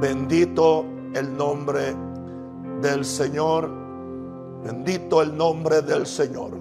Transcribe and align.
Bendito 0.00 0.86
el 1.12 1.36
nombre 1.36 1.94
del 2.80 3.04
Señor. 3.04 3.70
Bendito 4.64 5.20
el 5.20 5.36
nombre 5.36 5.82
del 5.82 6.06
Señor. 6.06 6.52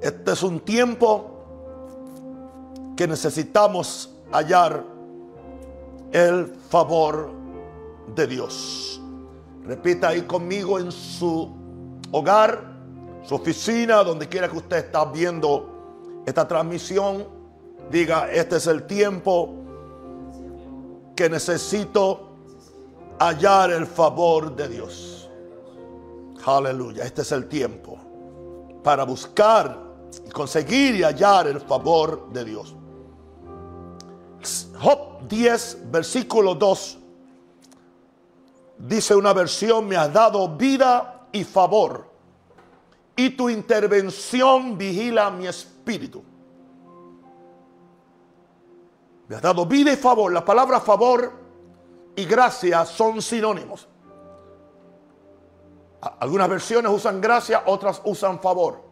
Este 0.00 0.30
es 0.30 0.42
un 0.44 0.60
tiempo 0.60 1.42
que 2.96 3.08
necesitamos 3.08 4.14
hallar 4.30 4.84
el 6.12 6.46
favor 6.70 7.30
de 8.14 8.26
Dios. 8.28 9.02
Repita 9.66 10.10
ahí 10.10 10.22
conmigo 10.22 10.78
en 10.78 10.92
su 10.92 11.50
hogar, 12.12 12.76
su 13.24 13.34
oficina, 13.34 14.04
donde 14.04 14.28
quiera 14.28 14.48
que 14.48 14.56
usted 14.56 14.76
está 14.76 15.04
viendo 15.06 16.22
esta 16.26 16.46
transmisión. 16.46 17.26
Diga, 17.90 18.30
este 18.30 18.56
es 18.58 18.68
el 18.68 18.84
tiempo 18.84 19.61
que 21.14 21.28
necesito 21.28 22.30
hallar 23.18 23.70
el 23.70 23.86
favor 23.86 24.54
de 24.56 24.68
Dios. 24.68 25.28
Aleluya, 26.44 27.04
este 27.04 27.22
es 27.22 27.32
el 27.32 27.48
tiempo 27.48 27.98
para 28.82 29.04
buscar 29.04 29.78
y 30.26 30.30
conseguir 30.30 30.96
y 30.96 31.02
hallar 31.02 31.46
el 31.46 31.60
favor 31.60 32.30
de 32.32 32.44
Dios. 32.44 32.74
Job 34.80 35.28
10, 35.28 35.90
versículo 35.92 36.56
2, 36.56 36.98
dice 38.78 39.14
una 39.14 39.32
versión, 39.32 39.86
me 39.86 39.96
has 39.96 40.12
dado 40.12 40.48
vida 40.48 41.28
y 41.30 41.44
favor, 41.44 42.10
y 43.14 43.30
tu 43.30 43.48
intervención 43.48 44.76
vigila 44.76 45.30
mi 45.30 45.46
espíritu. 45.46 46.24
Me 49.32 49.36
has 49.36 49.42
dado 49.42 49.64
vida 49.64 49.90
y 49.90 49.96
favor. 49.96 50.30
La 50.30 50.44
palabra 50.44 50.78
favor 50.78 51.32
y 52.14 52.26
gracia 52.26 52.84
son 52.84 53.22
sinónimos. 53.22 53.88
Algunas 56.20 56.50
versiones 56.50 56.92
usan 56.92 57.18
gracia, 57.18 57.62
otras 57.64 58.02
usan 58.04 58.40
favor. 58.40 58.82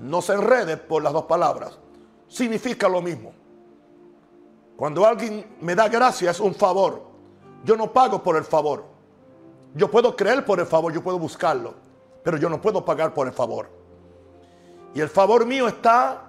No 0.00 0.20
se 0.20 0.34
enrede 0.34 0.76
por 0.76 1.02
las 1.02 1.14
dos 1.14 1.24
palabras. 1.24 1.78
Significa 2.26 2.90
lo 2.90 3.00
mismo. 3.00 3.32
Cuando 4.76 5.06
alguien 5.06 5.56
me 5.62 5.74
da 5.74 5.88
gracia 5.88 6.30
es 6.30 6.40
un 6.40 6.54
favor. 6.54 7.00
Yo 7.64 7.74
no 7.74 7.90
pago 7.90 8.22
por 8.22 8.36
el 8.36 8.44
favor. 8.44 8.84
Yo 9.72 9.90
puedo 9.90 10.14
creer 10.14 10.44
por 10.44 10.60
el 10.60 10.66
favor, 10.66 10.92
yo 10.92 11.02
puedo 11.02 11.18
buscarlo, 11.18 11.72
pero 12.22 12.36
yo 12.36 12.50
no 12.50 12.60
puedo 12.60 12.84
pagar 12.84 13.14
por 13.14 13.26
el 13.26 13.32
favor. 13.32 13.70
Y 14.92 15.00
el 15.00 15.08
favor 15.08 15.46
mío 15.46 15.68
está 15.68 16.27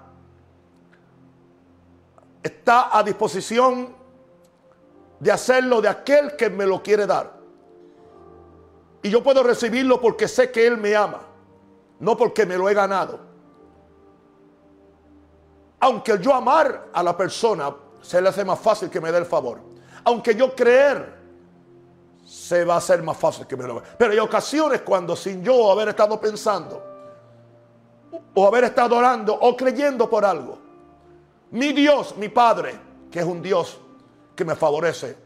está 2.42 2.96
a 2.96 3.02
disposición 3.02 3.94
de 5.18 5.30
hacerlo 5.30 5.80
de 5.80 5.88
aquel 5.88 6.36
que 6.36 6.48
me 6.48 6.66
lo 6.66 6.82
quiere 6.82 7.06
dar. 7.06 7.38
Y 9.02 9.10
yo 9.10 9.22
puedo 9.22 9.42
recibirlo 9.42 10.00
porque 10.00 10.28
sé 10.28 10.50
que 10.50 10.66
Él 10.66 10.76
me 10.76 10.94
ama, 10.94 11.20
no 11.98 12.16
porque 12.16 12.46
me 12.46 12.56
lo 12.56 12.68
he 12.68 12.74
ganado. 12.74 13.20
Aunque 15.80 16.18
yo 16.18 16.34
amar 16.34 16.88
a 16.92 17.02
la 17.02 17.16
persona 17.16 17.74
se 18.02 18.20
le 18.20 18.28
hace 18.28 18.44
más 18.44 18.58
fácil 18.58 18.90
que 18.90 19.00
me 19.00 19.10
dé 19.10 19.18
el 19.18 19.26
favor. 19.26 19.60
Aunque 20.04 20.34
yo 20.34 20.54
creer, 20.54 21.20
se 22.24 22.64
va 22.64 22.74
a 22.74 22.78
hacer 22.78 23.02
más 23.02 23.16
fácil 23.16 23.46
que 23.46 23.56
me 23.56 23.66
lo. 23.66 23.82
Pero 23.98 24.12
hay 24.12 24.18
ocasiones 24.18 24.82
cuando 24.82 25.16
sin 25.16 25.42
yo 25.42 25.70
haber 25.70 25.88
estado 25.88 26.20
pensando, 26.20 26.82
o 28.34 28.46
haber 28.46 28.64
estado 28.64 28.96
orando, 28.96 29.34
o 29.34 29.56
creyendo 29.56 30.08
por 30.08 30.24
algo, 30.24 30.59
mi 31.50 31.72
Dios, 31.72 32.16
mi 32.16 32.28
Padre, 32.28 32.78
que 33.10 33.20
es 33.20 33.24
un 33.26 33.42
Dios 33.42 33.78
que 34.36 34.44
me 34.44 34.54
favorece, 34.54 35.16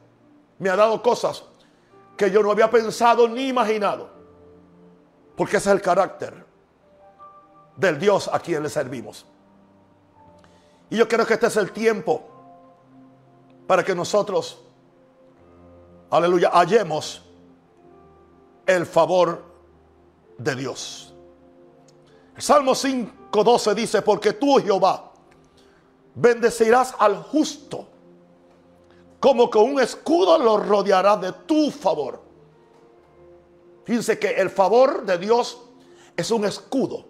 me 0.58 0.70
ha 0.70 0.76
dado 0.76 1.02
cosas 1.02 1.44
que 2.16 2.30
yo 2.30 2.42
no 2.42 2.50
había 2.50 2.70
pensado 2.70 3.28
ni 3.28 3.48
imaginado. 3.48 4.08
Porque 5.36 5.56
ese 5.56 5.70
es 5.70 5.74
el 5.76 5.82
carácter 5.82 6.44
del 7.76 7.98
Dios 7.98 8.30
a 8.32 8.38
quien 8.38 8.62
le 8.62 8.68
servimos. 8.68 9.26
Y 10.90 10.96
yo 10.96 11.08
creo 11.08 11.26
que 11.26 11.34
este 11.34 11.46
es 11.46 11.56
el 11.56 11.72
tiempo 11.72 12.22
para 13.66 13.82
que 13.82 13.94
nosotros, 13.94 14.62
aleluya, 16.10 16.50
hallemos 16.52 17.24
el 18.66 18.86
favor 18.86 19.42
de 20.38 20.54
Dios. 20.54 21.14
El 22.36 22.42
Salmo 22.42 22.72
5.12 22.72 23.74
dice, 23.74 24.02
porque 24.02 24.34
tú, 24.34 24.56
Jehová, 24.56 25.13
bendecirás 26.14 26.94
al 26.98 27.16
justo, 27.16 27.86
como 29.20 29.50
con 29.50 29.64
un 29.64 29.80
escudo 29.80 30.38
lo 30.38 30.58
rodearás 30.58 31.20
de 31.20 31.32
tu 31.32 31.70
favor. 31.70 32.22
Fíjense 33.84 34.18
que 34.18 34.30
el 34.30 34.50
favor 34.50 35.04
de 35.04 35.18
Dios 35.18 35.60
es 36.16 36.30
un 36.30 36.44
escudo 36.44 37.06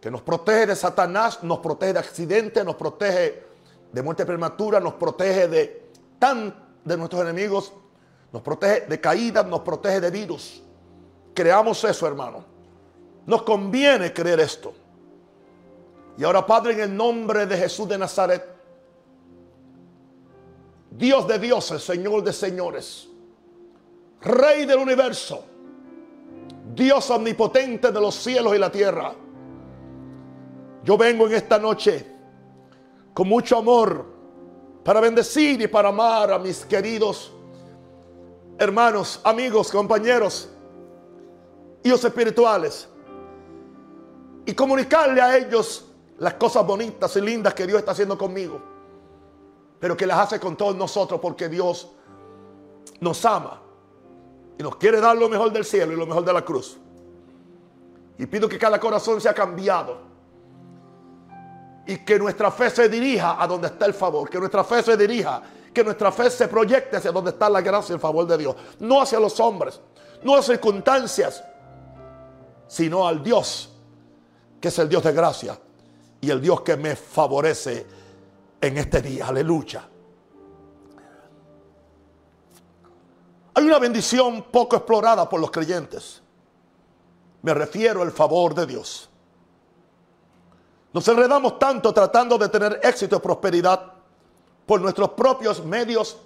que 0.00 0.10
nos 0.10 0.22
protege 0.22 0.66
de 0.66 0.76
Satanás, 0.76 1.42
nos 1.42 1.58
protege 1.58 1.94
de 1.94 1.98
accidentes, 1.98 2.64
nos 2.64 2.76
protege 2.76 3.42
de 3.92 4.02
muerte 4.02 4.26
prematura, 4.26 4.78
nos 4.78 4.94
protege 4.94 5.48
de 5.48 5.90
tan 6.18 6.54
de 6.84 6.96
nuestros 6.96 7.22
enemigos, 7.22 7.72
nos 8.32 8.42
protege 8.42 8.86
de 8.86 9.00
caídas, 9.00 9.46
nos 9.46 9.60
protege 9.60 10.00
de 10.00 10.10
virus. 10.10 10.62
Creamos 11.34 11.82
eso, 11.84 12.06
hermano. 12.06 12.44
Nos 13.26 13.42
conviene 13.42 14.12
creer 14.12 14.40
esto. 14.40 14.74
Y 16.18 16.24
ahora, 16.24 16.46
Padre, 16.46 16.74
en 16.74 16.80
el 16.80 16.96
nombre 16.96 17.46
de 17.46 17.56
Jesús 17.56 17.88
de 17.88 17.98
Nazaret, 17.98 18.44
Dios 20.90 21.26
de 21.28 21.38
dioses, 21.38 21.82
Señor 21.82 22.22
de 22.22 22.32
señores, 22.32 23.08
Rey 24.22 24.64
del 24.64 24.78
universo, 24.78 25.44
Dios 26.74 27.10
omnipotente 27.10 27.92
de 27.92 28.00
los 28.00 28.14
cielos 28.14 28.54
y 28.54 28.58
la 28.58 28.70
tierra, 28.70 29.14
yo 30.82 30.96
vengo 30.96 31.26
en 31.26 31.34
esta 31.34 31.58
noche 31.58 32.06
con 33.12 33.28
mucho 33.28 33.58
amor 33.58 34.06
para 34.84 35.00
bendecir 35.00 35.60
y 35.60 35.66
para 35.66 35.88
amar 35.88 36.32
a 36.32 36.38
mis 36.38 36.64
queridos 36.64 37.32
hermanos, 38.58 39.20
amigos, 39.24 39.70
compañeros, 39.70 40.48
hijos 41.82 42.04
espirituales 42.04 42.88
y 44.46 44.54
comunicarle 44.54 45.20
a 45.20 45.36
ellos 45.36 45.85
las 46.18 46.34
cosas 46.34 46.66
bonitas 46.66 47.14
y 47.16 47.20
lindas 47.20 47.54
que 47.54 47.66
Dios 47.66 47.78
está 47.78 47.92
haciendo 47.92 48.16
conmigo, 48.16 48.60
pero 49.78 49.96
que 49.96 50.06
las 50.06 50.18
hace 50.18 50.40
con 50.40 50.56
todos 50.56 50.74
nosotros 50.74 51.20
porque 51.20 51.48
Dios 51.48 51.90
nos 53.00 53.24
ama 53.24 53.60
y 54.58 54.62
nos 54.62 54.76
quiere 54.76 55.00
dar 55.00 55.16
lo 55.16 55.28
mejor 55.28 55.52
del 55.52 55.64
cielo 55.64 55.92
y 55.92 55.96
lo 55.96 56.06
mejor 56.06 56.24
de 56.24 56.32
la 56.32 56.42
cruz. 56.42 56.78
Y 58.18 58.24
pido 58.26 58.48
que 58.48 58.58
cada 58.58 58.80
corazón 58.80 59.20
sea 59.20 59.34
cambiado 59.34 59.98
y 61.86 61.98
que 61.98 62.18
nuestra 62.18 62.50
fe 62.50 62.70
se 62.70 62.88
dirija 62.88 63.40
a 63.40 63.46
donde 63.46 63.66
está 63.68 63.84
el 63.84 63.92
favor, 63.92 64.30
que 64.30 64.38
nuestra 64.38 64.64
fe 64.64 64.82
se 64.82 64.96
dirija, 64.96 65.42
que 65.72 65.84
nuestra 65.84 66.10
fe 66.10 66.30
se 66.30 66.48
proyecte 66.48 66.96
hacia 66.96 67.12
donde 67.12 67.32
está 67.32 67.50
la 67.50 67.60
gracia 67.60 67.92
y 67.92 67.96
el 67.96 68.00
favor 68.00 68.26
de 68.26 68.38
Dios, 68.38 68.56
no 68.80 69.02
hacia 69.02 69.20
los 69.20 69.38
hombres, 69.38 69.78
no 70.22 70.34
a 70.34 70.42
circunstancias, 70.42 71.44
sino 72.66 73.06
al 73.06 73.22
Dios, 73.22 73.70
que 74.58 74.68
es 74.68 74.78
el 74.78 74.88
Dios 74.88 75.02
de 75.04 75.12
gracia 75.12 75.58
y 76.20 76.30
el 76.30 76.40
Dios 76.40 76.62
que 76.62 76.76
me 76.76 76.96
favorece 76.96 77.86
en 78.60 78.78
este 78.78 79.02
día. 79.02 79.28
Aleluya. 79.28 79.88
Hay 83.54 83.64
una 83.64 83.78
bendición 83.78 84.44
poco 84.50 84.76
explorada 84.76 85.28
por 85.28 85.40
los 85.40 85.50
creyentes. 85.50 86.20
Me 87.42 87.54
refiero 87.54 88.02
al 88.02 88.12
favor 88.12 88.54
de 88.54 88.66
Dios. 88.66 89.08
Nos 90.92 91.06
enredamos 91.08 91.58
tanto 91.58 91.92
tratando 91.92 92.38
de 92.38 92.48
tener 92.48 92.80
éxito 92.82 93.16
y 93.16 93.20
prosperidad 93.20 93.92
por 94.66 94.80
nuestros 94.80 95.10
propios 95.10 95.64
medios 95.64 96.18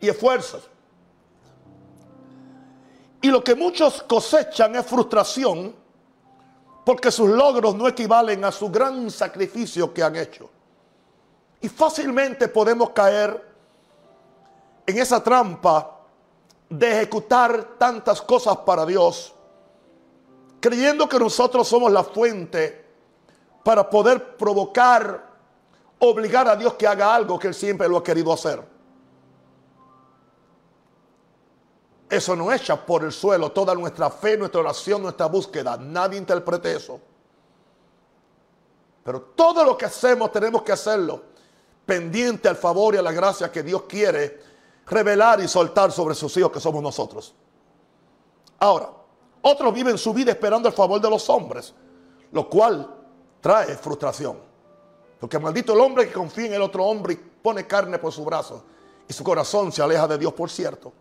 y 0.00 0.08
esfuerzos. 0.08 0.68
Y 3.20 3.28
lo 3.28 3.42
que 3.42 3.54
muchos 3.54 4.02
cosechan 4.04 4.76
es 4.76 4.86
frustración 4.86 5.74
porque 6.88 7.12
sus 7.12 7.28
logros 7.28 7.74
no 7.74 7.86
equivalen 7.86 8.46
a 8.46 8.50
su 8.50 8.70
gran 8.70 9.10
sacrificio 9.10 9.92
que 9.92 10.02
han 10.02 10.16
hecho. 10.16 10.48
Y 11.60 11.68
fácilmente 11.68 12.48
podemos 12.48 12.92
caer 12.92 13.44
en 14.86 14.96
esa 14.96 15.22
trampa 15.22 15.98
de 16.66 16.90
ejecutar 16.90 17.76
tantas 17.76 18.22
cosas 18.22 18.56
para 18.64 18.86
Dios, 18.86 19.34
creyendo 20.60 21.06
que 21.06 21.18
nosotros 21.18 21.68
somos 21.68 21.92
la 21.92 22.02
fuente 22.02 22.86
para 23.62 23.90
poder 23.90 24.38
provocar, 24.38 25.26
obligar 25.98 26.48
a 26.48 26.56
Dios 26.56 26.72
que 26.72 26.86
haga 26.86 27.14
algo 27.14 27.38
que 27.38 27.48
Él 27.48 27.54
siempre 27.54 27.86
lo 27.86 27.98
ha 27.98 28.02
querido 28.02 28.32
hacer. 28.32 28.62
Eso 32.08 32.34
no 32.34 32.50
echa 32.52 32.84
por 32.84 33.04
el 33.04 33.12
suelo 33.12 33.52
toda 33.52 33.74
nuestra 33.74 34.10
fe, 34.10 34.36
nuestra 34.36 34.60
oración, 34.60 35.02
nuestra 35.02 35.26
búsqueda. 35.26 35.76
Nadie 35.76 36.18
interprete 36.18 36.74
eso. 36.74 37.00
Pero 39.04 39.20
todo 39.34 39.64
lo 39.64 39.76
que 39.76 39.84
hacemos 39.84 40.32
tenemos 40.32 40.62
que 40.62 40.72
hacerlo 40.72 41.22
pendiente 41.84 42.48
al 42.48 42.56
favor 42.56 42.94
y 42.94 42.98
a 42.98 43.02
la 43.02 43.12
gracia 43.12 43.50
que 43.50 43.62
Dios 43.62 43.82
quiere 43.88 44.40
revelar 44.86 45.40
y 45.40 45.48
soltar 45.48 45.92
sobre 45.92 46.14
sus 46.14 46.36
hijos 46.36 46.50
que 46.52 46.60
somos 46.60 46.82
nosotros. 46.82 47.34
Ahora, 48.58 48.90
otros 49.42 49.72
viven 49.72 49.96
su 49.96 50.12
vida 50.12 50.32
esperando 50.32 50.68
el 50.68 50.74
favor 50.74 51.00
de 51.00 51.08
los 51.08 51.28
hombres, 51.30 51.74
lo 52.32 52.48
cual 52.48 52.94
trae 53.40 53.76
frustración. 53.76 54.38
Porque 55.20 55.38
maldito 55.38 55.72
el 55.72 55.80
hombre 55.80 56.06
que 56.06 56.12
confía 56.12 56.46
en 56.46 56.54
el 56.54 56.62
otro 56.62 56.84
hombre 56.84 57.14
y 57.14 57.16
pone 57.16 57.66
carne 57.66 57.98
por 57.98 58.12
su 58.12 58.24
brazo 58.24 58.64
y 59.08 59.12
su 59.12 59.24
corazón 59.24 59.72
se 59.72 59.82
aleja 59.82 60.06
de 60.06 60.18
Dios, 60.18 60.32
por 60.32 60.50
cierto. 60.50 60.92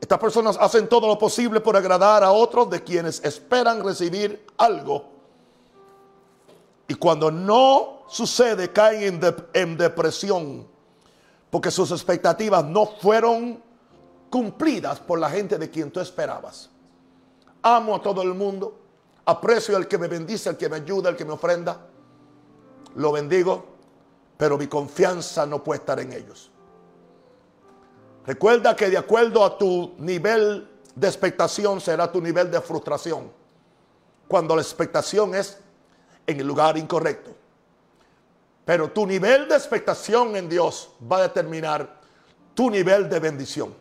Estas 0.00 0.18
personas 0.18 0.56
hacen 0.58 0.88
todo 0.88 1.06
lo 1.06 1.18
posible 1.18 1.60
por 1.60 1.76
agradar 1.76 2.24
a 2.24 2.32
otros 2.32 2.70
de 2.70 2.82
quienes 2.82 3.22
esperan 3.22 3.84
recibir 3.84 4.46
algo. 4.56 5.04
Y 6.88 6.94
cuando 6.94 7.30
no 7.30 8.02
sucede, 8.08 8.72
caen 8.72 9.20
en, 9.52 9.76
depresión 9.76 10.66
porque 11.50 11.70
sus 11.70 11.90
expectativas 11.90 12.64
no 12.64 12.86
fueron 12.86 13.62
cumplidas 14.30 15.00
por 15.00 15.18
la 15.18 15.28
gente 15.28 15.58
de 15.58 15.68
quien 15.68 15.90
tú 15.90 16.00
esperabas. 16.00 16.70
Amo 17.62 17.96
a 17.96 18.02
todo 18.02 18.22
el 18.22 18.34
mundo, 18.34 18.78
aprecio 19.24 19.76
al 19.76 19.86
que 19.86 19.98
me 19.98 20.08
bendice, 20.08 20.48
al 20.48 20.56
que 20.56 20.68
me 20.68 20.76
ayuda, 20.76 21.10
al 21.10 21.16
que 21.16 21.24
me 21.24 21.32
ofrenda. 21.32 21.78
Lo 22.94 23.12
bendigo, 23.12 23.66
pero 24.36 24.56
mi 24.56 24.66
confianza 24.66 25.44
no 25.44 25.62
puede 25.62 25.80
estar 25.80 26.00
en 26.00 26.12
ellos. 26.12 26.50
Recuerda 28.30 28.76
que 28.76 28.88
de 28.88 28.96
acuerdo 28.96 29.44
a 29.44 29.58
tu 29.58 29.96
nivel 29.98 30.68
de 30.94 31.08
expectación 31.08 31.80
será 31.80 32.12
tu 32.12 32.20
nivel 32.20 32.48
de 32.48 32.60
frustración. 32.60 33.28
Cuando 34.28 34.54
la 34.54 34.62
expectación 34.62 35.34
es 35.34 35.58
en 36.28 36.38
el 36.38 36.46
lugar 36.46 36.78
incorrecto. 36.78 37.34
Pero 38.64 38.92
tu 38.92 39.04
nivel 39.04 39.48
de 39.48 39.56
expectación 39.56 40.36
en 40.36 40.48
Dios 40.48 40.90
va 41.10 41.16
a 41.16 41.22
determinar 41.22 41.98
tu 42.54 42.70
nivel 42.70 43.08
de 43.08 43.18
bendición. 43.18 43.74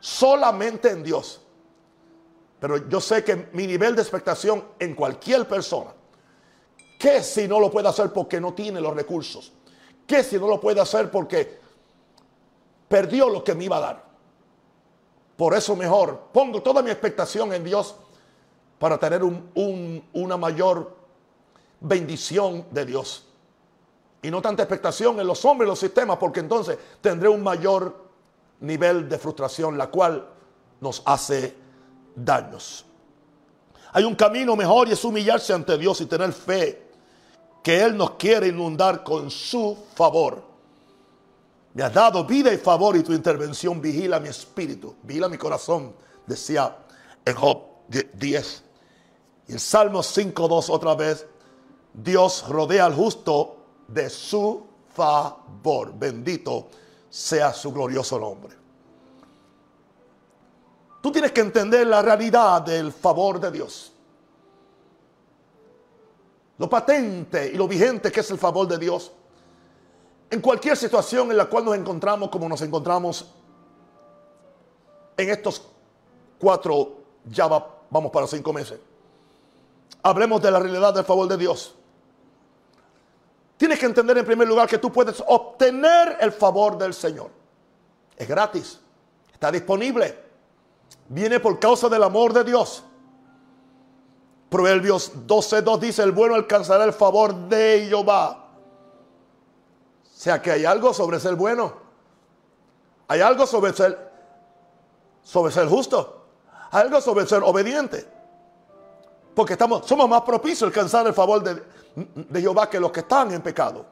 Solamente 0.00 0.88
en 0.88 1.02
Dios. 1.02 1.42
Pero 2.58 2.88
yo 2.88 3.02
sé 3.02 3.22
que 3.22 3.50
mi 3.52 3.66
nivel 3.66 3.94
de 3.94 4.00
expectación 4.00 4.64
en 4.78 4.94
cualquier 4.94 5.46
persona, 5.46 5.90
¿qué 6.98 7.22
si 7.22 7.46
no 7.46 7.60
lo 7.60 7.70
puede 7.70 7.88
hacer 7.88 8.14
porque 8.14 8.40
no 8.40 8.54
tiene 8.54 8.80
los 8.80 8.96
recursos? 8.96 9.52
¿Qué 10.06 10.24
si 10.24 10.38
no 10.38 10.48
lo 10.48 10.58
puede 10.58 10.80
hacer 10.80 11.10
porque 11.10 11.60
perdió 12.92 13.30
lo 13.30 13.42
que 13.42 13.54
me 13.54 13.64
iba 13.64 13.78
a 13.78 13.80
dar? 13.80 14.04
Por 15.34 15.54
eso 15.54 15.74
mejor 15.74 16.28
pongo 16.30 16.60
toda 16.60 16.82
mi 16.82 16.90
expectación 16.90 17.54
en 17.54 17.64
Dios 17.64 17.94
para 18.78 18.98
tener 18.98 19.22
una 19.24 20.36
mayor 20.36 20.94
bendición 21.80 22.66
de 22.70 22.84
Dios 22.84 23.26
y 24.20 24.30
no 24.30 24.42
tanta 24.42 24.64
expectación 24.64 25.18
en 25.18 25.26
los 25.26 25.42
hombres 25.46 25.68
y 25.68 25.70
los 25.70 25.78
sistemas, 25.78 26.18
porque 26.18 26.40
entonces 26.40 26.76
tendré 27.00 27.30
un 27.30 27.42
mayor 27.42 27.96
nivel 28.60 29.08
de 29.08 29.18
frustración, 29.18 29.78
la 29.78 29.86
cual 29.86 30.28
nos 30.78 31.02
hace 31.06 31.56
daños. 32.14 32.84
Hay 33.94 34.04
un 34.04 34.14
camino 34.14 34.54
mejor 34.54 34.88
y 34.88 34.92
es 34.92 35.02
humillarse 35.02 35.54
ante 35.54 35.78
Dios 35.78 35.98
y 36.02 36.06
tener 36.06 36.30
fe 36.34 36.90
que 37.62 37.82
Él 37.82 37.96
nos 37.96 38.12
quiere 38.12 38.48
inundar 38.48 39.02
con 39.02 39.30
su 39.30 39.78
favor. 39.94 40.51
Me 41.74 41.82
has 41.82 41.94
dado 41.94 42.24
vida 42.24 42.52
y 42.52 42.58
favor 42.58 42.96
y 42.96 43.02
tu 43.02 43.12
intervención 43.12 43.80
vigila 43.80 44.20
mi 44.20 44.28
espíritu, 44.28 44.94
vigila 45.02 45.28
mi 45.28 45.38
corazón, 45.38 45.94
decía 46.26 46.76
en 47.24 47.34
Job 47.34 47.62
10. 47.88 48.62
Y 49.48 49.52
en 49.52 49.58
Salmos 49.58 50.16
5.2 50.16 50.68
otra 50.68 50.94
vez, 50.94 51.26
Dios 51.94 52.46
rodea 52.48 52.86
al 52.86 52.94
justo 52.94 53.56
de 53.88 54.10
su 54.10 54.66
favor. 54.94 55.92
Bendito 55.94 56.68
sea 57.08 57.52
su 57.52 57.72
glorioso 57.72 58.18
nombre. 58.18 58.56
Tú 61.00 61.10
tienes 61.10 61.32
que 61.32 61.40
entender 61.40 61.86
la 61.86 62.00
realidad 62.00 62.62
del 62.62 62.92
favor 62.92 63.40
de 63.40 63.50
Dios. 63.50 63.92
Lo 66.58 66.68
patente 66.68 67.50
y 67.52 67.56
lo 67.56 67.66
vigente 67.66 68.12
que 68.12 68.20
es 68.20 68.30
el 68.30 68.38
favor 68.38 68.68
de 68.68 68.78
Dios. 68.78 69.10
En 70.32 70.40
cualquier 70.40 70.78
situación 70.78 71.30
en 71.30 71.36
la 71.36 71.44
cual 71.44 71.66
nos 71.66 71.76
encontramos 71.76 72.30
como 72.30 72.48
nos 72.48 72.62
encontramos 72.62 73.26
en 75.14 75.28
estos 75.28 75.68
cuatro, 76.38 76.94
ya 77.26 77.46
vamos 77.46 78.10
para 78.10 78.26
cinco 78.26 78.50
meses. 78.50 78.80
Hablemos 80.02 80.40
de 80.40 80.50
la 80.50 80.58
realidad 80.58 80.94
del 80.94 81.04
favor 81.04 81.28
de 81.28 81.36
Dios. 81.36 81.74
Tienes 83.58 83.78
que 83.78 83.84
entender 83.84 84.16
en 84.16 84.24
primer 84.24 84.48
lugar 84.48 84.66
que 84.66 84.78
tú 84.78 84.90
puedes 84.90 85.22
obtener 85.26 86.16
el 86.18 86.32
favor 86.32 86.78
del 86.78 86.94
Señor. 86.94 87.28
Es 88.16 88.26
gratis. 88.26 88.80
Está 89.34 89.52
disponible. 89.52 90.18
Viene 91.10 91.40
por 91.40 91.60
causa 91.60 91.90
del 91.90 92.04
amor 92.04 92.32
de 92.32 92.44
Dios. 92.44 92.82
Proverbios 94.48 95.12
12.2 95.26 95.78
dice, 95.78 96.02
el 96.02 96.12
bueno 96.12 96.36
alcanzará 96.36 96.84
el 96.84 96.94
favor 96.94 97.34
de 97.34 97.84
Jehová. 97.86 98.41
Sea 100.22 100.40
que 100.40 100.52
hay 100.52 100.64
algo 100.64 100.94
sobre 100.94 101.18
ser 101.18 101.34
bueno. 101.34 101.72
Hay 103.08 103.20
algo 103.20 103.44
sobre 103.44 103.72
ser, 103.72 103.98
sobre 105.20 105.52
ser 105.52 105.66
justo. 105.66 106.26
Hay 106.70 106.82
algo 106.82 107.00
sobre 107.00 107.26
ser 107.26 107.42
obediente. 107.42 108.06
Porque 109.34 109.54
estamos, 109.54 109.84
somos 109.84 110.08
más 110.08 110.20
propicios 110.20 110.62
a 110.62 110.66
alcanzar 110.66 111.08
el 111.08 111.12
favor 111.12 111.42
de, 111.42 111.60
de 112.14 112.40
Jehová 112.40 112.70
que 112.70 112.78
los 112.78 112.92
que 112.92 113.00
están 113.00 113.32
en 113.32 113.42
pecado. 113.42 113.84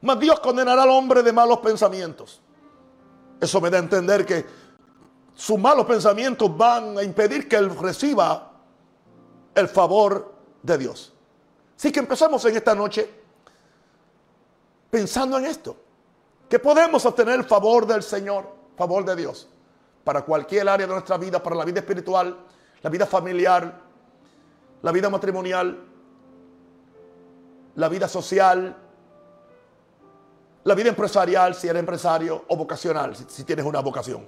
Mas 0.00 0.18
Dios 0.18 0.40
condenará 0.40 0.82
al 0.82 0.90
hombre 0.90 1.22
de 1.22 1.32
malos 1.32 1.60
pensamientos. 1.60 2.42
Eso 3.40 3.60
me 3.60 3.70
da 3.70 3.76
a 3.76 3.80
entender 3.80 4.26
que 4.26 4.44
sus 5.36 5.56
malos 5.56 5.86
pensamientos 5.86 6.56
van 6.56 6.98
a 6.98 7.04
impedir 7.04 7.48
que 7.48 7.54
él 7.54 7.70
reciba 7.78 8.50
el 9.54 9.68
favor 9.68 10.34
de 10.64 10.78
Dios. 10.78 11.12
Así 11.76 11.92
que 11.92 12.00
empezamos 12.00 12.44
en 12.44 12.56
esta 12.56 12.74
noche 12.74 13.21
pensando 14.92 15.38
en 15.38 15.46
esto. 15.46 15.74
Que 16.50 16.58
podemos 16.58 17.06
obtener 17.06 17.36
el 17.40 17.44
favor 17.44 17.86
del 17.86 18.02
Señor, 18.02 18.46
favor 18.76 19.06
de 19.06 19.16
Dios, 19.16 19.48
para 20.04 20.20
cualquier 20.20 20.68
área 20.68 20.86
de 20.86 20.92
nuestra 20.92 21.16
vida, 21.16 21.42
para 21.42 21.56
la 21.56 21.64
vida 21.64 21.80
espiritual, 21.80 22.36
la 22.82 22.90
vida 22.90 23.06
familiar, 23.06 23.80
la 24.82 24.92
vida 24.92 25.08
matrimonial, 25.08 25.82
la 27.74 27.88
vida 27.88 28.06
social, 28.06 28.76
la 30.64 30.74
vida 30.74 30.90
empresarial, 30.90 31.54
si 31.54 31.68
eres 31.68 31.80
empresario, 31.80 32.44
o 32.48 32.56
vocacional, 32.56 33.16
si, 33.16 33.44
tienes 33.44 33.64
una 33.64 33.80
vocación. 33.80 34.26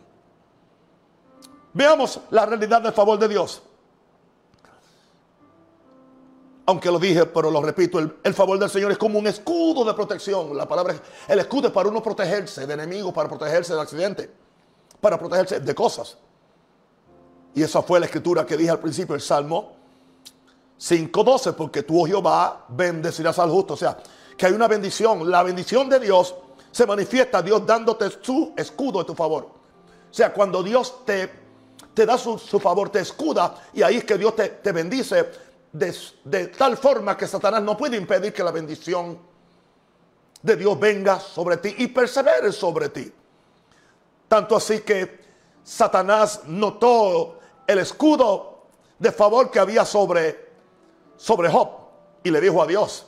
Veamos 1.74 2.20
la 2.30 2.46
realidad 2.46 2.80
del 2.80 2.94
favor 2.94 3.18
de 3.18 3.28
Dios. 3.28 3.62
Aunque 6.66 6.90
lo 6.90 6.98
dije, 6.98 7.26
pero 7.26 7.50
lo 7.50 7.60
repito, 7.60 7.98
el, 7.98 8.34
favor 8.34 8.58
del 8.58 8.70
Señor 8.70 8.90
es 8.90 8.96
como 8.96 9.18
un 9.18 9.26
escudo 9.26 9.84
de 9.84 9.92
protección. 9.92 10.56
La 10.56 10.66
palabra, 10.66 10.94
el 11.28 11.38
escudo 11.38 11.68
es 11.68 11.72
para 11.72 11.90
uno 11.90 12.02
protegerse 12.02 12.66
de 12.66 12.72
enemigos, 12.72 13.12
para 13.12 13.28
protegerse 13.28 13.74
de 13.74 13.80
accidentes, 13.80 14.28
para 15.00 15.18
protegerse 15.18 15.60
de 15.60 15.74
cosas. 15.74 16.16
Y 17.54 17.62
esa 17.62 17.82
fue 17.82 18.00
la 18.00 18.06
escritura 18.06 18.46
que 18.46 18.56
dije 18.56 18.70
al 18.70 18.80
principio, 18.80 19.14
el 19.14 19.20
Salmo 19.20 19.72
5.12, 20.80 21.54
porque 21.54 21.82
tú, 21.82 22.02
oh 22.02 22.06
Jehová, 22.06 22.64
bendecirás 22.68 23.38
al 23.38 23.50
justo. 23.50 23.74
O 23.74 23.76
sea, 23.76 23.98
que 24.36 24.46
hay 24.46 24.52
una 24.52 24.66
bendición. 24.66 25.30
La 25.30 25.42
bendición 25.42 25.90
de 25.90 26.00
Dios 26.00 26.34
se 26.70 26.86
manifiesta, 26.86 27.42
Dios 27.42 27.64
dándote 27.66 28.06
su 28.22 28.54
escudo 28.56 29.00
de 29.00 29.04
tu 29.04 29.14
favor. 29.14 29.44
O 30.10 30.14
sea, 30.14 30.32
cuando 30.32 30.62
Dios 30.62 31.04
te, 31.04 31.30
te 31.92 32.06
da 32.06 32.16
su, 32.16 32.38
favor, 32.38 32.88
te 32.88 33.00
escuda, 33.00 33.54
y 33.74 33.82
ahí 33.82 33.96
es 33.96 34.04
que 34.04 34.16
Dios 34.16 34.34
te, 34.34 34.48
te 34.48 34.72
bendice 34.72 35.43
de, 35.74 36.46
tal 36.56 36.76
forma 36.76 37.16
que 37.16 37.26
Satanás 37.26 37.60
no 37.60 37.76
puede 37.76 37.96
impedir 37.96 38.32
que 38.32 38.44
la 38.44 38.52
bendición 38.52 39.18
de 40.40 40.56
Dios 40.56 40.78
venga 40.78 41.18
sobre 41.18 41.56
ti 41.56 41.74
y 41.78 41.88
persevere 41.88 42.52
sobre 42.52 42.90
ti. 42.90 43.12
Tanto 44.28 44.54
así 44.56 44.80
que 44.80 45.20
Satanás 45.64 46.42
notó 46.46 47.40
el 47.66 47.78
escudo 47.80 48.66
de 48.98 49.10
favor 49.10 49.50
que 49.50 49.58
había 49.58 49.84
sobre 49.84 50.44
sobre 51.16 51.50
Job 51.50 51.68
y 52.22 52.30
le 52.30 52.40
dijo 52.40 52.62
a 52.62 52.66
Dios, 52.66 53.06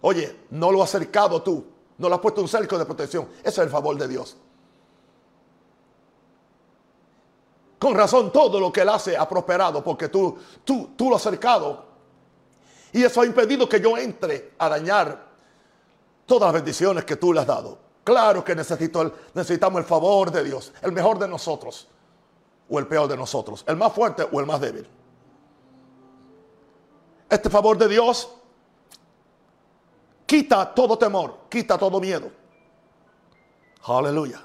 oye, 0.00 0.40
no 0.50 0.72
lo 0.72 0.82
has 0.82 0.90
cercado 0.90 1.40
tú, 1.40 1.64
no 1.98 2.08
le 2.08 2.14
has 2.16 2.20
puesto 2.20 2.40
un 2.40 2.48
cerco 2.48 2.78
de 2.78 2.84
protección. 2.84 3.28
Ese 3.40 3.48
es 3.48 3.58
el 3.58 3.70
favor 3.70 3.96
de 3.96 4.08
Dios. 4.08 4.36
Con 7.78 7.94
razón 7.94 8.32
todo 8.32 8.58
lo 8.58 8.72
que 8.72 8.80
él 8.80 8.88
hace 8.88 9.16
ha 9.16 9.28
prosperado 9.28 9.84
porque 9.84 10.08
tú, 10.08 10.36
tú, 10.64 10.90
tú 10.96 11.10
lo 11.10 11.16
has 11.16 11.22
cercado. 11.22 11.91
Y 12.92 13.02
eso 13.02 13.20
ha 13.20 13.26
impedido 13.26 13.68
que 13.68 13.80
yo 13.80 13.96
entre 13.96 14.52
a 14.58 14.68
dañar 14.68 15.32
todas 16.26 16.52
las 16.52 16.62
bendiciones 16.62 17.04
que 17.04 17.16
tú 17.16 17.32
le 17.32 17.40
has 17.40 17.46
dado. 17.46 17.78
Claro 18.04 18.44
que 18.44 18.54
necesitamos 18.54 19.78
el 19.80 19.84
favor 19.84 20.30
de 20.30 20.44
Dios, 20.44 20.72
el 20.82 20.92
mejor 20.92 21.18
de 21.18 21.28
nosotros 21.28 21.88
o 22.68 22.78
el 22.78 22.86
peor 22.86 23.08
de 23.08 23.16
nosotros, 23.16 23.64
el 23.66 23.76
más 23.76 23.92
fuerte 23.92 24.26
o 24.30 24.40
el 24.40 24.46
más 24.46 24.60
débil. 24.60 24.86
Este 27.28 27.48
favor 27.48 27.78
de 27.78 27.88
Dios 27.88 28.30
quita 30.26 30.74
todo 30.74 30.98
temor, 30.98 31.38
quita 31.48 31.78
todo 31.78 32.00
miedo. 32.00 32.30
Aleluya. 33.84 34.42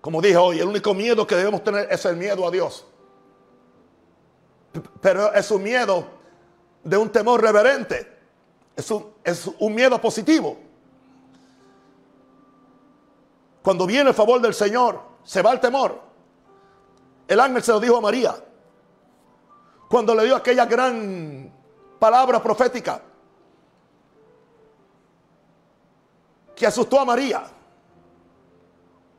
Como 0.00 0.20
dije 0.20 0.36
hoy, 0.36 0.60
el 0.60 0.68
único 0.68 0.94
miedo 0.94 1.26
que 1.26 1.36
debemos 1.36 1.62
tener 1.62 1.88
es 1.90 2.04
el 2.06 2.16
miedo 2.16 2.46
a 2.46 2.50
Dios. 2.50 2.86
Pero 5.00 5.32
es 5.34 5.50
un 5.50 5.62
miedo 5.62 6.19
de 6.82 6.96
un 6.96 7.10
temor 7.10 7.40
reverente. 7.40 8.18
Es 8.76 8.90
un, 8.90 9.12
es 9.22 9.48
un 9.58 9.74
miedo 9.74 10.00
positivo. 10.00 10.56
Cuando 13.62 13.86
viene 13.86 14.10
el 14.10 14.14
favor 14.14 14.40
del 14.40 14.54
Señor, 14.54 15.00
se 15.22 15.42
va 15.42 15.52
el 15.52 15.60
temor. 15.60 16.00
El 17.28 17.38
ángel 17.40 17.62
se 17.62 17.72
lo 17.72 17.80
dijo 17.80 17.96
a 17.96 18.00
María. 18.00 18.34
Cuando 19.88 20.14
le 20.14 20.24
dio 20.24 20.36
aquella 20.36 20.66
gran 20.66 21.52
palabra 21.98 22.42
profética 22.42 23.02
que 26.56 26.66
asustó 26.66 27.00
a 27.00 27.04
María. 27.04 27.42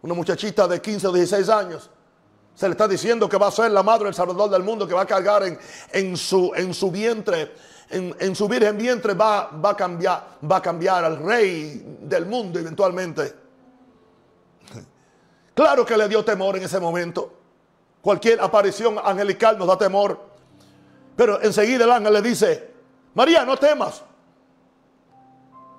Una 0.01 0.13
muchachita 0.13 0.67
de 0.67 0.81
15 0.81 1.07
o 1.07 1.11
16 1.11 1.49
años. 1.49 1.89
Se 2.55 2.67
le 2.67 2.71
está 2.71 2.87
diciendo 2.87 3.27
que 3.27 3.37
va 3.37 3.47
a 3.47 3.51
ser 3.51 3.71
la 3.71 3.83
madre 3.83 4.05
del 4.05 4.13
Salvador 4.13 4.49
del 4.49 4.63
mundo, 4.63 4.87
que 4.87 4.93
va 4.93 5.01
a 5.01 5.05
cargar 5.05 5.43
en, 5.91 6.17
su, 6.17 6.51
en 6.55 6.73
su 6.73 6.91
vientre, 6.91 7.53
en, 7.89 8.35
su 8.35 8.47
virgen 8.47 8.77
vientre, 8.77 9.13
va, 9.13 9.49
va, 9.49 9.71
a 9.71 9.75
cambiar, 9.75 10.37
va 10.49 10.57
a 10.57 10.61
cambiar 10.61 11.03
al 11.03 11.17
rey 11.17 11.97
del 12.01 12.25
mundo 12.25 12.59
eventualmente. 12.59 13.35
Claro 15.53 15.85
que 15.85 15.97
le 15.97 16.07
dio 16.07 16.23
temor 16.23 16.55
en 16.55 16.63
ese 16.63 16.79
momento. 16.79 17.33
Cualquier 18.01 18.39
aparición 18.41 18.97
angelical 19.03 19.59
nos 19.59 19.67
da 19.67 19.77
temor. 19.77 20.17
Pero 21.15 21.41
enseguida 21.41 21.83
el 21.83 21.91
ángel 21.91 22.13
le 22.13 22.21
dice, 22.21 22.73
María, 23.13 23.43
no 23.43 23.57
temas. 23.57 24.01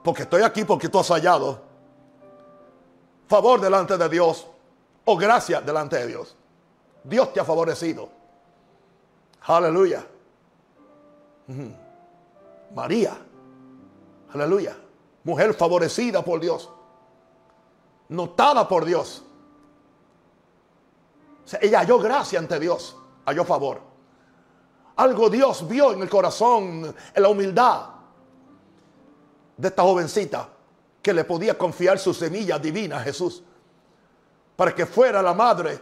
Porque 0.05 0.23
estoy 0.23 0.43
aquí 0.43 0.65
porque 0.65 0.91
tú 0.91 0.99
has 0.99 1.09
hallado 1.09 1.73
favor 3.33 3.63
delante 3.63 3.97
de 3.97 4.09
Dios 4.11 4.47
o 5.07 5.17
gracia 5.17 5.63
delante 5.63 5.97
de 5.97 6.07
Dios. 6.07 6.37
Dios 7.05 7.33
te 7.33 7.41
ha 7.41 7.45
favorecido. 7.45 8.09
Aleluya. 9.43 10.07
María. 12.75 13.19
Aleluya. 14.33 14.77
Mujer 15.25 15.55
favorecida 15.55 16.25
por 16.25 16.41
Dios. 16.41 16.71
Notada 18.09 18.69
por 18.69 18.85
Dios. 18.85 19.25
ella 21.61 21.81
halló 21.81 21.99
gracia 21.99 22.39
ante 22.39 22.59
Dios. 22.59 22.97
Halló 23.25 23.45
favor. 23.45 23.81
Algo 24.97 25.31
Dios 25.31 25.67
vio 25.67 25.93
en 25.93 26.03
el 26.03 26.09
corazón, 26.09 26.95
en 27.15 27.23
la 27.23 27.29
humildad 27.29 27.87
de 29.57 29.69
esta 29.69 29.83
jovencita 29.83 30.49
que 31.01 31.13
le 31.13 31.25
podía 31.25 31.57
confiar 31.57 31.99
su 31.99 32.15
semilla 32.15 32.59
divina 32.59 32.99
a 32.99 33.01
Jesús 33.01 33.43
para 34.57 34.75
que 34.75 34.87
fuera 34.87 35.23
la 35.23 35.35
madre 35.35 35.81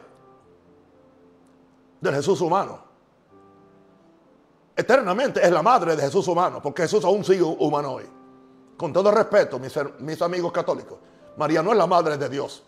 del 2.01 2.15
Jesús 2.15 2.41
humano. 2.41 2.91
Eternamente 4.75 5.45
es 5.45 5.51
la 5.51 5.63
madre 5.63 5.95
de 5.95 6.03
Jesús 6.03 6.27
humano, 6.29 6.61
porque 6.63 6.83
Jesús 6.83 7.05
aún 7.05 7.25
sigue 7.25 7.43
humano 7.43 7.93
hoy. 7.93 8.09
Con 8.77 8.93
todo 8.93 9.11
respeto, 9.11 9.59
mis, 9.59 9.79
mis 9.99 10.23
amigos 10.23 10.53
católicos, 10.53 10.99
María 11.37 11.63
no 11.63 11.73
es 11.73 11.77
la 11.77 11.87
madre 11.87 12.17
de 12.17 12.29
Dios, 12.29 12.63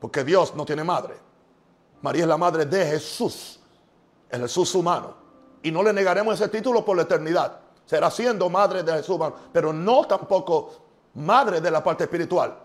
porque 0.00 0.24
Dios 0.24 0.54
no 0.54 0.64
tiene 0.64 0.82
madre. 0.82 1.14
María 2.00 2.22
es 2.22 2.28
la 2.28 2.38
madre 2.38 2.64
de 2.64 2.86
Jesús, 2.86 3.60
el 4.30 4.40
Jesús 4.42 4.74
humano. 4.74 5.14
Y 5.62 5.70
no 5.70 5.82
le 5.82 5.92
negaremos 5.92 6.34
ese 6.34 6.48
título 6.48 6.84
por 6.84 6.96
la 6.96 7.02
eternidad. 7.02 7.60
Será 7.86 8.10
siendo 8.10 8.48
madre 8.48 8.82
de 8.82 8.92
Jesús 8.92 9.16
humano, 9.16 9.36
pero 9.52 9.72
no 9.72 10.06
tampoco 10.06 10.72
madre 11.14 11.60
de 11.60 11.70
la 11.70 11.82
parte 11.82 12.04
espiritual. 12.04 12.58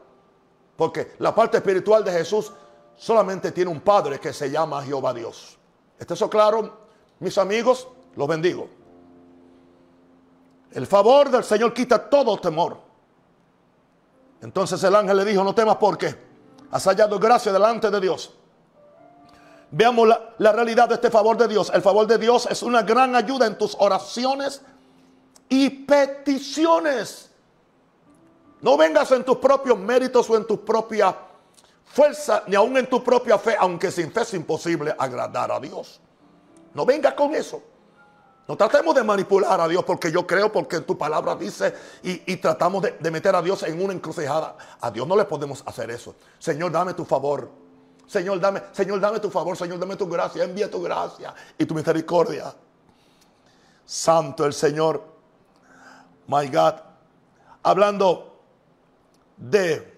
Porque 0.75 1.13
la 1.19 1.35
parte 1.35 1.57
espiritual 1.57 2.05
de 2.05 2.11
Jesús 2.11 2.53
solamente 2.99 3.53
tiene 3.53 3.71
un 3.71 3.79
padre 3.79 4.19
que 4.19 4.33
se 4.33 4.51
llama 4.51 4.83
Jehová 4.83 5.13
Dios. 5.13 5.57
¿Está 5.97 6.15
eso 6.15 6.29
claro, 6.29 6.87
mis 7.19 7.37
amigos? 7.37 7.87
Los 8.15 8.27
bendigo. 8.27 8.69
El 10.71 10.85
favor 10.85 11.29
del 11.29 11.45
Señor 11.45 11.73
quita 11.73 12.09
todo 12.09 12.37
temor. 12.37 12.77
Entonces 14.41 14.83
el 14.83 14.93
ángel 14.93 15.15
le 15.15 15.25
dijo, 15.25 15.43
no 15.43 15.55
temas 15.55 15.77
porque 15.77 16.13
has 16.71 16.83
hallado 16.83 17.17
gracia 17.17 17.53
delante 17.53 17.89
de 17.89 18.01
Dios. 18.01 18.35
Veamos 19.71 20.07
la, 20.07 20.33
la, 20.37 20.51
realidad 20.51 20.89
de 20.89 20.95
este 20.95 21.09
favor 21.09 21.37
de 21.37 21.47
Dios. 21.47 21.71
El 21.73 21.81
favor 21.81 22.05
de 22.05 22.17
Dios 22.17 22.47
es 22.51 22.61
una 22.61 22.81
gran 22.83 23.15
ayuda 23.15 23.47
en 23.47 23.57
tus 23.57 23.77
oraciones 23.79 24.61
y 25.47 25.69
peticiones. 25.69 27.31
No 28.61 28.75
vengas 28.75 29.11
en 29.11 29.23
tus 29.23 29.37
propios 29.37 29.77
méritos 29.79 30.29
o 30.29 30.35
en 30.35 30.45
tu 30.45 30.65
propia 30.65 31.15
fuerza, 31.89 32.43
ni 32.47 32.55
aún 32.55 32.77
en 32.77 32.87
tu 32.87 33.03
propia 33.03 33.37
fe, 33.37 33.55
aunque 33.59 33.91
sin 33.91 34.11
fe 34.11 34.21
es 34.21 34.33
imposible 34.33 34.95
agradar 34.97 35.51
a 35.51 35.59
Dios. 35.59 35.99
No 36.73 36.85
vengas 36.85 37.13
con 37.13 37.33
eso. 37.35 37.61
No 38.47 38.57
tratemos 38.57 38.95
de 38.95 39.03
manipular 39.03 39.61
a 39.61 39.67
Dios 39.67 39.83
porque 39.83 40.11
yo 40.11 40.25
creo, 40.25 40.51
porque 40.51 40.79
tu 40.79 40.97
palabra 40.97 41.35
dice 41.35 41.71
y, 42.01 42.35
tratamos 42.37 42.81
de, 42.81 42.93
de, 42.93 43.11
meter 43.11 43.35
a 43.35 43.43
Dios 43.43 43.61
en 43.63 43.79
una 43.79 43.93
encrucijada. 43.93 44.55
A 44.81 44.89
Dios 44.89 45.07
no 45.07 45.15
le 45.15 45.25
podemos 45.25 45.61
hacer 45.67 45.91
eso. 45.91 46.15
Señor, 46.39 46.71
dame 46.71 46.95
tu 46.95 47.05
favor. 47.05 47.49
Señor, 48.07 48.39
dame, 48.39 48.63
Señor, 48.71 48.99
dame 48.99 49.19
tu 49.19 49.29
favor. 49.29 49.55
Señor, 49.55 49.77
dame 49.77 49.95
tu 49.95 50.09
gracia. 50.09 50.43
Envía 50.43 50.69
tu 50.69 50.81
gracia 50.81 51.31
y 51.59 51.65
tu 51.65 51.75
misericordia. 51.75 52.51
Santo 53.85 54.45
el 54.45 54.53
Señor. 54.53 55.03
My 56.25 56.47
God. 56.47 56.73
Hablando 57.61 58.41
de, 59.37 59.88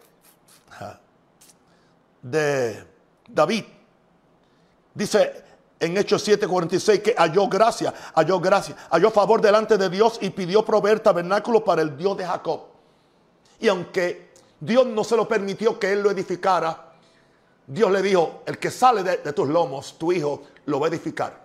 de 2.22 2.84
David. 3.28 3.66
Dice 4.94 5.44
en 5.80 5.98
Hechos 5.98 6.28
7:46 6.28 7.02
que 7.02 7.16
halló 7.18 7.48
gracia, 7.48 7.94
halló 8.16 8.40
gracia, 8.40 8.76
halló 8.92 9.10
favor 9.10 9.42
delante 9.42 9.78
de 9.78 9.90
Dios 9.90 10.20
y 10.22 10.30
pidió 10.30 10.64
proveer 10.64 11.00
tabernáculo 11.00 11.64
para 11.64 11.82
el 11.82 11.98
Dios 11.98 12.18
de 12.18 12.26
Jacob. 12.26 12.62
Y 13.60 13.68
aunque 13.68 14.32
Dios 14.60 14.86
no 14.86 15.04
se 15.04 15.16
lo 15.16 15.28
permitió 15.28 15.80
que 15.80 15.92
él 15.92 16.02
lo 16.02 16.12
edificara, 16.12 16.94
Dios 17.66 17.92
le 17.92 18.02
dijo, 18.02 18.44
el 18.46 18.58
que 18.58 18.70
sale 18.70 19.04
de, 19.04 19.18
tus 19.34 19.48
lomos, 19.48 19.98
tu 19.98 20.12
hijo, 20.12 20.44
lo 20.66 20.80
va 20.80 20.88
a 20.88 20.90
edificar. 20.90 21.40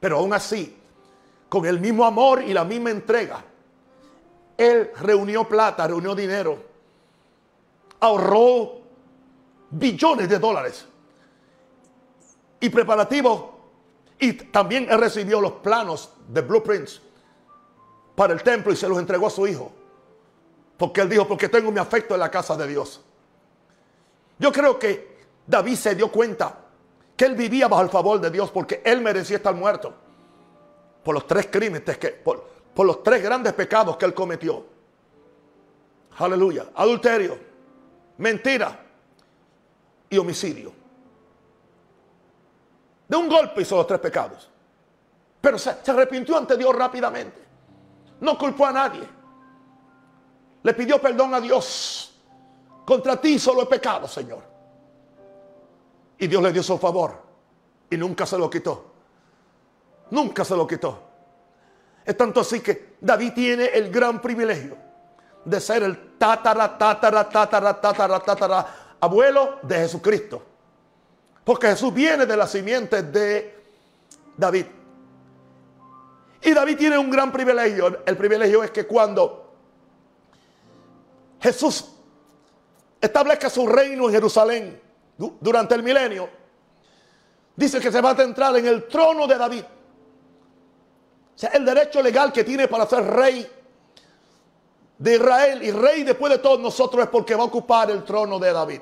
Pero 0.00 0.18
aún 0.18 0.32
así, 0.32 0.76
con 1.48 1.66
el 1.66 1.78
mismo 1.78 2.04
amor 2.04 2.42
y 2.42 2.52
la 2.52 2.64
misma 2.64 2.90
entrega, 2.90 3.44
él 4.56 4.90
reunió 5.00 5.46
plata, 5.48 5.86
reunió 5.86 6.14
dinero 6.14 6.68
ahorró 8.00 8.78
billones 9.70 10.28
de 10.28 10.38
dólares 10.38 10.86
y 12.60 12.68
preparativos. 12.68 13.44
Y 14.18 14.32
también 14.32 14.88
él 14.90 14.98
recibió 14.98 15.40
los 15.40 15.52
planos 15.52 16.12
de 16.28 16.40
blueprints 16.40 17.00
para 18.14 18.32
el 18.32 18.42
templo 18.42 18.72
y 18.72 18.76
se 18.76 18.88
los 18.88 18.98
entregó 18.98 19.28
a 19.28 19.30
su 19.30 19.46
hijo. 19.46 19.70
Porque 20.76 21.00
él 21.00 21.08
dijo, 21.08 21.26
porque 21.26 21.48
tengo 21.48 21.70
mi 21.70 21.78
afecto 21.78 22.14
en 22.14 22.20
la 22.20 22.30
casa 22.30 22.56
de 22.56 22.66
Dios. 22.66 23.00
Yo 24.38 24.52
creo 24.52 24.78
que 24.78 25.18
David 25.46 25.76
se 25.76 25.94
dio 25.94 26.10
cuenta 26.10 26.56
que 27.16 27.24
él 27.24 27.34
vivía 27.34 27.68
bajo 27.68 27.82
el 27.82 27.88
favor 27.88 28.20
de 28.20 28.30
Dios 28.30 28.50
porque 28.50 28.80
él 28.84 29.00
merecía 29.00 29.38
estar 29.38 29.54
muerto 29.54 29.92
por 31.02 31.14
los 31.14 31.26
tres 31.26 31.48
crímenes 31.50 31.98
que, 31.98 32.08
por, 32.08 32.44
por 32.74 32.86
los 32.86 33.02
tres 33.02 33.22
grandes 33.22 33.52
pecados 33.54 33.96
que 33.96 34.04
él 34.04 34.14
cometió. 34.14 34.64
Aleluya. 36.16 36.66
Adulterio, 36.74 37.38
mentira 38.18 38.87
y 40.10 40.18
homicidio. 40.18 40.72
De 43.08 43.16
un 43.16 43.28
golpe 43.28 43.62
hizo 43.62 43.76
los 43.76 43.86
tres 43.86 44.00
pecados. 44.00 44.50
Pero 45.40 45.58
se, 45.58 45.70
arrepintió 45.86 46.36
ante 46.36 46.56
Dios 46.56 46.74
rápidamente. 46.74 47.46
No 48.20 48.36
culpó 48.36 48.66
a 48.66 48.72
nadie. 48.72 49.08
Le 50.62 50.74
pidió 50.74 51.00
perdón 51.00 51.34
a 51.34 51.40
Dios. 51.40 52.20
Contra 52.84 53.20
ti 53.20 53.38
solo 53.38 53.62
he 53.62 53.66
pecado, 53.66 54.06
Señor. 54.08 54.42
Y 56.18 56.26
Dios 56.26 56.42
le 56.42 56.52
dio 56.52 56.62
su 56.62 56.76
favor. 56.78 57.22
Y 57.88 57.96
nunca 57.96 58.26
se 58.26 58.36
lo 58.36 58.50
quitó. 58.50 58.84
Nunca 60.10 60.44
se 60.44 60.56
lo 60.56 60.66
quitó. 60.66 61.02
Es 62.04 62.16
tanto 62.16 62.40
así 62.40 62.60
que 62.60 62.96
David 63.00 63.32
tiene 63.34 63.66
el 63.66 63.90
gran 63.90 64.20
privilegio 64.20 64.76
de 65.44 65.60
ser 65.60 65.82
el 65.82 66.16
tatara, 66.18 66.76
tatara, 66.76 67.28
tatara, 67.28 67.80
tatara, 67.80 68.20
tatara, 68.20 68.66
abuelo 69.00 69.58
de 69.62 69.76
Jesucristo. 69.76 70.42
Porque 71.44 71.68
Jesús 71.68 71.92
viene 71.94 72.26
de 72.26 72.36
la 72.36 72.46
simiente 72.46 73.02
de 73.02 73.56
David. 74.36 74.66
Y 76.42 76.52
David 76.52 76.76
tiene 76.76 76.98
un 76.98 77.10
gran 77.10 77.32
privilegio. 77.32 78.04
El 78.04 78.16
privilegio 78.16 78.62
es 78.62 78.70
que 78.70 78.86
cuando 78.86 79.54
Jesús 81.40 81.86
establezca 83.00 83.48
su 83.48 83.66
reino 83.66 84.06
en 84.06 84.12
Jerusalén 84.12 84.80
durante 85.40 85.74
el 85.74 85.82
milenio, 85.82 86.28
dice 87.56 87.80
que 87.80 87.90
se 87.90 88.00
va 88.00 88.10
a 88.10 88.16
centrar 88.16 88.56
en 88.56 88.66
el 88.66 88.86
trono 88.86 89.26
de 89.26 89.36
David. 89.36 89.64
O 91.34 91.38
sea, 91.38 91.50
el 91.50 91.64
derecho 91.64 92.02
legal 92.02 92.32
que 92.32 92.44
tiene 92.44 92.68
para 92.68 92.86
ser 92.86 93.04
rey 93.04 93.48
de 94.98 95.14
Israel 95.14 95.62
y 95.62 95.70
rey 95.70 96.02
después 96.02 96.32
de 96.32 96.38
todos 96.38 96.58
nosotros 96.58 97.04
es 97.04 97.08
porque 97.08 97.34
va 97.34 97.42
a 97.42 97.46
ocupar 97.46 97.90
el 97.90 98.04
trono 98.04 98.38
de 98.38 98.52
David. 98.52 98.80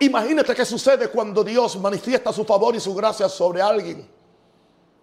Imagínate 0.00 0.54
qué 0.54 0.64
sucede 0.64 1.08
cuando 1.08 1.42
Dios 1.42 1.78
manifiesta 1.80 2.32
su 2.32 2.44
favor 2.44 2.76
y 2.76 2.80
su 2.80 2.94
gracia 2.94 3.28
sobre 3.28 3.62
alguien. 3.62 4.06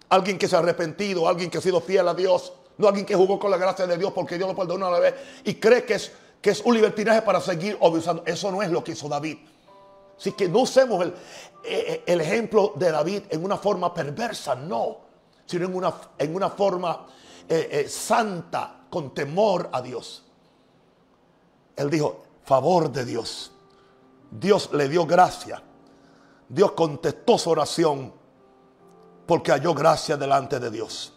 Alguien 0.08 0.38
que 0.38 0.46
se 0.46 0.54
ha 0.54 0.60
arrepentido, 0.60 1.26
alguien 1.26 1.50
que 1.50 1.58
ha 1.58 1.60
sido 1.60 1.80
fiel 1.80 2.06
a 2.06 2.14
Dios, 2.14 2.52
no 2.78 2.86
alguien 2.86 3.04
que 3.04 3.16
jugó 3.16 3.38
con 3.38 3.50
la 3.50 3.56
gracia 3.56 3.86
de 3.86 3.98
Dios 3.98 4.12
porque 4.12 4.36
Dios 4.36 4.48
lo 4.48 4.54
perdonó 4.54 4.88
una 4.88 4.98
vez 5.00 5.14
y 5.44 5.54
cree 5.54 5.84
que 5.84 5.94
es, 5.94 6.12
que 6.40 6.50
es 6.50 6.60
un 6.60 6.74
libertinaje 6.74 7.22
para 7.22 7.40
seguir 7.40 7.76
obedeciendo. 7.80 8.22
Eso 8.26 8.52
no 8.52 8.62
es 8.62 8.70
lo 8.70 8.84
que 8.84 8.92
hizo 8.92 9.08
David. 9.08 9.38
Así 10.16 10.32
que 10.32 10.48
no 10.48 10.60
usemos 10.60 11.02
el, 11.02 11.14
eh, 11.64 12.04
el 12.06 12.20
ejemplo 12.20 12.74
de 12.76 12.92
David 12.92 13.22
en 13.30 13.44
una 13.44 13.56
forma 13.56 13.92
perversa, 13.92 14.54
no, 14.54 14.98
sino 15.46 15.64
en 15.64 15.74
una, 15.74 15.94
en 16.18 16.34
una 16.36 16.50
forma 16.50 17.06
eh, 17.54 17.68
eh, 17.70 17.86
santa, 17.86 18.86
con 18.88 19.12
temor 19.12 19.68
a 19.74 19.82
Dios. 19.82 20.24
Él 21.76 21.90
dijo, 21.90 22.24
favor 22.46 22.90
de 22.90 23.04
Dios. 23.04 23.52
Dios 24.30 24.70
le 24.72 24.88
dio 24.88 25.04
gracia. 25.04 25.62
Dios 26.48 26.72
contestó 26.72 27.36
su 27.36 27.50
oración 27.50 28.10
porque 29.26 29.52
halló 29.52 29.74
gracia 29.74 30.16
delante 30.16 30.58
de 30.58 30.70
Dios. 30.70 31.12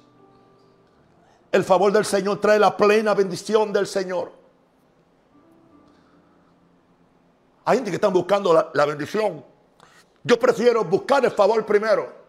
El 1.53 1.63
favor 1.63 1.93
del 1.93 2.03
Señor 2.03 2.41
trae 2.41 2.59
la 2.59 2.75
plena 2.75 3.13
bendición 3.13 3.71
del 3.71 3.87
Señor. 3.87 4.33
Hay 7.63 7.77
gente 7.77 7.91
que 7.91 7.95
están 7.95 8.11
buscando 8.11 8.53
la, 8.53 8.71
la 8.73 8.85
bendición. 8.85 9.41
Yo 10.21 10.37
prefiero 10.37 10.83
buscar 10.83 11.23
el 11.23 11.31
favor 11.31 11.65
primero. 11.65 12.24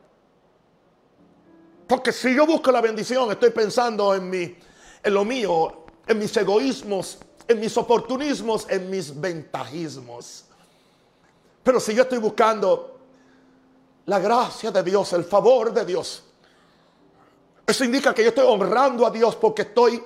Porque 1.87 2.13
si 2.13 2.35
yo 2.35 2.47
busco 2.47 2.73
la 2.73 2.81
bendición, 2.81 3.31
estoy 3.31 3.51
pensando 3.51 4.15
en, 4.15 4.29
mi, 4.29 4.57
en 5.03 5.15
lo 5.15 5.25
mío, 5.25 5.85
en 6.07 6.19
mis 6.19 6.37
egoísmos, 6.37 7.19
en 7.47 7.61
mis 7.61 7.77
oportunismos, 7.77 8.67
en 8.69 8.91
mis 8.91 9.19
ventajismos. 9.19 10.45
Pero 11.63 11.79
si 11.79 11.95
yo 11.95 12.03
estoy 12.03 12.19
buscando 12.19 12.99
la 14.07 14.19
gracia 14.19 14.71
de 14.71 14.83
Dios, 14.83 15.13
el 15.13 15.25
favor 15.25 15.73
de 15.73 15.85
Dios, 15.85 16.25
eso 17.67 17.85
indica 17.85 18.15
que 18.15 18.23
yo 18.23 18.29
estoy 18.29 18.47
honrando 18.47 19.07
a 19.07 19.11
Dios 19.11 19.37
porque 19.37 19.63
estoy, 19.63 20.03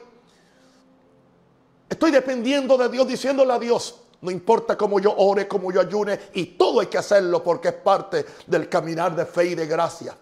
estoy 1.89 2.11
dependiendo 2.11 2.77
de 2.77 2.89
Dios, 2.89 3.07
diciéndole 3.07 3.53
a 3.53 3.59
Dios, 3.59 4.01
no 4.23 4.31
importa 4.31 4.77
cómo 4.77 5.01
yo 5.01 5.15
ore, 5.17 5.49
cómo 5.49 5.73
yo 5.73 5.81
ayune, 5.81 6.19
y 6.35 6.45
todo 6.47 6.81
hay 6.81 6.87
que 6.87 6.99
hacerlo 6.99 7.43
porque 7.43 7.69
es 7.69 7.75
parte 7.75 8.25
del 8.47 8.69
caminar 8.69 9.15
de 9.15 9.25
fe 9.27 9.47
y 9.47 9.55
de 9.55 9.67
gracia. 9.67 10.17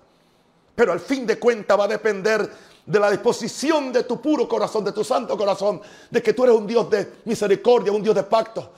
Pero 0.78 0.92
al 0.92 1.00
fin 1.00 1.26
de 1.26 1.40
cuentas 1.40 1.76
va 1.76 1.86
a 1.86 1.88
depender 1.88 2.48
de 2.86 3.00
la 3.00 3.10
disposición 3.10 3.92
de 3.92 4.04
tu 4.04 4.22
puro 4.22 4.48
corazón, 4.48 4.84
de 4.84 4.92
tu 4.92 5.02
santo 5.02 5.36
corazón, 5.36 5.80
de 6.08 6.22
que 6.22 6.32
tú 6.32 6.44
eres 6.44 6.54
un 6.54 6.68
Dios 6.68 6.88
de 6.88 7.14
misericordia, 7.24 7.90
un 7.90 8.00
Dios 8.00 8.14
de 8.14 8.22
pacto 8.22 8.70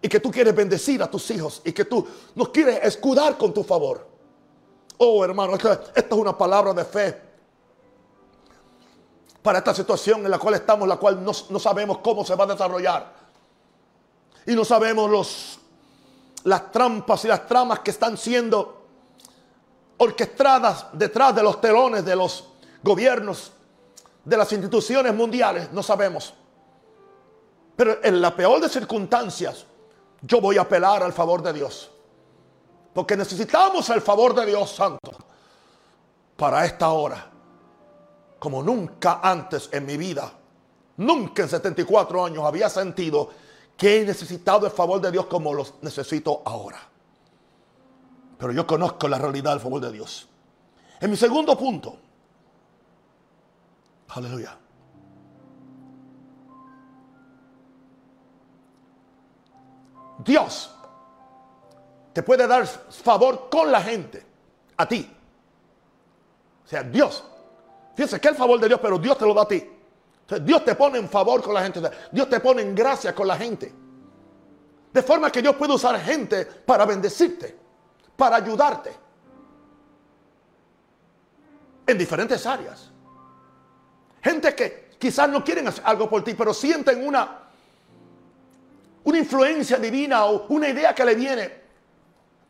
y 0.00 0.08
que 0.08 0.20
tú 0.20 0.30
quieres 0.30 0.56
bendecir 0.56 1.02
a 1.02 1.10
tus 1.10 1.30
hijos 1.30 1.60
y 1.66 1.72
que 1.72 1.84
tú 1.84 2.08
nos 2.34 2.48
quieres 2.48 2.82
escudar 2.82 3.36
con 3.36 3.52
tu 3.52 3.62
favor. 3.62 4.08
Oh, 4.96 5.22
hermano, 5.22 5.54
esta, 5.54 5.82
es 5.94 6.06
una 6.12 6.36
palabra 6.36 6.72
de 6.72 6.86
fe 6.86 7.20
para 9.42 9.58
esta 9.58 9.74
situación 9.74 10.24
en 10.24 10.30
la 10.30 10.38
cual 10.38 10.54
estamos, 10.54 10.88
la 10.88 10.96
cual 10.96 11.22
no, 11.22 11.32
no 11.50 11.58
sabemos 11.58 11.98
cómo 11.98 12.24
se 12.24 12.34
va 12.36 12.44
a 12.44 12.46
desarrollar. 12.46 13.12
Y 14.46 14.54
no 14.54 14.64
sabemos 14.64 15.10
los, 15.10 15.58
las 16.44 16.72
trampas 16.72 17.22
y 17.26 17.28
las 17.28 17.46
tramas 17.46 17.80
que 17.80 17.90
están 17.90 18.16
siendo 18.16 18.77
orquestadas 19.98 20.86
detrás 20.92 21.34
de 21.34 21.42
los 21.42 21.60
telones 21.60 22.04
de 22.04 22.16
los 22.16 22.48
gobiernos, 22.82 23.52
de 24.24 24.36
las 24.36 24.52
instituciones 24.52 25.14
mundiales. 25.14 25.72
No 25.72 25.82
sabemos. 25.82 26.34
Pero 27.76 27.98
en 28.02 28.20
la 28.20 28.34
peor 28.34 28.60
de 28.60 28.68
circunstancias, 28.68 29.64
yo 30.22 30.40
voy 30.40 30.58
a 30.58 30.62
apelar 30.62 31.02
al 31.02 31.12
favor 31.12 31.42
de 31.42 31.52
Dios. 31.52 31.90
Porque 32.92 33.16
necesitamos 33.16 33.88
el 33.90 34.00
favor 34.00 34.34
de 34.34 34.46
Dios 34.46 34.70
Santo 34.70 35.12
para 36.36 36.64
esta 36.64 36.88
hora. 36.90 37.30
Como 38.38 38.62
nunca 38.62 39.20
antes 39.22 39.68
en 39.72 39.86
mi 39.86 39.96
vida, 39.96 40.32
nunca 40.96 41.42
en 41.42 41.48
74 41.48 42.24
años 42.24 42.44
había 42.44 42.68
sentido 42.68 43.30
que 43.76 44.00
he 44.00 44.04
necesitado 44.04 44.66
el 44.66 44.72
favor 44.72 45.00
de 45.00 45.12
Dios 45.12 45.26
como 45.26 45.54
lo 45.54 45.64
necesito 45.82 46.42
ahora. 46.44 46.87
Pero 48.38 48.52
yo 48.52 48.66
conozco 48.66 49.08
la 49.08 49.18
realidad 49.18 49.52
del 49.52 49.60
favor 49.60 49.80
de 49.80 49.92
Dios. 49.92 50.28
En 51.00 51.10
mi 51.10 51.16
segundo 51.16 51.56
punto, 51.58 51.98
aleluya. 54.08 54.56
Dios 60.24 60.70
te 62.12 62.22
puede 62.22 62.46
dar 62.46 62.66
favor 62.66 63.48
con 63.50 63.70
la 63.70 63.80
gente, 63.80 64.24
a 64.76 64.86
ti. 64.86 65.08
O 66.64 66.68
sea, 66.68 66.82
Dios. 66.82 67.24
Fíjense 67.94 68.20
que 68.20 68.28
el 68.28 68.34
favor 68.34 68.60
de 68.60 68.68
Dios, 68.68 68.80
pero 68.82 68.98
Dios 68.98 69.16
te 69.16 69.26
lo 69.26 69.34
da 69.34 69.42
a 69.42 69.48
ti. 69.48 69.64
Dios 70.42 70.64
te 70.64 70.74
pone 70.74 70.98
en 70.98 71.08
favor 71.08 71.42
con 71.42 71.54
la 71.54 71.62
gente. 71.62 71.80
Dios 72.12 72.28
te 72.28 72.40
pone 72.40 72.62
en 72.62 72.74
gracia 72.74 73.14
con 73.14 73.26
la 73.26 73.36
gente. 73.36 73.72
De 74.92 75.02
forma 75.02 75.30
que 75.30 75.40
Dios 75.40 75.56
puede 75.56 75.74
usar 75.74 75.98
gente 76.00 76.44
para 76.44 76.84
bendecirte, 76.84 77.56
para 78.18 78.36
ayudarte. 78.36 78.92
En 81.86 81.96
diferentes 81.96 82.44
áreas. 82.44 82.90
Gente 84.20 84.54
que 84.56 84.90
quizás 84.98 85.30
no 85.30 85.44
quieren 85.44 85.68
hacer 85.68 85.84
algo 85.86 86.10
por 86.10 86.24
ti, 86.24 86.34
pero 86.34 86.52
sienten 86.52 87.06
una 87.06 87.44
una 89.04 89.18
influencia 89.18 89.78
divina 89.78 90.26
o 90.26 90.46
una 90.48 90.68
idea 90.68 90.94
que 90.94 91.04
le 91.04 91.14
viene, 91.14 91.62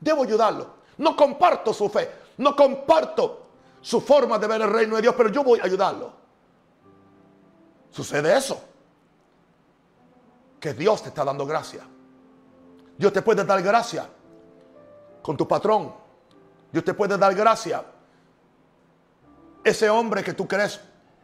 debo 0.00 0.24
ayudarlo. 0.24 0.78
No 0.96 1.14
comparto 1.14 1.72
su 1.72 1.88
fe, 1.88 2.10
no 2.38 2.56
comparto 2.56 3.46
su 3.80 4.00
forma 4.00 4.38
de 4.38 4.46
ver 4.48 4.62
el 4.62 4.70
reino 4.70 4.96
de 4.96 5.02
Dios, 5.02 5.14
pero 5.16 5.28
yo 5.28 5.44
voy 5.44 5.60
a 5.60 5.64
ayudarlo. 5.64 6.12
Sucede 7.90 8.36
eso. 8.36 8.60
Que 10.58 10.72
Dios 10.74 11.02
te 11.02 11.10
está 11.10 11.24
dando 11.24 11.46
gracia. 11.46 11.86
Dios 12.96 13.12
te 13.12 13.22
puede 13.22 13.44
dar 13.44 13.62
gracia 13.62 14.08
con 15.28 15.36
tu 15.36 15.46
patrón. 15.46 15.92
Dios 16.72 16.82
te 16.82 16.94
puede 16.94 17.18
dar 17.18 17.34
gracia. 17.34 17.84
Ese 19.62 19.90
hombre 19.90 20.24
que 20.24 20.32
tú 20.32 20.48
crees 20.48 20.80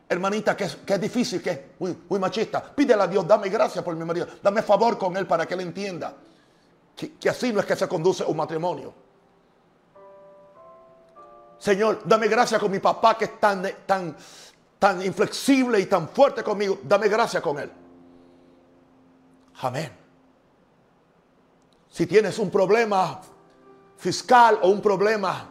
hermanita, 0.07 0.55
que 0.55 0.65
es, 0.65 0.77
que 0.77 0.93
es 0.93 1.01
difícil, 1.01 1.41
que 1.41 1.51
es 1.51 1.61
muy, 1.79 2.19
machista, 2.21 2.63
pídele 2.63 3.03
a 3.03 3.07
Dios, 3.07 3.27
dame 3.27 3.49
gracia 3.49 3.83
por 3.83 3.97
mi 3.97 4.05
marido, 4.05 4.27
dame 4.43 4.61
favor 4.61 4.99
con 4.99 5.17
él 5.17 5.27
para 5.27 5.47
que 5.47 5.55
él 5.55 5.61
entienda 5.63 6.15
que, 6.95 7.15
que 7.15 7.31
así 7.31 7.51
no 7.51 7.61
es 7.61 7.65
que 7.65 7.75
se 7.77 7.89
conduce 7.89 8.23
un 8.25 8.37
matrimonio. 8.37 8.93
Señor, 11.57 12.03
dame 12.05 12.29
gracia 12.29 12.59
con 12.59 12.71
mi 12.71 12.81
papá 12.81 13.17
que 13.17 13.25
es 13.25 13.41
tan, 13.41 13.67
tan, 13.87 14.15
tan 14.79 15.01
inflexible 15.03 15.81
y 15.81 15.87
tan 15.87 16.11
fuerte 16.11 16.43
conmigo. 16.43 16.79
Dame 16.83 17.09
gracia 17.09 17.41
con 17.41 17.59
él. 17.59 17.73
Amén. 19.63 19.91
Si 21.89 22.07
tienes 22.07 22.39
un 22.39 22.51
problema 22.51 23.23
fiscal 23.97 24.59
o 24.63 24.69
un 24.69 24.81
problema 24.81 25.49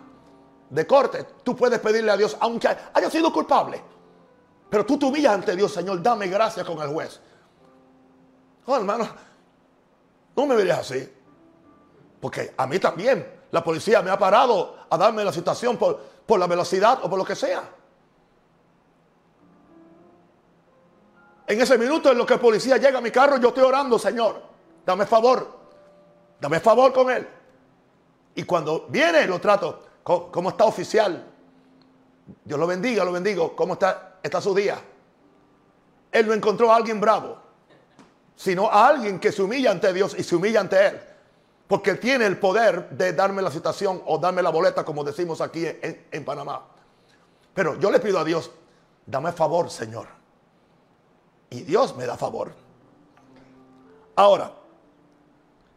de 0.70 0.88
corte, 0.88 1.26
tú 1.44 1.56
puedes 1.56 1.80
pedirle 1.80 2.12
a 2.12 2.18
Dios, 2.18 2.36
aunque 2.40 2.68
haya 2.68 3.10
sido 3.10 3.32
culpable, 3.32 3.82
pero 4.70 4.86
tú 4.86 4.98
te 4.98 5.06
humillas 5.06 5.34
ante 5.34 5.56
Dios, 5.56 5.72
Señor, 5.72 6.02
dame 6.02 6.28
gracia 6.28 6.66
con 6.66 6.82
el 6.82 6.90
juez. 6.90 7.20
Oh, 8.66 8.76
hermano, 8.76 9.08
no 10.36 10.46
me 10.46 10.56
verías 10.56 10.80
así. 10.80 11.14
Porque 12.20 12.54
a 12.58 12.66
mí 12.66 12.80
también 12.80 13.42
la 13.52 13.64
policía 13.64 14.02
me 14.02 14.10
ha 14.10 14.18
parado 14.18 14.78
a 14.90 14.98
darme 14.98 15.24
la 15.24 15.32
situación 15.32 15.78
por, 15.78 16.00
por 16.26 16.40
la 16.40 16.48
velocidad 16.48 17.00
o 17.04 17.10
por 17.10 17.20
lo 17.20 17.26
que 17.26 17.36
sea. 17.36 17.64
En 21.46 21.62
ese 21.62 21.78
minuto 21.78 22.12
en 22.12 22.18
lo 22.18 22.26
que 22.26 22.36
el 22.36 22.40
policía 22.40 22.78
llega 22.78 22.98
a 22.98 23.02
mi 23.02 23.12
carro, 23.12 23.38
yo 23.38 23.50
estoy 23.50 23.64
orando, 23.64 24.00
Señor, 24.00 24.42
dame 24.86 25.06
favor, 25.06 25.60
dame 26.40 26.60
favor 26.60 26.94
con 26.94 27.12
él. 27.12 27.28
Y 28.36 28.44
cuando 28.44 28.88
viene, 28.90 29.26
lo 29.28 29.40
trato, 29.40 29.84
¿cómo, 30.04 30.50
está 30.50 30.66
oficial? 30.66 31.32
Dios 32.44 32.60
lo 32.60 32.68
bendiga, 32.68 33.04
lo 33.04 33.12
bendigo, 33.12 33.56
¿cómo 33.56 33.74
está 33.74 34.14
está 34.24 34.42
su 34.42 34.56
día. 34.56 34.80
Él 36.12 36.28
no 36.28 36.34
encontró 36.34 36.72
a 36.72 36.78
alguien 36.78 37.00
bravo, 37.00 37.38
sino 38.36 38.70
a 38.70 38.88
alguien 38.88 39.20
que 39.20 39.32
se 39.32 39.44
humilla 39.44 39.72
ante 39.72 39.92
Dios 39.92 40.16
y 40.18 40.24
se 40.24 40.36
humilla 40.36 40.62
ante 40.62 40.88
Él. 40.88 41.02
Porque 41.68 41.92
Él 41.92 42.00
tiene 42.00 42.26
el 42.26 42.40
poder 42.40 42.90
de 42.90 43.14
darme 43.14 43.42
la 43.42 43.52
citación 43.52 44.02
o 44.06 44.18
darme 44.18 44.42
la 44.42 44.50
boleta, 44.50 44.86
como 44.86 45.04
decimos 45.04 45.42
aquí 45.42 45.66
en, 45.66 46.08
en 46.10 46.26
Panamá. 46.26 46.66
Pero 47.54 47.78
yo 47.80 47.92
le 47.92 48.00
pido 48.00 48.20
a 48.20 48.24
Dios, 48.24 48.50
dame 49.06 49.32
favor, 49.32 49.70
Señor. 49.70 50.08
Y 51.50 51.62
Dios 51.62 51.96
me 51.96 52.06
da 52.06 52.18
favor. 52.18 52.54
Ahora, 54.16 54.54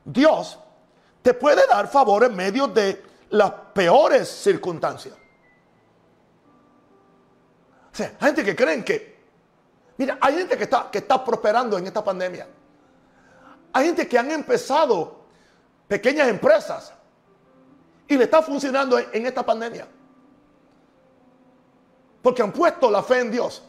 Dios 0.04 0.58
te 1.26 1.34
puede 1.34 1.66
dar 1.66 1.88
favor 1.88 2.22
en 2.22 2.36
medio 2.36 2.68
de 2.68 3.02
las 3.30 3.50
peores 3.74 4.28
circunstancias 4.28 5.14
hay 7.98 8.26
gente 8.28 8.44
que 8.44 8.54
creen 8.54 8.84
que 8.84 9.16
Mira, 9.98 10.18
hay 10.20 10.34
gente 10.34 10.56
que 10.58 10.64
está, 10.64 10.90
que 10.90 10.98
está 10.98 11.24
prosperando 11.24 11.78
en 11.78 11.86
esta 11.86 12.04
pandemia. 12.04 12.46
Hay 13.72 13.86
gente 13.86 14.06
que 14.06 14.18
han 14.18 14.30
empezado 14.30 15.24
pequeñas 15.88 16.28
empresas 16.28 16.92
y 18.06 18.16
le 18.16 18.24
está 18.24 18.42
funcionando 18.42 18.98
en 18.98 19.26
esta 19.26 19.44
pandemia. 19.44 19.88
Porque 22.20 22.42
han 22.42 22.52
puesto 22.52 22.90
la 22.90 23.02
fe 23.02 23.20
en 23.20 23.30
Dios. 23.30 23.62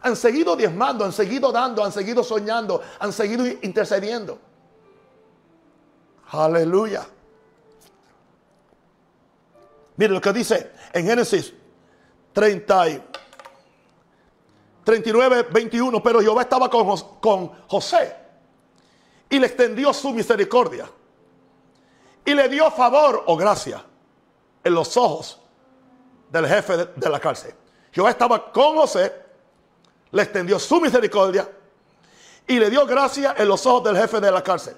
Han 0.00 0.16
seguido 0.16 0.56
diezmando, 0.56 1.04
han 1.04 1.12
seguido 1.12 1.52
dando, 1.52 1.84
han 1.84 1.92
seguido 1.92 2.24
soñando, 2.24 2.82
han 2.98 3.12
seguido 3.12 3.46
intercediendo. 3.46 4.38
Aleluya. 6.30 7.06
Mire 9.96 10.12
lo 10.12 10.20
que 10.20 10.32
dice 10.32 10.72
en 10.92 11.06
Génesis 11.06 11.52
30 12.32 13.02
39, 14.84 15.48
21. 15.50 16.02
Pero 16.02 16.20
Jehová 16.20 16.42
estaba 16.42 16.70
con, 16.70 16.96
con 17.20 17.48
José 17.68 18.16
y 19.28 19.38
le 19.38 19.46
extendió 19.46 19.92
su 19.92 20.12
misericordia 20.12 20.90
y 22.24 22.34
le 22.34 22.48
dio 22.48 22.70
favor 22.70 23.24
o 23.26 23.36
gracia 23.36 23.84
en 24.62 24.74
los 24.74 24.96
ojos 24.96 25.40
del 26.30 26.46
jefe 26.46 26.76
de, 26.76 27.08
la 27.08 27.20
cárcel. 27.20 27.54
Jehová 27.92 28.10
estaba 28.10 28.52
con 28.52 28.76
José, 28.76 29.12
le 30.10 30.22
extendió 30.22 30.58
su 30.58 30.80
misericordia 30.80 31.48
y 32.46 32.58
le 32.58 32.70
dio 32.70 32.86
gracia 32.86 33.34
en 33.36 33.48
los 33.48 33.64
ojos 33.66 33.84
del 33.84 33.96
jefe 33.96 34.20
de 34.20 34.30
la 34.30 34.42
cárcel. 34.42 34.76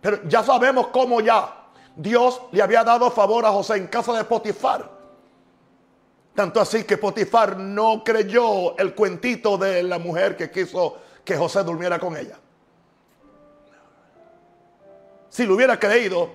Pero 0.00 0.22
ya 0.24 0.42
sabemos 0.42 0.88
cómo 0.88 1.20
ya 1.20 1.68
Dios 1.96 2.40
le 2.52 2.62
había 2.62 2.82
dado 2.84 3.10
favor 3.10 3.44
a 3.44 3.50
José 3.50 3.76
en 3.76 3.86
casa 3.86 4.12
de 4.14 4.24
Potifar. 4.24 4.90
Tanto 6.34 6.60
así 6.60 6.84
que 6.84 6.96
Potifar 6.96 7.56
no 7.56 8.02
creyó 8.04 8.76
el 8.78 8.94
cuentito 8.94 9.58
de 9.58 9.82
la 9.82 9.98
mujer 9.98 10.36
que 10.36 10.50
quiso 10.50 10.96
que 11.24 11.36
José 11.36 11.62
durmiera 11.62 11.98
con 11.98 12.16
ella. 12.16 12.38
Si 15.28 15.44
lo 15.44 15.54
hubiera 15.54 15.78
creído, 15.78 16.30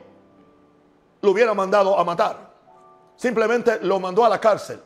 lo 1.21 1.31
hubiera 1.31 1.53
mandado 1.53 1.97
a 1.97 2.03
matar. 2.03 2.53
Simplemente 3.15 3.79
lo 3.81 3.99
mandó 3.99 4.23
a 4.25 4.29
la 4.29 4.39
cárcel. 4.39 4.81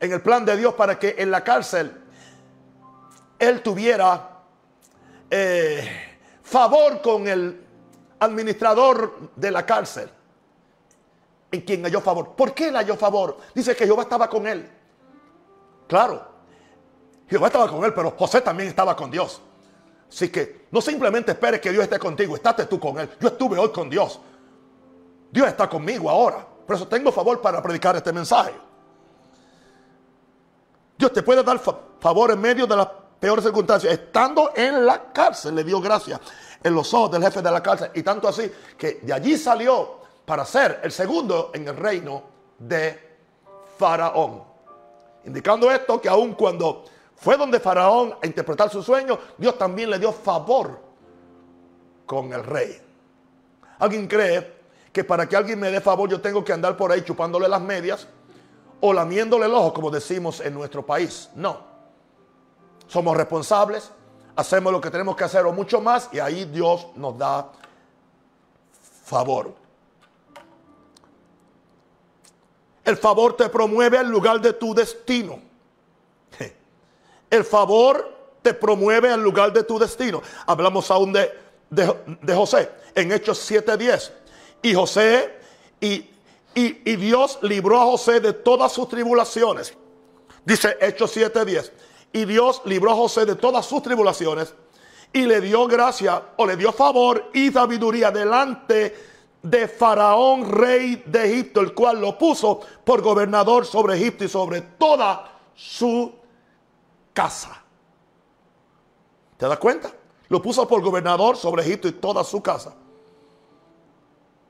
En 0.00 0.12
el 0.12 0.20
plan 0.20 0.44
de 0.44 0.56
Dios 0.56 0.74
para 0.74 0.98
que 0.98 1.14
en 1.18 1.30
la 1.30 1.44
cárcel 1.44 2.02
él 3.38 3.62
tuviera 3.62 4.40
eh, 5.30 6.13
favor 6.44 7.02
con 7.02 7.26
el 7.26 7.64
administrador 8.20 9.30
de 9.34 9.50
la 9.50 9.66
cárcel. 9.66 10.08
En 11.50 11.60
quien 11.62 11.82
halló 11.82 12.00
favor. 12.00 12.34
¿Por 12.36 12.54
qué 12.54 12.68
él 12.68 12.76
halló 12.76 12.96
favor? 12.96 13.38
Dice 13.54 13.74
que 13.74 13.84
Jehová 13.84 14.02
estaba 14.02 14.28
con 14.28 14.46
él. 14.46 14.70
Claro, 15.88 16.26
Jehová 17.28 17.46
estaba 17.48 17.68
con 17.68 17.84
él, 17.84 17.92
pero 17.94 18.12
José 18.12 18.40
también 18.40 18.68
estaba 18.68 18.94
con 18.94 19.10
Dios. 19.10 19.40
Así 20.08 20.28
que 20.28 20.66
no 20.70 20.80
simplemente 20.80 21.32
esperes 21.32 21.60
que 21.60 21.70
Dios 21.70 21.84
esté 21.84 21.98
contigo, 21.98 22.36
estate 22.36 22.66
tú 22.66 22.78
con 22.78 22.98
él. 22.98 23.10
Yo 23.20 23.28
estuve 23.28 23.58
hoy 23.58 23.70
con 23.70 23.88
Dios. 23.88 24.20
Dios 25.30 25.48
está 25.48 25.68
conmigo 25.68 26.10
ahora. 26.10 26.46
Por 26.66 26.76
eso 26.76 26.86
tengo 26.86 27.10
favor 27.10 27.40
para 27.40 27.62
predicar 27.62 27.96
este 27.96 28.12
mensaje. 28.12 28.52
Dios 30.96 31.12
te 31.12 31.22
puede 31.22 31.42
dar 31.42 31.58
favor 31.58 32.30
en 32.30 32.40
medio 32.40 32.66
de 32.66 32.76
las 32.76 32.88
peores 33.24 33.42
circunstancias. 33.42 33.90
Estando 33.90 34.52
en 34.54 34.84
la 34.84 35.10
cárcel 35.10 35.54
le 35.54 35.64
dio 35.64 35.80
gracia 35.80 36.20
en 36.62 36.74
los 36.74 36.92
ojos 36.92 37.12
del 37.12 37.22
jefe 37.22 37.40
de 37.40 37.50
la 37.50 37.62
cárcel. 37.62 37.90
Y 37.94 38.02
tanto 38.02 38.28
así 38.28 38.52
que 38.76 39.00
de 39.00 39.14
allí 39.14 39.38
salió 39.38 40.00
para 40.26 40.44
ser 40.44 40.80
el 40.82 40.92
segundo 40.92 41.50
en 41.54 41.66
el 41.66 41.74
reino 41.74 42.22
de 42.58 43.16
Faraón. 43.78 44.42
Indicando 45.24 45.70
esto 45.70 46.02
que 46.02 46.10
aun 46.10 46.34
cuando 46.34 46.84
fue 47.16 47.38
donde 47.38 47.60
Faraón 47.60 48.14
a 48.22 48.26
interpretar 48.26 48.68
su 48.68 48.82
sueño, 48.82 49.18
Dios 49.38 49.56
también 49.56 49.88
le 49.88 49.98
dio 49.98 50.12
favor 50.12 50.78
con 52.04 52.30
el 52.30 52.44
rey. 52.44 52.78
¿Alguien 53.78 54.06
cree 54.06 54.52
que 54.92 55.02
para 55.02 55.26
que 55.26 55.34
alguien 55.34 55.58
me 55.58 55.70
dé 55.70 55.80
favor 55.80 56.10
yo 56.10 56.20
tengo 56.20 56.44
que 56.44 56.52
andar 56.52 56.76
por 56.76 56.92
ahí 56.92 57.00
chupándole 57.00 57.48
las 57.48 57.62
medias 57.62 58.06
o 58.82 58.92
lamiéndole 58.92 59.46
el 59.46 59.54
ojo, 59.54 59.72
como 59.72 59.90
decimos 59.90 60.40
en 60.40 60.52
nuestro 60.52 60.84
país. 60.84 61.30
No. 61.34 61.73
Somos 62.86 63.16
responsables, 63.16 63.90
hacemos 64.36 64.72
lo 64.72 64.80
que 64.80 64.90
tenemos 64.90 65.16
que 65.16 65.24
hacer 65.24 65.44
o 65.46 65.52
mucho 65.52 65.80
más 65.80 66.08
y 66.12 66.18
ahí 66.18 66.44
Dios 66.44 66.88
nos 66.96 67.16
da 67.18 67.50
favor. 69.04 69.54
El 72.84 72.96
favor 72.96 73.36
te 73.36 73.48
promueve 73.48 73.98
al 73.98 74.08
lugar 74.08 74.40
de 74.40 74.52
tu 74.52 74.74
destino. 74.74 75.40
El 77.30 77.44
favor 77.44 78.14
te 78.42 78.52
promueve 78.52 79.10
al 79.10 79.22
lugar 79.22 79.52
de 79.52 79.62
tu 79.62 79.78
destino. 79.78 80.22
Hablamos 80.46 80.90
aún 80.90 81.12
de, 81.12 81.32
de, 81.70 82.34
José 82.34 82.70
en 82.94 83.10
Hechos 83.10 83.50
7:10 83.50 84.12
y 84.62 84.74
José, 84.74 85.32
y, 85.80 86.10
y, 86.54 86.96
Dios 86.96 87.38
libró 87.42 87.80
a 87.80 87.84
José 87.84 88.20
de 88.20 88.32
todas 88.32 88.72
sus 88.72 88.88
tribulaciones. 88.88 89.74
Dice 90.44 90.76
Hechos 90.80 91.16
7:10. 91.16 91.70
Y 92.14 92.26
Dios 92.26 92.62
libró 92.64 92.92
a 92.92 92.94
José 92.94 93.26
de 93.26 93.34
todas 93.34 93.66
sus 93.66 93.82
tribulaciones 93.82 94.54
y 95.12 95.22
le 95.26 95.40
dio 95.40 95.66
gracia 95.66 96.22
o 96.36 96.46
le 96.46 96.56
dio 96.56 96.72
favor 96.72 97.30
y 97.34 97.50
sabiduría 97.50 98.12
delante 98.12 98.96
de 99.42 99.66
Faraón, 99.66 100.48
rey 100.48 101.02
de 101.06 101.24
Egipto, 101.24 101.60
el 101.60 101.74
cual 101.74 102.00
lo 102.00 102.16
puso 102.16 102.60
por 102.84 103.02
gobernador 103.02 103.66
sobre 103.66 103.96
Egipto 103.96 104.22
y 104.22 104.28
sobre 104.28 104.60
toda 104.60 105.28
su 105.56 106.14
casa. 107.12 107.60
¿Te 109.36 109.48
das 109.48 109.58
cuenta? 109.58 109.90
Lo 110.28 110.40
puso 110.40 110.68
por 110.68 110.82
gobernador 110.82 111.36
sobre 111.36 111.64
Egipto 111.64 111.88
y 111.88 111.92
toda 111.94 112.22
su 112.22 112.40
casa. 112.40 112.74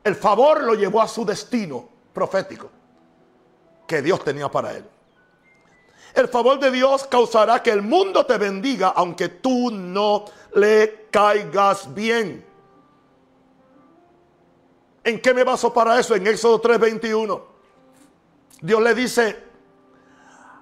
El 0.05 0.17
favor 0.17 0.63
lo 0.63 0.75
llevó 0.75 1.01
a 1.01 1.09
su 1.09 1.25
destino 1.25 1.89
profético 2.13 2.69
que 3.87 4.03
Dios 4.03 4.23
tenía 4.23 4.51
para 4.51 4.77
él. 4.77 4.85
El 6.15 6.29
favor 6.29 6.61
de 6.61 6.71
Dios 6.71 7.07
causará 7.09 7.61
que 7.61 7.71
el 7.71 7.83
mundo 7.83 8.25
te 8.25 8.39
bendiga 8.39 8.93
aunque 8.95 9.29
tú 9.29 9.71
no 9.73 10.25
le 10.55 11.09
caigas 11.11 11.93
bien. 11.93 12.47
¿En 15.03 15.21
qué 15.21 15.35
me 15.35 15.43
baso 15.43 15.73
para 15.73 15.99
eso? 15.99 16.15
En 16.15 16.27
Éxodo 16.27 16.61
3:21. 16.61 17.43
Dios 18.61 18.81
le 18.81 18.95
dice 18.95 19.45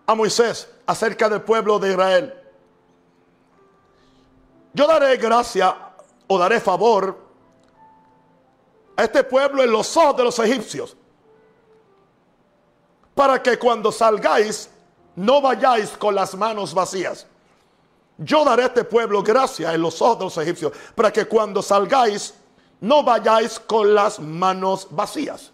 a 0.07 0.15
Moisés 0.15 0.69
acerca 0.87 1.29
del 1.29 1.43
pueblo 1.43 1.79
de 1.79 1.91
Israel. 1.91 2.35
Yo 4.73 4.87
daré 4.87 5.19
gracia 5.19 5.77
o 6.27 6.39
daré 6.39 6.61
favor 6.61 7.19
a 8.97 9.05
este 9.05 9.23
pueblo 9.23 9.63
en 9.63 9.71
los 9.71 9.95
ojos 9.99 10.17
de 10.17 10.25
los 10.25 10.39
egipcios, 10.39 10.97
para 13.15 13.43
que 13.43 13.59
cuando 13.59 13.93
salgáis 13.93 14.72
no 15.17 15.41
vayáis 15.41 15.91
con 15.91 16.15
las 16.15 16.35
manos 16.35 16.75
vacías. 16.75 17.27
Yo 18.19 18.45
daré 18.45 18.65
a 18.65 18.67
este 18.67 18.85
pueblo 18.85 19.23
gracia 19.23 19.73
en 19.75 19.81
los 19.81 20.01
ojos 20.01 20.19
de 20.19 20.25
los 20.25 20.39
egipcios, 20.39 20.73
para 20.95 21.13
que 21.13 21.27
cuando 21.27 21.63
salgáis 21.63 22.35
no 22.81 23.03
vayáis 23.03 23.59
con 23.61 23.95
las 23.95 24.19
manos 24.19 24.89
vacías. 24.91 25.53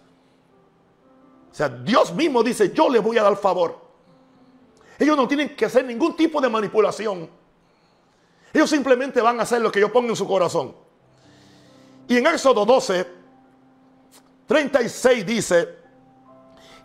O 1.50 1.54
sea, 1.54 1.68
Dios 1.68 2.12
mismo 2.14 2.42
dice, 2.42 2.72
yo 2.72 2.88
le 2.88 2.98
voy 2.98 3.18
a 3.18 3.22
dar 3.22 3.36
favor. 3.36 3.80
Ellos 4.98 5.16
no 5.16 5.28
tienen 5.28 5.54
que 5.54 5.64
hacer 5.64 5.84
ningún 5.84 6.16
tipo 6.16 6.40
de 6.40 6.48
manipulación. 6.48 7.28
Ellos 8.52 8.70
simplemente 8.70 9.20
van 9.20 9.38
a 9.40 9.42
hacer 9.42 9.60
lo 9.60 9.70
que 9.70 9.80
yo 9.80 9.92
pongo 9.92 10.08
en 10.08 10.16
su 10.16 10.26
corazón. 10.26 10.74
Y 12.08 12.16
en 12.16 12.26
Éxodo 12.26 12.64
12, 12.64 13.06
36 14.46 15.26
dice, 15.26 15.77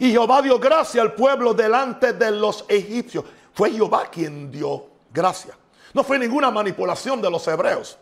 y 0.04 0.12
Jehová 0.12 0.42
dio 0.42 0.60
gracia 0.60 1.02
al 1.02 1.14
pueblo 1.14 1.54
delante 1.54 2.12
de 2.12 2.30
los 2.30 2.66
egipcios. 2.68 3.24
Fue 3.54 3.72
Jehová 3.72 4.08
quien 4.12 4.52
dio 4.52 4.88
gracia. 5.14 5.58
No 5.94 6.04
fue 6.04 6.20
ninguna 6.20 6.52
manipulación 6.52 7.22
de 7.22 7.32
los 7.32 7.48
hebreos. 7.48 7.98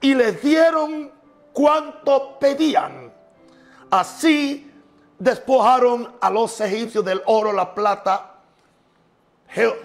Y 0.00 0.12
les 0.12 0.42
dieron 0.42 1.12
cuanto 1.52 2.36
pedían. 2.36 3.12
Así 3.92 4.72
despojaron 5.20 6.16
a 6.20 6.28
los 6.30 6.60
egipcios 6.60 7.04
del 7.04 7.22
oro, 7.26 7.52
la 7.52 7.72
plata, 7.72 8.40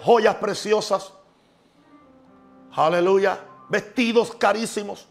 joyas 0.02 0.34
preciosas. 0.34 1.12
Aleluya. 2.72 3.38
Vestidos 3.68 4.34
carísimos. 4.34 5.06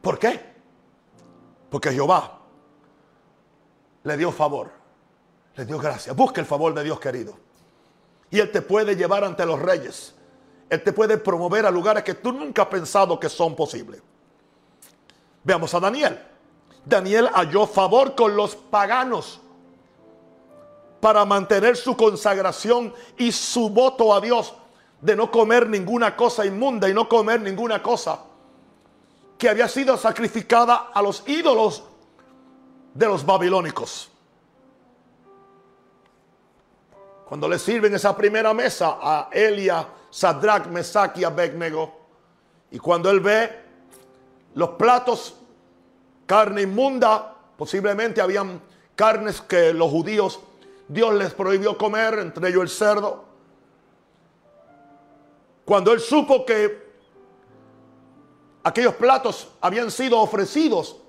¿Por 0.00 0.20
qué? 0.20 0.40
Porque 1.68 1.90
Jehová 1.90 2.41
le 4.04 4.16
dio 4.16 4.32
favor, 4.32 4.70
le 5.56 5.64
dio 5.64 5.78
gracia. 5.78 6.12
Busca 6.12 6.40
el 6.40 6.46
favor 6.46 6.74
de 6.74 6.84
Dios 6.84 6.98
querido. 6.98 7.36
Y 8.30 8.40
Él 8.40 8.50
te 8.50 8.62
puede 8.62 8.96
llevar 8.96 9.24
ante 9.24 9.44
los 9.44 9.60
reyes. 9.60 10.14
Él 10.70 10.82
te 10.82 10.92
puede 10.92 11.18
promover 11.18 11.66
a 11.66 11.70
lugares 11.70 12.02
que 12.02 12.14
tú 12.14 12.32
nunca 12.32 12.62
has 12.62 12.68
pensado 12.68 13.20
que 13.20 13.28
son 13.28 13.54
posibles. 13.54 14.00
Veamos 15.44 15.74
a 15.74 15.80
Daniel. 15.80 16.18
Daniel 16.84 17.28
halló 17.34 17.66
favor 17.66 18.14
con 18.14 18.34
los 18.36 18.56
paganos. 18.56 19.40
para 21.00 21.24
mantener 21.24 21.76
su 21.76 21.96
consagración 21.96 22.94
y 23.18 23.32
su 23.32 23.70
voto 23.70 24.14
a 24.14 24.20
Dios 24.20 24.54
de 25.00 25.16
no 25.16 25.32
comer 25.32 25.68
ninguna 25.68 26.14
cosa 26.14 26.46
inmunda 26.46 26.88
y 26.88 26.94
no 26.94 27.08
comer 27.08 27.40
ninguna 27.40 27.82
cosa 27.82 28.20
que 29.36 29.48
había 29.48 29.66
sido 29.66 29.96
sacrificada 29.96 30.90
a 30.94 31.02
los 31.02 31.24
ídolos 31.26 31.82
de 32.94 33.06
los 33.06 33.24
babilónicos. 33.24 34.10
Cuando 37.26 37.48
le 37.48 37.58
sirven 37.58 37.94
esa 37.94 38.14
primera 38.14 38.52
mesa 38.52 38.98
a 39.00 39.28
Elia, 39.32 39.88
Sadrach, 40.10 40.66
Mesach 40.66 41.16
y 41.16 41.24
Abednego, 41.24 42.00
y 42.70 42.78
cuando 42.78 43.10
él 43.10 43.20
ve 43.20 43.60
los 44.54 44.70
platos, 44.70 45.36
carne 46.26 46.62
inmunda, 46.62 47.34
posiblemente 47.56 48.20
habían 48.20 48.60
carnes 48.94 49.40
que 49.40 49.72
los 49.72 49.90
judíos, 49.90 50.40
Dios 50.88 51.14
les 51.14 51.32
prohibió 51.32 51.78
comer, 51.78 52.18
entre 52.18 52.50
ellos 52.50 52.62
el 52.62 52.68
cerdo. 52.68 53.24
Cuando 55.64 55.92
él 55.92 56.00
supo 56.00 56.44
que 56.44 56.92
aquellos 58.62 58.94
platos 58.94 59.48
habían 59.60 59.90
sido 59.90 60.18
ofrecidos 60.18 61.01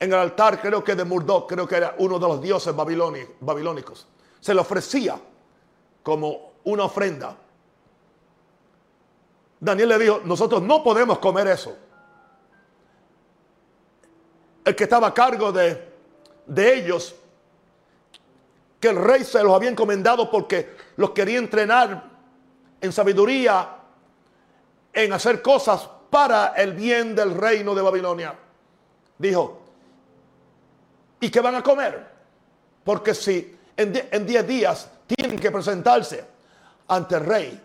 en 0.00 0.12
el 0.12 0.18
altar, 0.18 0.60
creo 0.60 0.82
que 0.84 0.94
de 0.94 1.04
Murdoch, 1.04 1.48
creo 1.48 1.66
que 1.66 1.76
era 1.76 1.94
uno 1.98 2.18
de 2.18 2.28
los 2.28 2.40
dioses 2.40 2.74
babilónicos, 2.74 4.06
se 4.40 4.54
le 4.54 4.60
ofrecía 4.60 5.18
como 6.02 6.52
una 6.64 6.84
ofrenda. 6.84 7.36
Daniel 9.60 9.88
le 9.88 9.98
dijo, 9.98 10.20
nosotros 10.24 10.62
no 10.62 10.82
podemos 10.84 11.18
comer 11.18 11.48
eso. 11.48 11.76
El 14.64 14.76
que 14.76 14.84
estaba 14.84 15.08
a 15.08 15.14
cargo 15.14 15.50
de, 15.50 15.92
de 16.46 16.74
ellos, 16.74 17.16
que 18.78 18.88
el 18.88 18.96
rey 18.96 19.24
se 19.24 19.42
los 19.42 19.52
había 19.52 19.70
encomendado 19.70 20.30
porque 20.30 20.76
los 20.96 21.10
quería 21.10 21.38
entrenar 21.38 22.10
en 22.80 22.92
sabiduría, 22.92 23.76
en 24.92 25.12
hacer 25.12 25.42
cosas 25.42 25.88
para 26.10 26.48
el 26.48 26.74
bien 26.74 27.16
del 27.16 27.34
reino 27.34 27.74
de 27.74 27.82
Babilonia. 27.82 28.38
Dijo, 29.18 29.67
¿y 31.20 31.30
qué 31.30 31.40
van 31.40 31.54
a 31.54 31.62
comer? 31.62 32.06
Porque 32.84 33.14
si 33.14 33.56
en 33.76 34.26
10 34.26 34.46
días 34.46 34.90
tienen 35.06 35.38
que 35.38 35.50
presentarse 35.50 36.24
ante 36.88 37.14
el 37.16 37.24
rey 37.24 37.62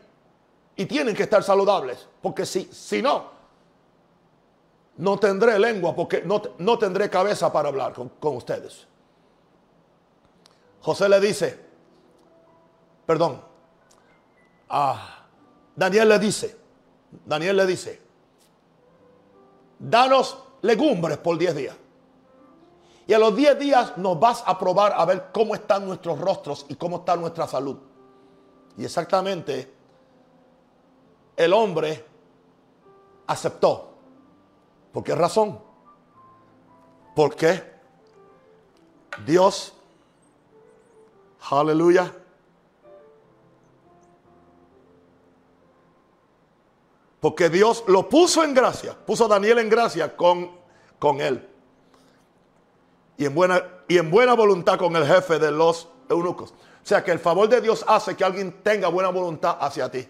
y 0.76 0.86
tienen 0.86 1.16
que 1.16 1.24
estar 1.24 1.44
saludables, 1.44 2.08
porque 2.22 2.46
si, 2.46 2.66
si 2.66 3.02
no, 3.02 3.32
no 4.98 5.18
tendré 5.18 5.58
lengua, 5.58 5.96
porque 5.96 6.22
no, 6.22 6.42
no 6.60 6.78
tendré 6.78 7.10
cabeza 7.10 7.52
para 7.52 7.70
hablar 7.70 7.94
con, 7.94 8.10
con 8.10 8.36
ustedes. 8.36 8.88
José 10.82 11.10
le 11.10 11.20
dice, 11.20 11.60
perdón, 13.06 13.42
a 14.70 15.26
Daniel 15.76 16.10
le 16.10 16.20
dice, 16.20 16.58
Daniel 17.26 17.58
le 17.58 17.66
dice, 17.66 18.02
danos 19.80 20.38
legumbres 20.62 21.18
por 21.18 21.38
10 21.38 21.56
días. 21.56 21.76
Y 23.06 23.14
a 23.14 23.20
los 23.20 23.36
10 23.36 23.60
días 23.60 23.98
nos 23.98 24.20
vas 24.20 24.44
a 24.46 24.58
probar 24.58 24.94
a 24.96 25.06
ver 25.06 25.30
cómo 25.34 25.56
están 25.56 25.86
nuestros 25.86 26.20
rostros 26.20 26.66
y 26.70 26.76
cómo 26.76 26.98
está 26.98 27.16
nuestra 27.16 27.48
salud. 27.48 27.78
Y 28.78 28.86
exactamente 28.86 29.74
el 31.36 31.54
hombre 31.54 32.06
aceptó. 33.28 33.90
¿Por 34.94 35.04
qué 35.04 35.16
razón? 35.16 35.60
Porque 37.16 37.62
Dios, 39.26 39.74
aleluya, 41.50 42.12
porque 47.20 47.50
Dios 47.50 47.84
lo 47.88 48.08
puso 48.08 48.44
en 48.44 48.54
gracia, 48.54 48.96
puso 49.06 49.26
a 49.26 49.28
Daniel 49.28 49.60
en 49.60 49.70
gracia 49.70 50.16
con, 50.16 50.52
con 51.00 51.20
él 51.20 51.53
y 53.18 53.26
en 53.26 53.36
buena, 53.36 53.64
y 53.88 53.98
en 53.98 54.10
buena 54.10 54.34
voluntad 54.34 54.78
con 54.78 54.96
el 54.96 55.06
jefe 55.06 55.40
de 55.40 55.52
los 55.52 55.88
eunucos. 56.10 56.52
O 56.52 56.86
sea 56.86 57.04
que 57.04 57.12
el 57.12 57.20
favor 57.20 57.48
de 57.48 57.62
Dios 57.62 57.86
hace 57.88 58.16
que 58.16 58.24
alguien 58.24 58.62
tenga 58.64 58.88
buena 58.90 59.10
voluntad 59.10 59.58
hacia 59.60 59.90
ti. 59.90 60.08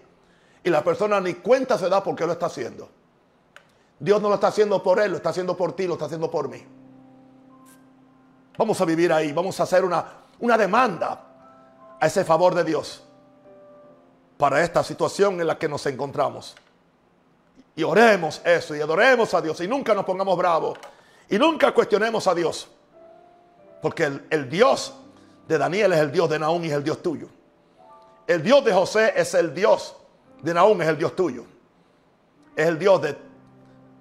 Y 0.63 0.69
la 0.69 0.83
persona 0.83 1.19
ni 1.19 1.35
cuenta 1.35 1.77
se 1.77 1.89
da 1.89 2.03
por 2.03 2.15
qué 2.15 2.25
lo 2.25 2.33
está 2.33 2.47
haciendo. 2.47 2.89
Dios 3.99 4.21
no 4.21 4.29
lo 4.29 4.35
está 4.35 4.47
haciendo 4.47 4.81
por 4.81 4.99
él, 4.99 5.11
lo 5.11 5.17
está 5.17 5.29
haciendo 5.29 5.55
por 5.55 5.75
ti, 5.75 5.85
lo 5.85 5.93
está 5.93 6.05
haciendo 6.05 6.31
por 6.31 6.49
mí. 6.49 6.65
Vamos 8.57 8.79
a 8.81 8.85
vivir 8.85 9.11
ahí, 9.11 9.31
vamos 9.31 9.59
a 9.59 9.63
hacer 9.63 9.83
una, 9.83 10.05
una 10.39 10.57
demanda 10.57 11.95
a 11.99 12.05
ese 12.05 12.23
favor 12.23 12.55
de 12.55 12.63
Dios 12.63 13.03
para 14.37 14.61
esta 14.61 14.83
situación 14.83 15.39
en 15.39 15.47
la 15.47 15.57
que 15.57 15.69
nos 15.69 15.85
encontramos. 15.85 16.55
Y 17.75 17.83
oremos 17.83 18.41
eso 18.43 18.75
y 18.75 18.81
adoremos 18.81 19.33
a 19.33 19.41
Dios 19.41 19.59
y 19.61 19.67
nunca 19.67 19.93
nos 19.93 20.05
pongamos 20.05 20.37
bravos 20.37 20.77
y 21.29 21.37
nunca 21.37 21.73
cuestionemos 21.73 22.27
a 22.27 22.35
Dios. 22.35 22.67
Porque 23.83 24.21
el, 24.29 24.49
Dios 24.49 24.93
de 25.45 25.57
Daniel 25.57 25.91
es 25.91 25.99
el 25.99 26.09
Dios 26.09 26.29
de 26.29 26.39
Naúm 26.39 26.63
y 26.63 26.67
es 26.67 26.73
el 26.73 26.85
Dios 26.85 27.03
tuyo. 27.03 27.27
El 28.25 28.41
Dios 28.41 28.63
de 28.63 28.71
José 28.73 29.11
es 29.13 29.33
el 29.33 29.53
Dios 29.53 29.93
de 30.41 30.53
Naúm, 30.53 30.81
es 30.81 30.87
el 30.87 30.97
Dios 30.97 31.13
tuyo. 31.17 31.43
Es 32.55 32.65
el 32.65 32.79
Dios 32.79 33.01
de, 33.01 33.17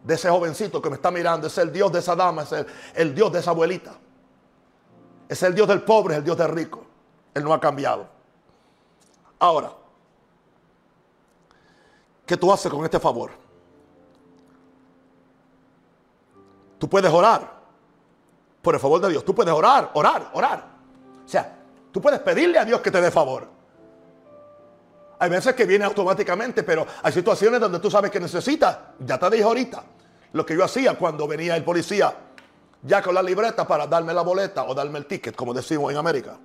ese 0.07 0.31
jovencito 0.31 0.81
que 0.81 0.89
me 0.89 0.95
está 0.95 1.11
mirando. 1.11 1.49
Es 1.49 1.59
el 1.59 1.73
Dios 1.73 1.91
de 1.91 1.99
esa 1.99 2.15
dama, 2.15 2.43
es 2.43 2.53
el, 2.53 2.67
el 2.95 3.13
Dios 3.13 3.33
de 3.33 3.41
esa 3.41 3.51
abuelita. 3.51 3.93
Es 5.29 5.43
el 5.43 5.53
Dios 5.53 5.67
del 5.67 5.83
pobre, 5.83 6.15
es 6.15 6.19
el 6.19 6.25
Dios 6.27 6.37
del 6.37 6.51
rico. 6.51 6.87
Él 7.35 7.43
no 7.43 7.53
ha 7.53 7.59
cambiado. 7.59 8.07
Ahora, 9.41 9.73
¿qué 12.25 12.37
tú 12.37 12.53
haces 12.53 12.71
con 12.71 12.85
este 12.85 13.01
favor? 13.01 13.33
Tú 16.79 16.89
puedes 16.89 17.13
orar 17.13 17.62
por 18.63 18.75
el 18.75 18.81
favor 18.81 19.01
de 19.01 19.11
Dios. 19.11 19.25
Tú 19.25 19.35
puedes 19.35 19.53
orar, 19.53 19.91
orar, 19.95 20.31
orar. 20.33 20.65
O 21.25 21.29
sea, 21.29 21.59
tú 21.91 22.01
puedes 22.01 22.21
pedirle 22.21 22.59
a 22.59 22.65
Dios 22.65 22.81
que 22.81 22.91
te 22.91 23.01
dé 23.01 23.11
favor. 23.11 23.49
Hay 25.19 25.29
veces 25.29 25.55
que 25.55 25.67
viene 25.67 25.85
automáticamente, 25.85 26.63
pero 26.63 26.87
hay 27.03 27.13
situaciones 27.13 27.61
donde 27.61 27.79
tú 27.79 27.91
sabes 27.91 28.11
que 28.11 28.19
necesitas. 28.19 28.79
Ya 29.01 29.19
te 29.19 29.31
dije 29.31 29.43
ahorita 29.43 29.83
lo 30.33 30.47
que 30.47 30.57
yo 30.57 30.65
hacía 30.65 30.97
cuando 30.97 31.29
venía 31.29 31.57
el 31.57 31.65
policía 31.65 32.15
ya 32.83 33.01
con 33.01 33.15
la 33.15 33.23
libreta 33.23 33.67
para 33.67 33.87
darme 33.87 34.13
la 34.13 34.23
boleta 34.23 34.65
o 34.65 34.75
darme 34.75 34.99
el 34.99 35.07
ticket, 35.07 35.37
como 35.37 35.55
decimos 35.55 35.91
en 35.93 35.99
América. 35.99 36.37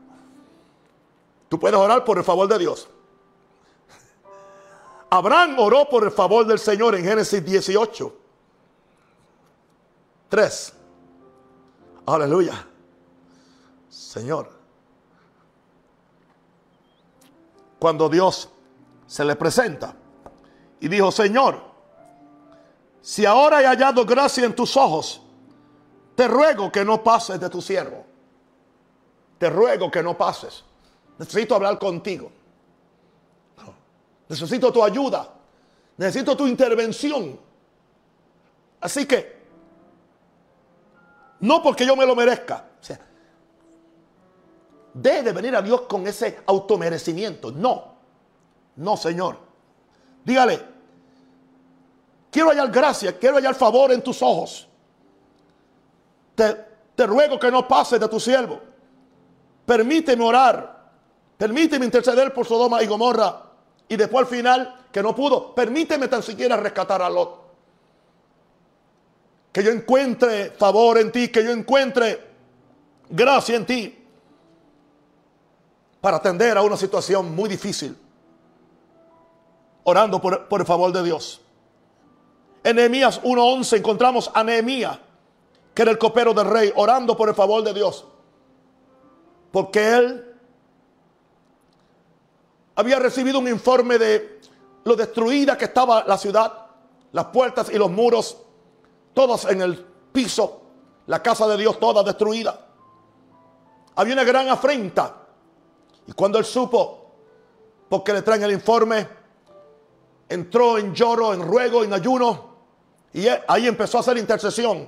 Tú 1.50 1.60
puedes 1.60 1.78
orar 1.78 2.04
por 2.04 2.18
el 2.18 2.24
favor 2.24 2.48
de 2.48 2.60
Dios. 2.60 2.88
Abraham 5.10 5.56
oró 5.58 5.88
por 5.90 6.04
el 6.04 6.12
favor 6.12 6.46
del 6.46 6.60
Señor 6.60 6.96
en 6.96 7.04
Génesis 7.04 7.44
18. 7.44 8.14
3. 10.30 10.74
Aleluya. 12.08 12.66
Señor. 13.90 14.50
Cuando 17.78 18.10
Dios 18.10 18.50
se 19.06 19.24
le 19.26 19.36
presenta 19.36 19.94
y 20.80 20.88
dijo, 20.88 21.12
Señor, 21.12 21.62
si 23.02 23.26
ahora 23.26 23.62
he 23.62 23.66
hallado 23.66 24.06
gracia 24.06 24.46
en 24.46 24.56
tus 24.56 24.76
ojos, 24.78 25.22
te 26.16 26.28
ruego 26.28 26.72
que 26.72 26.84
no 26.84 27.04
pases 27.04 27.40
de 27.40 27.50
tu 27.50 27.62
siervo. 27.62 28.06
Te 29.38 29.50
ruego 29.50 29.92
que 29.92 30.02
no 30.02 30.18
pases. 30.18 30.64
Necesito 31.20 31.56
hablar 31.56 31.78
contigo. 31.78 32.32
Necesito 34.30 34.72
tu 34.72 34.84
ayuda. 34.84 35.30
Necesito 35.98 36.36
tu 36.36 36.48
intervención. 36.48 37.40
Así 38.80 39.06
que 39.06 39.37
no 41.40 41.62
porque 41.62 41.86
yo 41.86 41.96
me 41.96 42.06
lo 42.06 42.16
merezca. 42.16 42.66
O 42.80 42.84
sea, 42.84 43.00
debe 44.94 45.32
venir 45.32 45.56
a 45.56 45.62
Dios 45.62 45.82
con 45.82 46.08
ese 46.08 46.40
automerecimiento. 46.46 47.52
No. 47.52 47.96
No, 48.76 48.98
Señor. 48.98 49.38
Dígale, 50.24 50.62
quiero 52.30 52.50
hallar 52.50 52.72
gracia, 52.72 53.18
quiero 53.18 53.38
hallar 53.38 53.56
favor 53.56 53.92
en 53.92 54.02
tus 54.02 54.22
ojos. 54.22 54.68
Te, 56.36 56.66
te 56.96 57.06
ruego 57.06 57.40
que 57.40 57.52
no 57.52 57.68
pases 57.68 58.00
de 58.00 58.08
tu 58.08 58.20
siervo. 58.20 58.60
Permíteme 59.66 60.24
orar. 60.24 60.78
Permíteme 61.38 61.86
interceder 61.86 62.34
por 62.34 62.46
Sodoma 62.46 62.82
y 62.82 62.88
Gomorra. 62.88 63.44
Y 63.88 63.96
después 63.96 64.26
al 64.26 64.30
final, 64.30 64.86
que 64.92 65.02
no 65.02 65.16
pudo, 65.16 65.54
permíteme 65.54 66.08
tan 66.08 66.24
siquiera 66.24 66.58
rescatar 66.58 67.02
a 67.02 67.10
Lot 67.10 67.47
que 69.52 69.64
yo 69.64 69.72
encuentre 69.72 70.52
favor 70.52 70.98
en 70.98 71.12
ti, 71.12 71.30
que 71.30 71.44
yo 71.44 71.52
encuentre 71.52 72.28
gracia 73.10 73.56
en 73.56 73.66
ti 73.66 74.08
para 76.02 76.18
atender 76.18 76.58
a 76.58 76.62
una 76.62 76.78
situación 76.78 77.36
muy 77.36 77.50
difícil, 77.50 77.98
orando 79.84 80.22
por, 80.22 80.60
el 80.60 80.66
favor 80.66 80.92
de 80.92 81.04
Dios. 81.04 81.42
En 82.64 82.76
Nehemías 82.76 83.22
1.11 83.24 83.78
encontramos 83.78 84.30
a 84.34 84.44
Nehemías, 84.44 85.00
que 85.74 85.82
era 85.82 85.92
el 85.92 85.98
copero 85.98 86.34
del 86.34 86.48
rey, 86.48 86.72
orando 86.76 87.16
por 87.16 87.30
el 87.30 87.36
favor 87.36 87.64
de 87.64 87.74
Dios. 87.74 88.06
Porque 89.52 89.96
él 89.96 90.36
había 92.76 93.00
recibido 93.00 93.40
un 93.40 93.48
informe 93.48 93.98
de 93.98 94.40
lo 94.84 94.96
destruida 94.96 95.58
que 95.58 95.66
estaba 95.66 96.04
la 96.06 96.18
ciudad, 96.18 96.68
las 97.12 97.26
puertas 97.26 97.70
y 97.72 97.78
los 97.78 97.90
muros, 97.90 98.38
todos 99.18 99.46
en 99.46 99.64
el 99.64 99.76
piso, 100.12 100.62
la 101.08 101.24
casa 101.24 101.48
de 101.48 101.58
Dios 101.58 101.80
toda 101.80 102.04
destruida. 102.04 102.68
Había 103.96 104.14
una 104.14 104.24
gran 104.24 104.48
afrenta. 104.48 105.12
Y 106.06 106.12
cuando 106.12 106.38
él 106.38 106.46
supo, 106.46 107.16
porque 107.90 108.14
le 108.14 108.22
traen 108.22 108.44
el 108.44 108.52
informe, 108.52 109.10
entró 110.30 110.78
en 110.78 110.94
lloro, 110.94 111.34
en 111.34 111.42
ruego, 111.42 111.84
en 111.84 111.94
ayuno, 111.94 112.58
y 113.12 113.26
ahí 113.48 113.66
empezó 113.66 113.98
a 113.98 114.02
hacer 114.02 114.20
intercesión. 114.20 114.88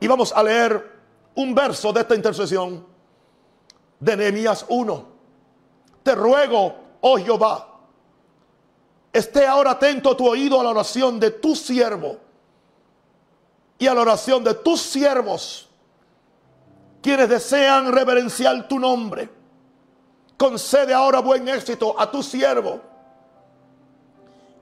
Y 0.00 0.08
vamos 0.08 0.32
a 0.32 0.42
leer 0.42 1.00
un 1.36 1.54
verso 1.54 1.92
de 1.92 2.00
esta 2.00 2.16
intercesión 2.16 2.84
de 4.00 4.16
Nehemías 4.16 4.66
1. 4.68 5.06
Te 6.02 6.16
ruego, 6.16 6.74
oh 7.00 7.16
Jehová, 7.16 7.78
esté 9.12 9.46
ahora 9.46 9.70
atento 9.70 10.16
tu 10.16 10.26
oído 10.26 10.60
a 10.60 10.64
la 10.64 10.70
oración 10.70 11.20
de 11.20 11.30
tu 11.30 11.54
siervo 11.54 12.23
y 13.78 13.86
a 13.86 13.94
la 13.94 14.00
oración 14.02 14.44
de 14.44 14.54
tus 14.54 14.80
siervos, 14.80 15.68
quienes 17.02 17.28
desean 17.28 17.92
reverenciar 17.92 18.66
tu 18.68 18.78
nombre. 18.78 19.28
Concede 20.36 20.92
ahora 20.92 21.20
buen 21.20 21.48
éxito 21.48 21.98
a 21.98 22.10
tu 22.10 22.22
siervo 22.22 22.80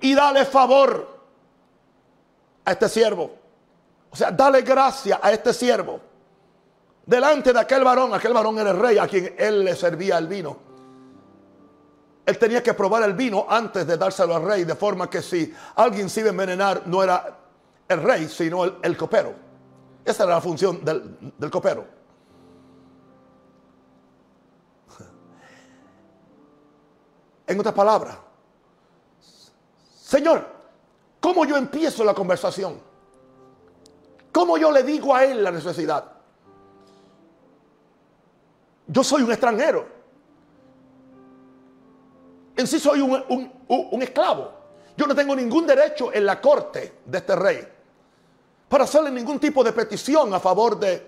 y 0.01 0.15
dale 0.15 0.45
favor 0.45 1.21
a 2.65 2.73
este 2.73 2.89
siervo. 2.89 3.31
O 4.11 4.17
sea, 4.17 4.31
dale 4.31 4.63
gracia 4.63 5.21
a 5.23 5.33
este 5.33 5.55
siervo. 5.55 6.01
Delante 7.07 7.53
de 7.53 7.61
aquel 7.61 7.83
varón, 7.83 8.13
aquel 8.15 8.33
varón 8.33 8.59
era 8.59 8.71
el 8.71 8.79
rey 8.79 8.99
a 8.99 9.09
quien 9.09 9.35
él 9.39 9.65
le 9.65 9.75
servía 9.75 10.19
el 10.19 10.27
vino. 10.27 10.57
Él 12.25 12.39
tenía 12.39 12.63
que 12.63 12.75
probar 12.75 13.03
el 13.03 13.15
vino 13.15 13.47
antes 13.49 13.87
de 13.87 13.97
dárselo 13.97 14.37
al 14.37 14.45
rey, 14.45 14.65
de 14.65 14.77
forma 14.77 15.11
que 15.11 15.23
si 15.23 15.53
alguien 15.75 16.09
se 16.09 16.21
iba 16.21 16.29
a 16.29 16.31
envenenar, 16.31 16.83
no 16.87 17.03
era 17.03 17.39
el 17.89 18.03
rey, 18.03 18.29
sino 18.29 18.65
el, 18.65 18.97
copero. 18.97 19.35
Esa 20.05 20.25
era 20.25 20.35
la 20.35 20.41
función 20.41 20.85
del, 20.85 21.33
del 21.39 21.51
copero. 21.51 21.87
En 27.47 27.61
otras 27.61 27.75
palabras, 27.75 28.17
Señor, 30.13 30.47
¿cómo 31.21 31.45
yo 31.45 31.57
empiezo 31.57 32.05
la 32.05 32.15
conversación? 32.15 32.81
¿Cómo 34.33 34.57
yo 34.57 34.71
le 34.71 34.83
digo 34.83 35.15
a 35.15 35.25
él 35.25 35.45
la 35.45 35.51
necesidad? 35.51 36.13
Yo 38.87 39.05
soy 39.05 39.23
un 39.23 39.31
extranjero. 39.31 39.87
En 42.57 42.67
sí 42.67 42.79
soy 42.79 43.01
un, 43.01 44.03
esclavo. 44.03 44.53
Yo 44.97 45.07
no 45.07 45.15
tengo 45.15 45.35
ningún 45.35 45.67
derecho 45.67 46.13
en 46.13 46.27
la 46.27 46.41
corte 46.41 47.01
de 47.05 47.19
este 47.19 47.37
rey 47.37 47.69
para 48.69 48.85
hacerle 48.85 49.11
ningún 49.11 49.39
tipo 49.39 49.63
de 49.63 49.73
petición 49.73 50.33
a 50.35 50.41
favor 50.41 50.79
de 50.79 51.07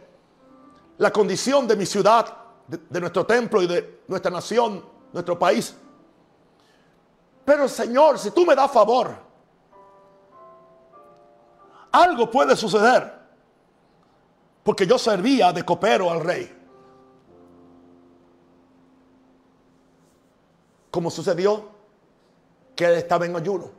la 0.99 1.11
condición 1.13 1.67
de 1.67 1.77
mi 1.77 1.87
ciudad, 1.87 2.27
de, 2.67 3.01
nuestro 3.01 3.27
templo 3.27 3.63
y 3.63 3.67
de 3.67 4.01
nuestra 4.09 4.31
nación, 4.31 4.85
nuestro 5.13 5.39
país. 5.39 5.75
Pero 7.45 7.69
Señor, 7.69 8.19
si 8.19 8.31
tú 8.31 8.47
me 8.47 8.55
das 8.55 8.71
favor, 8.71 9.15
algo 11.93 12.31
puede 12.31 12.57
suceder. 12.57 13.23
Porque 14.63 14.87
yo 14.87 14.99
servía 14.99 15.53
de 15.53 15.63
copero 15.63 16.11
al 16.11 16.21
rey. 16.21 16.65
como 20.95 21.11
sucedió 21.11 21.74
que 22.75 22.85
él 22.85 22.95
estaba 22.95 23.27
en 23.27 23.37
ayuno. 23.37 23.71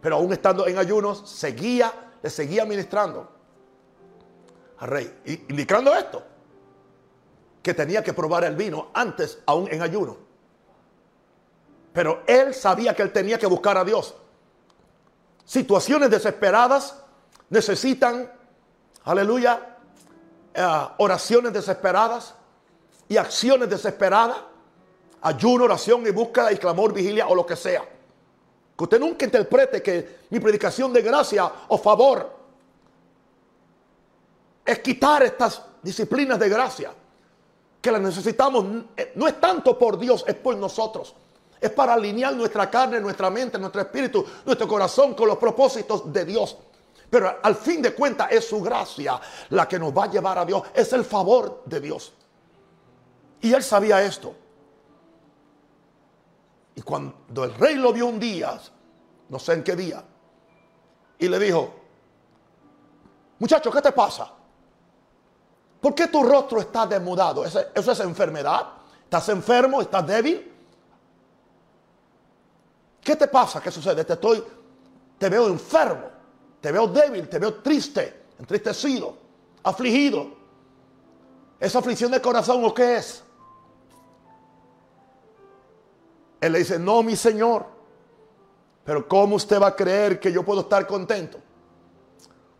Pero 0.00 0.16
aún 0.16 0.32
estando 0.32 0.66
en 0.66 0.78
ayuno, 0.78 1.14
seguía, 1.14 1.92
le 2.22 2.30
seguía 2.30 2.64
ministrando 2.64 3.28
al 4.78 4.88
rey, 4.88 5.20
indicando 5.48 5.94
esto, 5.94 6.22
que 7.62 7.74
tenía 7.74 8.02
que 8.04 8.12
probar 8.12 8.44
el 8.44 8.54
vino 8.54 8.88
antes, 8.94 9.38
aún 9.46 9.68
en 9.70 9.82
ayuno. 9.82 10.16
Pero 11.92 12.22
él 12.26 12.54
sabía 12.54 12.94
que 12.94 13.02
él 13.02 13.12
tenía 13.12 13.38
que 13.38 13.46
buscar 13.46 13.78
a 13.78 13.84
Dios. 13.84 14.14
Situaciones 15.44 16.10
desesperadas 16.10 17.02
necesitan, 17.48 18.30
aleluya, 19.04 19.78
eh, 20.52 20.88
oraciones 20.98 21.52
desesperadas 21.52 22.34
y 23.08 23.16
acciones 23.16 23.70
desesperadas 23.70 24.38
ayuno, 25.22 25.64
oración 25.64 26.06
y 26.06 26.10
búsqueda 26.10 26.52
y 26.52 26.56
clamor, 26.56 26.92
vigilia 26.92 27.26
o 27.28 27.34
lo 27.34 27.44
que 27.44 27.56
sea. 27.56 27.82
Que 28.76 28.84
usted 28.84 29.00
nunca 29.00 29.24
interprete 29.24 29.82
que 29.82 30.20
mi 30.30 30.38
predicación 30.38 30.92
de 30.92 31.02
gracia 31.02 31.50
o 31.68 31.78
favor 31.78 32.30
es 34.64 34.78
quitar 34.80 35.22
estas 35.22 35.62
disciplinas 35.82 36.38
de 36.38 36.48
gracia. 36.48 36.92
Que 37.80 37.90
las 37.90 38.00
necesitamos. 38.00 38.64
No 39.14 39.28
es 39.28 39.40
tanto 39.40 39.78
por 39.78 39.98
Dios, 39.98 40.24
es 40.26 40.34
por 40.34 40.56
nosotros. 40.56 41.14
Es 41.60 41.70
para 41.70 41.94
alinear 41.94 42.34
nuestra 42.34 42.68
carne, 42.68 43.00
nuestra 43.00 43.30
mente, 43.30 43.58
nuestro 43.58 43.80
espíritu, 43.80 44.26
nuestro 44.44 44.68
corazón 44.68 45.14
con 45.14 45.28
los 45.28 45.38
propósitos 45.38 46.12
de 46.12 46.24
Dios. 46.24 46.58
Pero 47.08 47.38
al 47.42 47.54
fin 47.54 47.80
de 47.80 47.94
cuentas 47.94 48.28
es 48.30 48.46
su 48.46 48.60
gracia 48.60 49.18
la 49.50 49.66
que 49.66 49.78
nos 49.78 49.96
va 49.96 50.04
a 50.04 50.10
llevar 50.10 50.38
a 50.38 50.44
Dios. 50.44 50.62
Es 50.74 50.92
el 50.92 51.04
favor 51.04 51.62
de 51.64 51.80
Dios. 51.80 52.12
Y 53.40 53.54
él 53.54 53.62
sabía 53.62 54.02
esto. 54.02 54.34
Y 56.76 56.82
cuando 56.82 57.42
el 57.42 57.54
rey 57.54 57.74
lo 57.74 57.92
vio 57.92 58.06
un 58.06 58.20
día, 58.20 58.60
no 59.30 59.38
sé 59.38 59.54
en 59.54 59.64
qué 59.64 59.74
día, 59.74 60.04
y 61.18 61.26
le 61.26 61.38
dijo, 61.38 61.74
muchacho, 63.38 63.70
¿qué 63.70 63.80
te 63.80 63.92
pasa? 63.92 64.30
¿Por 65.80 65.94
qué 65.94 66.08
tu 66.08 66.22
rostro 66.22 66.60
está 66.60 66.86
desmudado? 66.86 67.44
¿Eso, 67.44 67.60
es 67.74 68.00
enfermedad? 68.00 68.66
¿Estás 69.04 69.28
enfermo? 69.30 69.80
¿Estás 69.80 70.06
débil? 70.06 70.52
¿Qué 73.00 73.16
te 73.16 73.28
pasa? 73.28 73.60
¿Qué 73.60 73.70
sucede? 73.70 74.04
Te 74.04 74.12
estoy, 74.12 74.44
te 75.18 75.28
veo 75.30 75.46
enfermo, 75.46 76.10
te 76.60 76.72
veo 76.72 76.88
débil, 76.88 77.26
te 77.28 77.38
veo 77.38 77.54
triste, 77.54 78.24
entristecido, 78.38 79.16
afligido. 79.62 80.36
¿Esa 81.58 81.78
aflicción 81.78 82.10
de 82.10 82.20
corazón 82.20 82.62
o 82.64 82.74
qué 82.74 82.96
es? 82.96 83.22
Él 86.46 86.52
le 86.52 86.60
dice, 86.60 86.78
no, 86.78 87.02
mi 87.02 87.16
Señor, 87.16 87.66
pero 88.84 89.08
¿cómo 89.08 89.34
usted 89.34 89.60
va 89.60 89.68
a 89.68 89.76
creer 89.76 90.20
que 90.20 90.30
yo 90.30 90.44
puedo 90.44 90.60
estar 90.60 90.86
contento? 90.86 91.38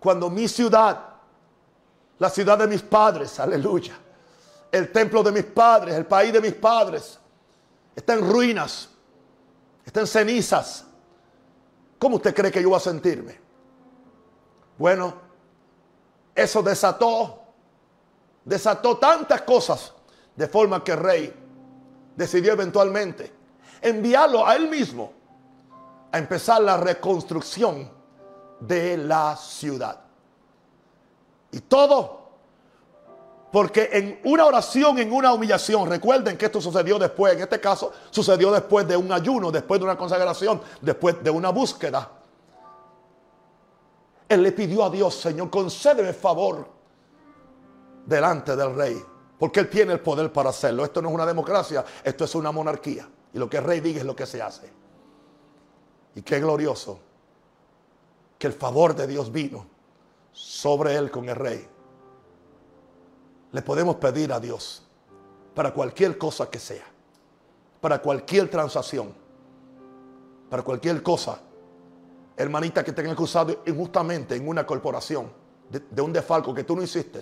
Cuando 0.01 0.29
mi 0.29 0.49
ciudad, 0.49 1.01
la 2.18 2.29
ciudad 2.29 2.59
de 2.59 2.66
mis 2.66 2.83
padres, 2.83 3.38
aleluya, 3.38 3.96
el 4.72 4.90
templo 4.90 5.22
de 5.22 5.31
mis 5.31 5.44
padres, 5.44 5.94
el 5.94 6.05
país 6.05 6.33
de 6.33 6.40
mis 6.40 6.55
padres, 6.55 7.20
está 7.94 8.14
en 8.14 8.29
ruinas, 8.29 8.88
está 9.85 10.01
en 10.01 10.07
cenizas. 10.09 10.85
¿Cómo 11.99 12.16
usted 12.16 12.35
cree 12.35 12.51
que 12.51 12.61
yo 12.61 12.70
voy 12.70 12.79
a 12.79 12.81
sentirme? 12.81 13.38
Bueno, 14.77 15.14
eso 16.35 16.61
desató, 16.61 17.40
desató 18.44 18.96
tantas 18.99 19.42
cosas, 19.42 19.92
de 20.35 20.49
forma 20.49 20.83
que 20.83 20.90
el 20.90 20.99
rey 20.99 21.35
decidió 22.16 22.53
eventualmente 22.53 23.36
enviarlo 23.81 24.47
a 24.47 24.57
él 24.57 24.69
mismo 24.69 25.12
a 26.12 26.19
empezar 26.19 26.62
la 26.62 26.77
reconstrucción 26.77 27.91
de 28.61 28.97
la 28.97 29.37
ciudad. 29.37 30.01
Y 31.51 31.61
todo 31.61 32.27
porque 33.57 33.89
en 33.93 34.21
una 34.25 34.45
oración, 34.45 34.99
en 34.99 35.11
una 35.11 35.33
humillación, 35.33 35.88
recuerden 35.88 36.37
que 36.37 36.44
esto 36.44 36.61
sucedió 36.61 36.98
después, 36.98 37.33
en 37.33 37.40
este 37.40 37.59
caso 37.59 37.90
sucedió 38.11 38.53
después 38.53 38.87
de 38.87 38.96
un 38.98 39.11
ayuno, 39.11 39.50
después 39.50 39.81
de 39.81 39.85
una 39.85 39.96
consagración, 39.96 40.61
después 40.83 41.23
de 41.25 41.31
una 41.31 41.48
búsqueda. 41.48 42.11
Él 44.29 44.42
le 44.42 44.53
pidió 44.53 44.85
a 44.85 44.90
Dios, 44.90 45.15
Señor, 45.15 45.48
concédeme 45.48 46.13
favor 46.13 46.69
delante 48.05 48.55
del 48.57 48.75
rey, 48.75 49.03
porque 49.38 49.61
él 49.61 49.71
tiene 49.71 49.94
el 49.94 50.00
poder 50.00 50.31
para 50.31 50.50
hacerlo. 50.50 50.85
Esto 50.85 51.00
no 51.00 51.09
es 51.09 51.15
una 51.15 51.25
democracia, 51.25 51.83
esto 52.05 52.25
es 52.25 52.35
una 52.35 52.53
monarquía. 52.53 53.09
Y 53.37 53.39
lo 53.39 53.51
que 53.51 53.59
el 53.59 53.65
rey 53.65 53.81
diga 53.81 54.01
es 54.01 54.07
lo 54.07 54.17
que 54.17 54.25
se 54.25 54.41
hace. 54.41 54.67
Y 56.15 56.23
qué 56.23 56.41
glorioso 56.41 56.99
que 58.39 58.47
el 58.47 58.55
favor 58.55 58.97
de 58.97 59.07
Dios 59.07 59.31
vino 59.31 59.67
sobre 60.33 60.97
él 60.97 61.11
con 61.11 61.29
el 61.29 61.37
rey. 61.37 61.69
Le 63.53 63.61
podemos 63.61 63.97
pedir 63.97 64.33
a 64.33 64.41
Dios 64.41 64.83
para 65.55 65.75
cualquier 65.75 66.17
cosa 66.17 66.49
que 66.49 66.59
sea, 66.59 66.87
para 67.83 68.01
cualquier 68.01 68.51
transacción, 68.51 69.13
para 70.49 70.63
cualquier 70.63 71.03
cosa, 71.03 71.39
hermanita 72.39 72.83
que 72.83 72.93
tenga 72.93 73.13
acusado 73.13 73.61
injustamente 73.67 74.35
en 74.35 74.49
una 74.49 74.65
corporación 74.65 75.31
de, 75.69 75.81
de 75.81 76.01
un 76.01 76.11
defalco 76.11 76.55
que 76.55 76.65
tú 76.65 76.75
no 76.75 76.83
hiciste 76.83 77.21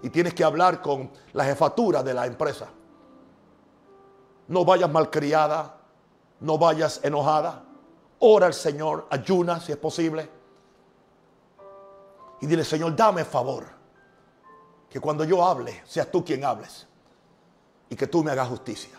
y 0.00 0.10
tienes 0.10 0.32
que 0.32 0.44
hablar 0.44 0.80
con 0.80 1.10
la 1.32 1.44
jefatura 1.44 2.04
de 2.04 2.14
la 2.14 2.24
empresa 2.26 2.68
no 4.50 4.64
vayas 4.64 4.90
malcriada, 4.90 5.76
no 6.40 6.58
vayas 6.58 7.00
enojada. 7.04 7.62
Ora 8.18 8.46
al 8.46 8.54
Señor, 8.54 9.06
ayuna 9.08 9.60
si 9.60 9.70
es 9.70 9.78
posible. 9.78 10.28
Y 12.40 12.46
dile, 12.46 12.64
Señor, 12.64 12.96
dame 12.96 13.24
favor. 13.24 13.64
Que 14.88 14.98
cuando 14.98 15.22
yo 15.22 15.44
hable, 15.44 15.82
seas 15.86 16.10
tú 16.10 16.24
quien 16.24 16.44
hables. 16.44 16.84
Y 17.88 17.94
que 17.94 18.08
tú 18.08 18.24
me 18.24 18.32
hagas 18.32 18.48
justicia. 18.48 18.98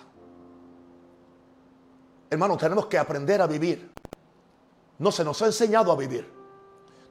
Hermano, 2.29 2.55
tenemos 2.55 2.85
que 2.85 2.97
aprender 2.97 3.41
a 3.41 3.47
vivir. 3.47 3.91
No 4.99 5.11
se 5.11 5.25
nos 5.25 5.41
ha 5.41 5.47
enseñado 5.47 5.91
a 5.91 5.97
vivir. 5.97 6.31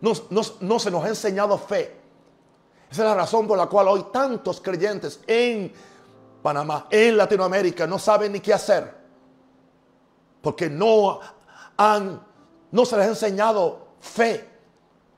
No, 0.01 0.13
no 0.61 0.79
se 0.79 0.91
nos 0.91 1.05
ha 1.05 1.09
enseñado 1.09 1.59
fe. 1.59 1.95
Esa 2.91 3.03
es 3.03 3.09
la 3.09 3.15
razón 3.15 3.47
por 3.47 3.59
la 3.59 3.67
cual 3.67 3.89
hoy 3.89 4.07
tantos 4.11 4.63
creyentes 4.63 5.21
en 5.27 5.71
Panamá, 6.43 6.87
en 6.91 7.17
Latinoamérica, 7.17 7.87
no 7.87 7.99
saben 7.99 8.33
ni 8.33 8.41
qué 8.41 8.55
hacer. 8.55 8.95
Porque 10.41 10.71
no 10.71 11.21
han, 11.77 12.21
no 12.71 12.85
se 12.85 12.97
les 12.97 13.07
ha 13.07 13.09
enseñado 13.11 13.89
fe, 14.01 14.49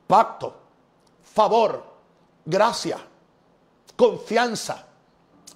pacto, 0.07 0.55
favor, 1.23 1.85
gracia, 2.45 2.99
confianza, 3.97 4.85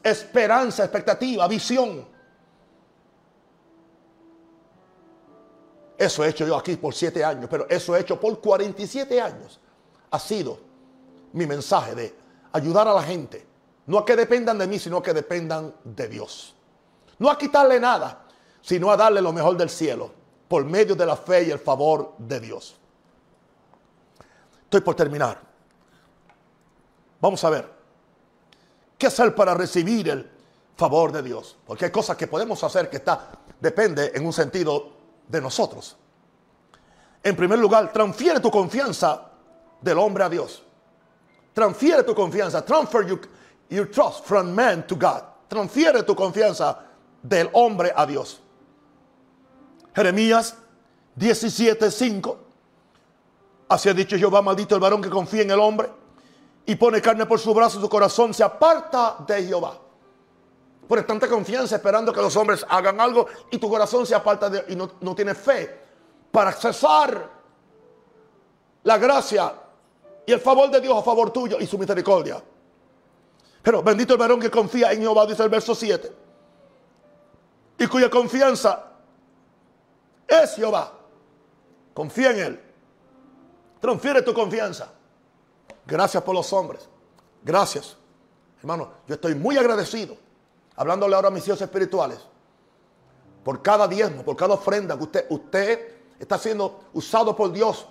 esperanza, 0.03 0.85
expectativa, 0.85 1.49
visión. 1.49 2.07
Eso 5.99 6.25
he 6.25 6.29
hecho 6.29 6.47
yo 6.47 6.57
aquí 6.57 6.77
por 6.77 6.95
siete 6.95 7.25
años, 7.25 7.49
pero 7.51 7.67
eso 7.69 7.97
he 7.97 8.01
hecho 8.01 8.21
por 8.21 8.41
47 8.41 9.21
años. 9.21 9.59
Ha 10.11 10.19
sido 10.19 10.59
mi 11.33 11.47
mensaje 11.47 11.95
de 11.95 12.15
ayudar 12.53 12.87
a 12.87 12.95
la 12.95 13.03
gente. 13.03 13.56
No 13.87 13.99
a 13.99 14.05
que 14.05 14.17
dependan 14.17 14.59
de 14.59 14.67
mí, 14.67 14.79
sino 14.79 14.99
a 14.99 15.03
que 15.03 15.13
dependan 15.13 15.75
de 15.85 16.09
Dios. 16.09 16.55
No 17.19 17.31
a 17.31 17.39
quitarle 17.39 17.79
nada, 17.81 18.27
sino 18.61 18.91
a 18.91 18.97
darle 18.97 19.21
lo 19.21 19.33
mejor 19.33 19.57
del 19.57 19.71
cielo 19.71 20.11
por 20.49 20.65
medio 20.65 20.95
de 20.95 21.07
la 21.07 21.17
fe 21.17 21.45
y 21.45 21.51
el 21.51 21.59
favor 21.59 22.15
de 22.19 22.41
Dios. 22.41 22.77
Estoy 24.65 24.81
por 24.81 24.95
terminar. 24.95 25.41
Vamos 27.21 27.43
a 27.45 27.51
ver. 27.51 27.77
¿Qué 28.99 29.07
hacer 29.07 29.35
para 29.35 29.55
recibir 29.55 30.09
el 30.09 30.31
favor 30.77 31.13
de 31.13 31.23
Dios? 31.23 31.57
Porque 31.67 31.87
hay 31.87 31.91
cosas 31.91 32.17
que 32.17 32.27
podemos 32.27 32.63
hacer 32.65 32.91
que 32.91 32.97
está, 32.97 33.31
depende 33.61 34.13
en 34.15 34.27
un 34.27 34.33
sentido 34.33 34.93
de 35.29 35.41
nosotros. 35.41 35.97
En 37.23 37.37
primer 37.37 37.59
lugar, 37.59 37.93
transfiere 37.93 38.41
tu 38.41 38.51
confianza 38.51 39.31
del 39.81 39.99
hombre 39.99 40.25
a 40.25 40.29
Dios. 40.29 40.63
Transfiere 41.53 42.03
tu 42.03 42.15
confianza. 42.15 42.65
Transfer 42.65 43.21
your, 43.69 43.87
trust 43.87 44.25
from 44.25 44.55
man 44.55 44.87
to 44.87 44.97
God. 44.97 45.23
Transfiere 45.49 46.05
tu 46.05 46.15
confianza 46.15 46.79
del 47.23 47.49
hombre 47.53 47.93
a 47.95 48.07
Dios. 48.07 48.41
Jeremías 49.95 50.55
17:5. 51.19 52.37
Así 53.69 53.89
ha 53.89 53.95
dicho 53.95 54.17
Jehová, 54.17 54.43
maldito 54.43 54.75
el 54.75 54.81
varón 54.81 55.03
que 55.03 55.11
confía 55.11 55.43
en 55.43 55.51
el 55.51 55.59
hombre 55.59 55.91
y 56.67 56.75
pone 56.77 57.01
carne 57.01 57.27
por 57.27 57.39
su 57.39 57.55
brazo, 57.55 57.81
su 57.81 57.89
corazón 57.89 58.35
se 58.35 58.45
aparta 58.45 59.17
de 59.27 59.45
Jehová. 59.45 59.79
Por 60.87 61.03
tanta 61.05 61.27
confianza 61.29 61.77
esperando 61.77 62.13
que 62.13 62.21
los 62.21 62.37
hombres 62.37 62.65
hagan 62.69 63.01
algo 63.01 63.27
y 63.51 63.59
tu 63.59 63.69
corazón 63.69 64.07
se 64.07 64.15
aparta 64.15 64.49
de, 64.49 64.65
y 64.69 64.77
no, 64.77 64.91
no 65.01 65.15
tiene 65.15 65.35
fe 65.35 65.81
para 66.31 66.51
accesar 66.51 67.31
la 68.85 68.99
gracia 68.99 69.53
y 70.25 70.33
el 70.33 70.41
favor 70.41 70.71
de 70.71 70.81
Dios 70.81 70.97
a 70.97 71.03
favor 71.03 71.31
tuyo 71.31 71.57
y 71.59 71.67
su 71.67 71.79
misericordia. 71.79 72.43
Pero 73.67 73.83
bendito 73.83 74.13
el 74.13 74.21
varón 74.21 74.39
que 74.39 74.49
confía 74.49 74.93
en 74.93 75.01
Jehová, 75.01 75.27
dice 75.27 75.43
el 75.43 75.49
verso 75.49 75.75
7, 75.75 76.13
y 77.79 77.87
cuya 77.89 78.09
confianza 78.09 78.93
es 80.25 80.55
Jehová. 80.55 80.93
Confía 81.93 82.31
en 82.31 82.39
Él. 82.39 82.61
Transfiere 83.81 84.23
tu 84.23 84.33
confianza. 84.33 84.93
Gracias 85.85 86.23
por 86.23 86.37
los 86.37 86.53
hombres. 86.53 86.89
Gracias. 87.43 87.97
Hermano, 88.61 88.89
yo 89.09 89.17
estoy 89.17 89.35
muy 89.35 89.59
agradecido 89.59 90.17
hablándole 90.77 91.17
ahora 91.17 91.27
a 91.27 91.33
mis 91.33 91.45
hijos 91.49 91.61
espirituales, 91.61 92.21
por 93.43 93.63
cada 93.63 93.89
diezmo, 93.89 94.23
por 94.23 94.37
cada 94.37 94.55
ofrenda 94.55 94.97
que 94.97 95.03
usted, 95.03 95.27
usted 95.29 96.03
está 96.21 96.39
siendo 96.39 96.85
usado 96.93 97.35
por 97.35 97.51
Dios 97.51 97.85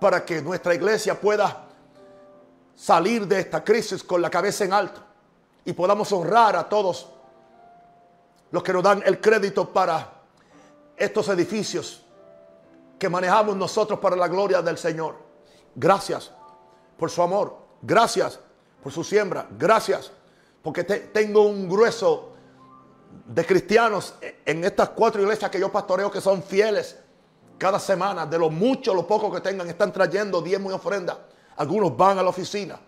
para 0.00 0.24
que 0.24 0.40
nuestra 0.40 0.74
iglesia 0.74 1.20
pueda 1.20 1.67
salir 2.78 3.26
de 3.26 3.40
esta 3.40 3.64
crisis 3.64 4.04
con 4.04 4.22
la 4.22 4.30
cabeza 4.30 4.64
en 4.64 4.72
alto 4.72 5.00
y 5.64 5.72
podamos 5.72 6.12
honrar 6.12 6.54
a 6.54 6.68
todos 6.68 7.08
los 8.52 8.62
que 8.62 8.72
nos 8.72 8.84
dan 8.84 9.02
el 9.04 9.20
crédito 9.20 9.68
para 9.72 10.12
estos 10.96 11.28
edificios 11.28 12.04
que 12.96 13.08
manejamos 13.08 13.56
nosotros 13.56 13.98
para 13.98 14.14
la 14.14 14.28
gloria 14.28 14.62
del 14.62 14.78
Señor. 14.78 15.16
Gracias 15.74 16.30
por 16.96 17.10
su 17.10 17.20
amor, 17.20 17.58
gracias 17.82 18.38
por 18.80 18.92
su 18.92 19.02
siembra, 19.02 19.48
gracias 19.58 20.12
porque 20.62 20.84
tengo 20.84 21.42
un 21.48 21.68
grueso 21.68 22.34
de 23.26 23.44
cristianos 23.44 24.14
en 24.20 24.64
estas 24.64 24.90
cuatro 24.90 25.20
iglesias 25.20 25.50
que 25.50 25.58
yo 25.58 25.72
pastoreo 25.72 26.12
que 26.12 26.20
son 26.20 26.44
fieles 26.44 26.96
cada 27.58 27.80
semana. 27.80 28.24
De 28.24 28.38
lo 28.38 28.50
mucho, 28.50 28.94
lo 28.94 29.04
poco 29.04 29.32
que 29.32 29.40
tengan, 29.40 29.68
están 29.68 29.92
trayendo 29.92 30.40
diezmo 30.40 30.70
y 30.70 30.74
ofrenda. 30.74 31.18
Algunos 31.58 31.96
van 31.96 32.18
a 32.18 32.22
la 32.22 32.30
oficina. 32.30 32.78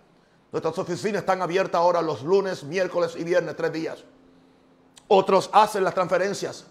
Nuestras 0.52 0.78
oficinas 0.78 1.20
están 1.20 1.42
abiertas 1.42 1.80
ahora 1.80 2.00
los 2.00 2.22
lunes, 2.22 2.64
miércoles 2.64 3.14
y 3.16 3.24
viernes, 3.24 3.56
tres 3.56 3.72
días. 3.72 4.04
Otros 5.08 5.50
hacen 5.52 5.82
las 5.82 5.92
transferencias 5.92 6.66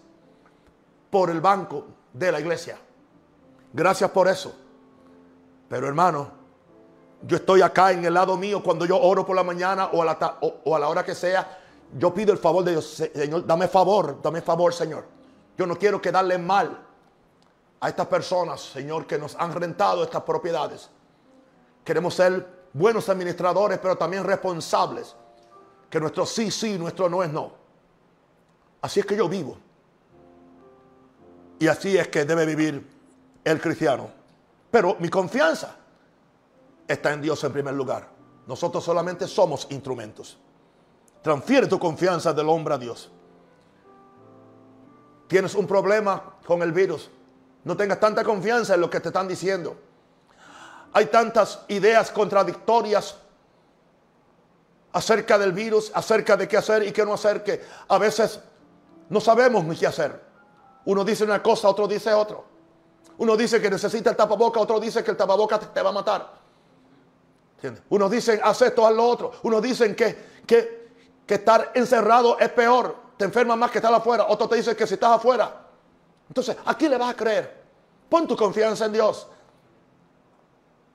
por 1.10 1.28
el 1.28 1.40
banco 1.42 1.86
de 2.12 2.32
la 2.32 2.40
iglesia. 2.40 2.78
Gracias 3.72 4.10
por 4.10 4.28
eso. 4.28 4.54
Pero 5.68 5.86
hermano, 5.86 6.30
yo 7.22 7.36
estoy 7.36 7.60
acá 7.60 7.92
en 7.92 8.04
el 8.04 8.14
lado 8.14 8.36
mío 8.36 8.62
cuando 8.62 8.86
yo 8.86 8.98
oro 8.98 9.26
por 9.26 9.36
la 9.36 9.44
mañana 9.44 9.90
o 9.92 10.00
a 10.00 10.04
la, 10.06 10.38
o, 10.40 10.74
a 10.74 10.78
la 10.78 10.88
hora 10.88 11.04
que 11.04 11.14
sea. 11.14 11.58
Yo 11.98 12.14
pido 12.14 12.32
el 12.32 12.38
favor 12.38 12.64
de 12.64 12.72
Dios. 12.72 12.86
Señor, 13.14 13.46
dame 13.46 13.68
favor, 13.68 14.22
dame 14.22 14.40
favor, 14.40 14.72
Señor. 14.72 15.04
Yo 15.58 15.66
no 15.66 15.76
quiero 15.76 16.00
quedarle 16.00 16.38
mal 16.38 16.78
a 17.78 17.88
estas 17.88 18.06
personas, 18.06 18.62
Señor, 18.62 19.06
que 19.06 19.18
nos 19.18 19.34
han 19.36 19.52
rentado 19.52 20.02
estas 20.02 20.22
propiedades. 20.22 20.88
Queremos 21.84 22.14
ser 22.14 22.68
buenos 22.72 23.08
administradores, 23.08 23.78
pero 23.78 23.96
también 23.96 24.24
responsables. 24.24 25.14
Que 25.88 25.98
nuestro 25.98 26.24
sí, 26.26 26.50
sí, 26.50 26.78
nuestro 26.78 27.08
no 27.08 27.22
es 27.22 27.30
no. 27.30 27.52
Así 28.82 29.00
es 29.00 29.06
que 29.06 29.16
yo 29.16 29.28
vivo. 29.28 29.58
Y 31.58 31.66
así 31.66 31.96
es 31.96 32.08
que 32.08 32.24
debe 32.24 32.46
vivir 32.46 32.88
el 33.44 33.60
cristiano. 33.60 34.10
Pero 34.70 34.96
mi 35.00 35.08
confianza 35.08 35.76
está 36.86 37.12
en 37.12 37.20
Dios 37.20 37.42
en 37.44 37.52
primer 37.52 37.74
lugar. 37.74 38.08
Nosotros 38.46 38.82
solamente 38.82 39.26
somos 39.26 39.66
instrumentos. 39.70 40.38
Transfiere 41.22 41.66
tu 41.66 41.78
confianza 41.78 42.32
del 42.32 42.48
hombre 42.48 42.74
a 42.74 42.78
Dios. 42.78 43.10
Tienes 45.28 45.54
un 45.54 45.66
problema 45.66 46.36
con 46.46 46.62
el 46.62 46.72
virus. 46.72 47.10
No 47.64 47.76
tengas 47.76 48.00
tanta 48.00 48.24
confianza 48.24 48.74
en 48.74 48.80
lo 48.80 48.88
que 48.88 49.00
te 49.00 49.08
están 49.08 49.28
diciendo. 49.28 49.76
Hay 50.92 51.06
tantas 51.06 51.60
ideas 51.68 52.10
contradictorias 52.10 53.16
acerca 54.92 55.38
del 55.38 55.52
virus, 55.52 55.90
acerca 55.94 56.36
de 56.36 56.48
qué 56.48 56.56
hacer 56.56 56.82
y 56.82 56.92
qué 56.92 57.04
no 57.04 57.14
hacer, 57.14 57.44
que 57.44 57.62
a 57.88 57.98
veces 57.98 58.40
no 59.08 59.20
sabemos 59.20 59.64
qué 59.78 59.86
hacer. 59.86 60.20
Uno 60.84 61.04
dice 61.04 61.24
una 61.24 61.42
cosa, 61.42 61.68
otro 61.68 61.86
dice 61.86 62.12
otro. 62.12 62.44
Uno 63.18 63.36
dice 63.36 63.60
que 63.60 63.70
necesita 63.70 64.10
el 64.10 64.16
tapaboca, 64.16 64.60
otro 64.60 64.80
dice 64.80 65.04
que 65.04 65.10
el 65.10 65.16
tapaboca 65.16 65.58
te 65.58 65.82
va 65.82 65.90
a 65.90 65.92
matar. 65.92 66.40
Unos 67.90 68.10
dicen, 68.10 68.40
haz 68.42 68.62
esto, 68.62 68.86
haz 68.86 68.94
lo 68.94 69.06
otro. 69.06 69.32
Unos 69.42 69.62
dicen 69.62 69.94
que, 69.94 70.16
que, 70.46 70.88
que 71.26 71.34
estar 71.34 71.72
encerrado 71.74 72.38
es 72.38 72.48
peor. 72.50 72.96
Te 73.16 73.26
enfermas 73.26 73.58
más 73.58 73.70
que 73.70 73.78
estar 73.78 73.92
afuera. 73.92 74.26
Otros 74.28 74.48
te 74.48 74.56
dicen 74.56 74.74
que 74.74 74.86
si 74.86 74.94
estás 74.94 75.10
afuera. 75.10 75.66
Entonces, 76.28 76.56
¿a 76.64 76.74
quién 76.74 76.90
le 76.92 76.96
vas 76.96 77.10
a 77.10 77.16
creer? 77.16 77.60
Pon 78.08 78.26
tu 78.26 78.36
confianza 78.36 78.86
en 78.86 78.92
Dios. 78.92 79.26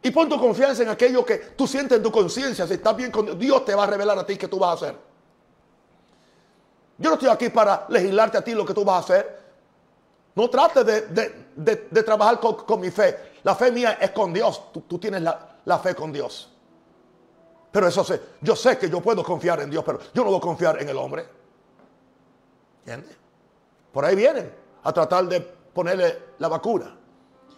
Y 0.05 0.11
pon 0.11 0.29
tu 0.29 0.39
confianza 0.39 0.83
en 0.83 0.89
aquello 0.89 1.25
que 1.25 1.37
tú 1.57 1.65
sientes 1.65 1.97
en 1.97 2.03
tu 2.03 2.11
conciencia. 2.11 2.67
Si 2.67 2.73
estás 2.75 2.95
bien 2.95 3.09
con 3.09 3.39
Dios, 3.39 3.65
te 3.65 3.73
va 3.73 3.85
a 3.85 3.87
revelar 3.87 4.19
a 4.19 4.23
ti 4.23 4.37
qué 4.37 4.47
tú 4.47 4.59
vas 4.59 4.69
a 4.69 4.73
hacer. 4.73 4.95
Yo 6.99 7.09
no 7.09 7.15
estoy 7.15 7.29
aquí 7.29 7.49
para 7.49 7.87
legislarte 7.89 8.37
a 8.37 8.43
ti 8.43 8.53
lo 8.53 8.63
que 8.63 8.75
tú 8.75 8.85
vas 8.85 8.97
a 8.97 8.99
hacer. 8.99 9.39
No 10.35 10.47
trates 10.47 10.85
de, 10.85 12.03
trabajar 12.03 12.39
con, 12.39 12.79
mi 12.79 12.91
fe. 12.91 13.31
La 13.41 13.55
fe 13.55 13.71
mía 13.71 13.97
es 13.99 14.11
con 14.11 14.31
Dios. 14.31 14.71
Tú, 14.71 14.99
tienes 14.99 15.23
la, 15.23 15.57
la 15.65 15.79
fe 15.79 15.95
con 15.95 16.13
Dios. 16.13 16.51
Pero 17.71 17.87
eso 17.87 18.03
sé, 18.03 18.21
yo 18.41 18.55
sé 18.55 18.77
que 18.77 18.87
yo 18.87 19.01
puedo 19.01 19.23
confiar 19.23 19.61
en 19.61 19.71
Dios, 19.71 19.83
pero 19.83 19.99
yo 20.13 20.23
no 20.23 20.29
voy 20.29 20.37
a 20.37 20.41
confiar 20.41 20.79
en 20.83 20.87
el 20.87 20.97
hombre. 20.97 21.25
¿Entiendes? 22.81 23.17
Por 23.91 24.05
ahí 24.05 24.15
vienen 24.15 24.53
a 24.83 24.93
tratar 24.93 25.25
de 25.25 25.41
ponerle 25.41 26.19
la 26.37 26.47
vacuna. 26.47 26.95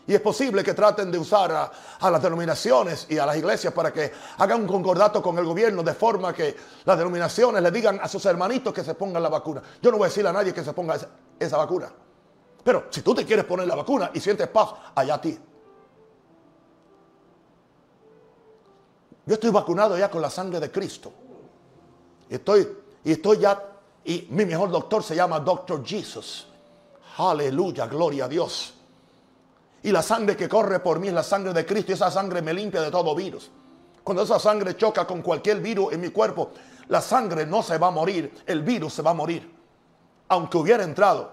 Y 0.07 0.15
es 0.15 0.21
posible 0.21 0.63
que 0.63 0.73
traten 0.73 1.11
de 1.11 1.17
usar 1.17 1.51
a, 1.99 2.09
las 2.09 2.23
denominaciones 2.23 3.07
y 3.09 3.17
a 3.17 3.25
las 3.25 3.35
iglesias 3.35 3.73
para 3.73 3.91
que 3.91 4.09
hagan 4.37 4.61
un 4.61 4.67
concordato 4.67 5.21
con 5.21 5.37
el 5.37 5.43
gobierno 5.43 5.83
de 5.83 5.93
forma 5.93 6.33
que 6.33 6.55
las 6.85 6.97
denominaciones 6.97 7.61
le 7.61 7.71
digan 7.71 7.99
a 8.01 8.07
sus 8.07 8.25
hermanitos 8.25 8.73
que 8.73 8.85
se 8.85 8.95
pongan 8.95 9.21
la 9.21 9.27
vacuna. 9.27 9.61
Yo 9.81 9.91
no 9.91 9.97
voy 9.97 10.05
a 10.05 10.07
decirle 10.07 10.29
a 10.29 10.33
nadie 10.33 10.53
que 10.53 10.63
se 10.63 10.71
ponga 10.71 10.95
esa, 10.95 11.09
esa 11.37 11.57
vacuna. 11.57 11.91
Pero 12.63 12.85
si 12.89 13.01
tú 13.01 13.13
te 13.13 13.25
quieres 13.25 13.43
poner 13.43 13.67
la 13.67 13.75
vacuna 13.75 14.09
y 14.13 14.21
sientes 14.21 14.47
paz, 14.47 14.69
allá 14.95 15.15
a 15.15 15.21
ti. 15.21 15.37
Yo 19.25 19.33
estoy 19.33 19.49
vacunado 19.49 19.97
ya 19.97 20.09
con 20.09 20.21
la 20.21 20.29
sangre 20.29 20.61
de 20.61 20.71
Cristo. 20.71 21.11
Y 22.29 22.35
estoy, 22.35 22.65
y 23.03 23.11
estoy 23.11 23.39
ya, 23.39 23.61
y 24.05 24.25
mi 24.29 24.45
mejor 24.45 24.71
doctor 24.71 25.03
se 25.03 25.17
llama 25.17 25.41
Doctor 25.41 25.85
Jesus. 25.85 26.47
Aleluya, 27.17 27.87
gloria 27.87 28.23
a 28.23 28.27
Dios. 28.29 28.76
Y 29.83 29.91
la 29.91 30.01
sangre 30.01 30.35
que 30.35 30.49
corre 30.49 30.79
por 30.79 30.99
mí 30.99 31.07
es 31.07 31.13
la 31.13 31.23
sangre 31.23 31.53
de 31.53 31.65
Cristo 31.65 31.91
y 31.91 31.95
esa 31.95 32.11
sangre 32.11 32.41
me 32.41 32.53
limpia 32.53 32.81
de 32.81 32.91
todo 32.91 33.13
virus. 33.15 33.51
Cuando 34.03 34.23
esa 34.23 34.39
sangre 34.39 34.75
choca 34.75 35.05
con 35.05 35.21
cualquier 35.21 35.59
virus 35.59 35.93
en 35.93 36.01
mi 36.01 36.09
cuerpo, 36.09 36.51
la 36.87 37.01
sangre 37.01 37.45
no 37.45 37.61
se 37.61 37.77
va 37.77 37.87
a 37.87 37.91
morir, 37.91 38.43
el 38.45 38.61
virus 38.61 38.93
se 38.93 39.01
va 39.01 39.11
a 39.11 39.13
morir. 39.13 39.53
Aunque 40.29 40.57
hubiera 40.57 40.83
entrado. 40.83 41.31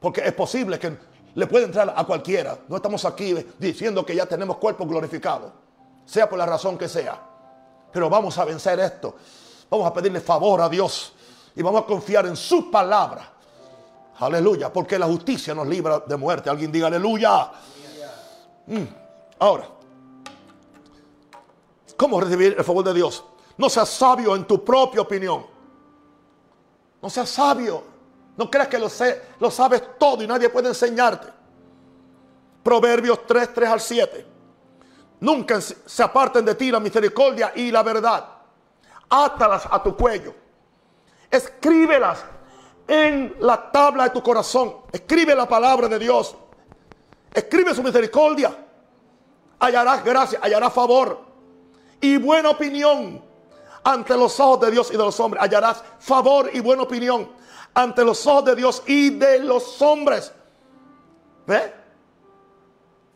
Porque 0.00 0.22
es 0.26 0.32
posible 0.32 0.78
que 0.78 0.96
le 1.34 1.46
pueda 1.46 1.66
entrar 1.66 1.92
a 1.96 2.04
cualquiera. 2.04 2.58
No 2.68 2.76
estamos 2.76 3.04
aquí 3.04 3.34
diciendo 3.58 4.04
que 4.04 4.14
ya 4.14 4.26
tenemos 4.26 4.56
cuerpo 4.56 4.86
glorificado. 4.86 5.52
Sea 6.04 6.28
por 6.28 6.38
la 6.38 6.46
razón 6.46 6.76
que 6.76 6.88
sea. 6.88 7.20
Pero 7.92 8.10
vamos 8.10 8.36
a 8.38 8.44
vencer 8.44 8.80
esto. 8.80 9.14
Vamos 9.68 9.86
a 9.86 9.92
pedirle 9.92 10.20
favor 10.20 10.60
a 10.60 10.68
Dios. 10.68 11.12
Y 11.54 11.62
vamos 11.62 11.82
a 11.82 11.86
confiar 11.86 12.26
en 12.26 12.36
su 12.36 12.70
palabra. 12.70 13.32
Aleluya, 14.20 14.70
porque 14.70 14.98
la 14.98 15.06
justicia 15.06 15.54
nos 15.54 15.66
libra 15.66 16.00
de 16.00 16.16
muerte. 16.16 16.50
Alguien 16.50 16.70
diga 16.70 16.88
aleluya. 16.88 17.50
Mm. 18.66 18.84
Ahora, 19.38 19.66
¿cómo 21.96 22.20
recibir 22.20 22.54
el 22.58 22.64
favor 22.64 22.84
de 22.84 22.94
Dios? 22.94 23.24
No 23.56 23.70
seas 23.70 23.88
sabio 23.88 24.36
en 24.36 24.44
tu 24.44 24.62
propia 24.62 25.00
opinión. 25.00 25.46
No 27.00 27.08
seas 27.08 27.30
sabio. 27.30 27.82
No 28.36 28.50
creas 28.50 28.68
que 28.68 28.78
lo, 28.78 28.90
sé, 28.90 29.22
lo 29.38 29.50
sabes 29.50 29.82
todo 29.98 30.22
y 30.22 30.26
nadie 30.26 30.50
puede 30.50 30.68
enseñarte. 30.68 31.28
Proverbios 32.62 33.26
3, 33.26 33.54
3 33.54 33.70
al 33.70 33.80
7. 33.80 34.26
Nunca 35.20 35.60
se 35.60 36.02
aparten 36.02 36.44
de 36.44 36.54
ti 36.54 36.70
la 36.70 36.80
misericordia 36.80 37.52
y 37.54 37.70
la 37.70 37.82
verdad. 37.82 38.28
Átalas 39.08 39.66
a 39.70 39.82
tu 39.82 39.96
cuello. 39.96 40.34
Escríbelas 41.30 42.22
en 42.90 43.36
la 43.38 43.70
tabla 43.70 44.04
de 44.04 44.10
tu 44.10 44.20
corazón. 44.20 44.78
Escribe 44.90 45.32
la 45.32 45.46
palabra 45.46 45.86
de 45.86 45.96
Dios. 45.96 46.34
Escribe 47.32 47.72
su 47.72 47.84
misericordia. 47.84 48.52
Hallarás 49.60 50.04
gracia, 50.04 50.40
hallarás 50.42 50.72
favor 50.72 51.20
y 52.00 52.16
buena 52.16 52.50
opinión 52.50 53.22
ante 53.84 54.16
los 54.16 54.40
ojos 54.40 54.62
de 54.62 54.72
Dios 54.72 54.88
y 54.90 54.94
de 54.94 55.04
los 55.04 55.20
hombres. 55.20 55.40
Hallarás 55.40 55.84
favor 56.00 56.50
y 56.52 56.58
buena 56.58 56.82
opinión 56.82 57.30
ante 57.74 58.04
los 58.04 58.26
ojos 58.26 58.46
de 58.46 58.56
Dios 58.56 58.82
y 58.86 59.10
de 59.10 59.38
los 59.38 59.80
hombres. 59.82 60.32
¿Ve? 61.46 61.72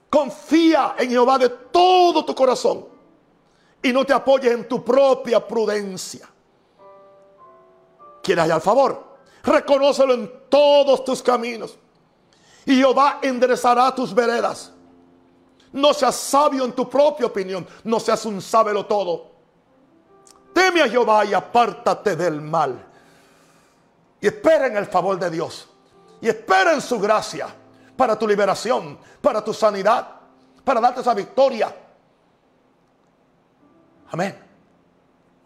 Confía 0.08 0.94
en 0.98 1.10
Jehová 1.10 1.36
de 1.36 1.48
todo 1.48 2.24
tu 2.24 2.32
corazón 2.32 2.86
y 3.82 3.92
no 3.92 4.06
te 4.06 4.12
apoyes 4.12 4.52
en 4.52 4.68
tu 4.68 4.84
propia 4.84 5.44
prudencia. 5.44 6.28
¿Quieres 8.22 8.44
hallar 8.44 8.60
favor? 8.60 9.13
Reconócelo 9.44 10.14
en 10.14 10.30
todos 10.48 11.04
tus 11.04 11.22
caminos. 11.22 11.78
Y 12.64 12.76
Jehová 12.76 13.18
enderezará 13.22 13.94
tus 13.94 14.14
veredas. 14.14 14.72
No 15.72 15.92
seas 15.92 16.14
sabio 16.14 16.64
en 16.64 16.72
tu 16.72 16.88
propia 16.88 17.26
opinión. 17.26 17.66
No 17.82 18.00
seas 18.00 18.24
un 18.24 18.40
sábelo 18.40 18.86
todo. 18.86 19.32
Teme 20.54 20.82
a 20.82 20.88
Jehová 20.88 21.24
y 21.26 21.34
apártate 21.34 22.16
del 22.16 22.40
mal. 22.40 22.86
Y 24.20 24.28
espera 24.28 24.68
en 24.68 24.76
el 24.78 24.86
favor 24.86 25.18
de 25.18 25.28
Dios. 25.28 25.68
Y 26.22 26.28
espera 26.28 26.72
en 26.72 26.80
su 26.80 26.98
gracia 26.98 27.48
para 27.96 28.18
tu 28.18 28.26
liberación, 28.26 28.98
para 29.20 29.44
tu 29.44 29.52
sanidad, 29.52 30.08
para 30.64 30.80
darte 30.80 31.02
esa 31.02 31.12
victoria. 31.12 31.74
Amén. 34.10 34.42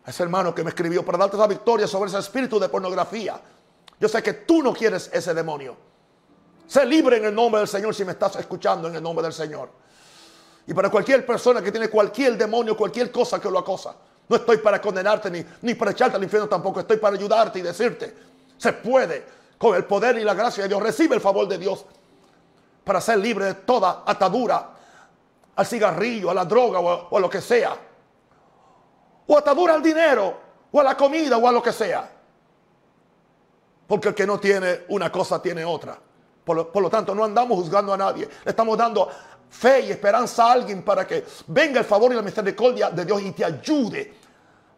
Ese 0.07 0.23
hermano 0.23 0.55
que 0.55 0.63
me 0.63 0.71
escribió 0.71 1.05
para 1.05 1.19
darte 1.19 1.37
esa 1.37 1.49
victoria 1.49 1.89
sobre 1.89 2.11
ese 2.11 2.19
espíritu 2.19 2.61
de 2.61 2.69
pornografía 2.69 3.41
yo 4.01 4.09
sé 4.09 4.23
que 4.23 4.33
tú 4.33 4.63
no 4.63 4.73
quieres 4.73 5.11
ese 5.13 5.35
demonio. 5.35 5.77
Sé 6.67 6.85
libre 6.85 7.17
en 7.17 7.25
el 7.25 7.35
nombre 7.35 7.61
del 7.61 7.69
Señor 7.69 7.95
si 7.95 8.05
me 8.05 8.13
estás 8.13 8.37
escuchando 8.37 8.89
en 8.89 8.95
el 8.95 9.03
nombre 9.03 9.23
del 9.25 9.33
Señor. 9.33 9.71
Y 10.67 10.75
para 10.75 10.91
cualquier 10.91 11.25
persona 11.25 11.63
que 11.63 11.73
tiene 11.73 11.89
cualquier 11.89 12.37
demonio, 12.37 12.77
cualquier 12.77 13.11
cosa 13.11 13.41
que 13.41 13.51
lo 13.51 13.59
acosa. 13.59 13.95
No 14.29 14.37
estoy 14.37 14.59
para 14.59 14.81
condenarte 14.81 15.31
ni, 15.31 15.43
ni 15.63 15.75
para 15.75 15.93
echarte 15.93 16.17
al 16.17 16.23
infierno 16.23 16.47
tampoco. 16.47 16.81
Estoy 16.81 16.99
para 16.99 17.17
ayudarte 17.17 17.59
y 17.59 17.63
decirte, 17.63 18.15
se 18.57 18.75
puede 18.75 19.25
con 19.57 19.75
el 19.75 19.87
poder 19.87 20.19
y 20.19 20.25
la 20.25 20.35
gracia 20.35 20.65
de 20.65 20.69
Dios. 20.69 20.83
Recibe 20.83 21.15
el 21.15 21.23
favor 21.23 21.49
de 21.49 21.57
Dios 21.57 21.87
para 22.85 23.01
ser 23.01 23.19
libre 23.19 23.47
de 23.47 23.55
toda 23.55 24.03
atadura 24.07 24.71
al 25.57 25.67
cigarrillo, 25.67 26.31
a 26.31 26.35
la 26.35 26.45
droga 26.45 26.79
o 26.81 27.09
o 27.09 27.17
a 27.17 27.21
lo 27.21 27.31
que 27.31 27.41
sea. 27.41 27.75
O 29.27 29.39
atadura 29.39 29.73
al 29.75 29.83
dinero 29.83 30.39
o 30.71 30.81
a 30.81 30.85
la 30.85 30.97
comida 30.97 31.39
o 31.39 31.49
a 31.49 31.53
lo 31.53 31.63
que 31.63 31.73
sea. 31.73 32.18
Porque 33.89 34.09
el 34.09 34.15
que 34.15 34.27
no 34.27 34.39
tiene 34.39 34.85
una 34.89 35.11
cosa 35.11 35.43
tiene 35.43 35.65
otra. 35.65 35.99
Por 36.45 36.81
lo, 36.81 36.91
tanto, 36.91 37.15
no 37.15 37.25
andamos 37.25 37.59
juzgando 37.59 37.93
a 37.93 37.97
nadie. 37.97 38.27
Le 38.45 38.51
estamos 38.51 38.77
dando 38.79 39.09
fe 39.51 39.81
y 39.81 39.91
esperanza 39.91 40.47
a 40.47 40.53
alguien 40.53 40.83
para 40.83 41.07
que 41.07 41.25
venga 41.49 41.81
el 41.81 41.87
favor 41.87 42.13
y 42.13 42.15
la 42.15 42.23
misericordia 42.23 42.91
de 42.91 43.05
Dios 43.05 43.21
y 43.23 43.33
te 43.33 43.45
ayude 43.45 44.15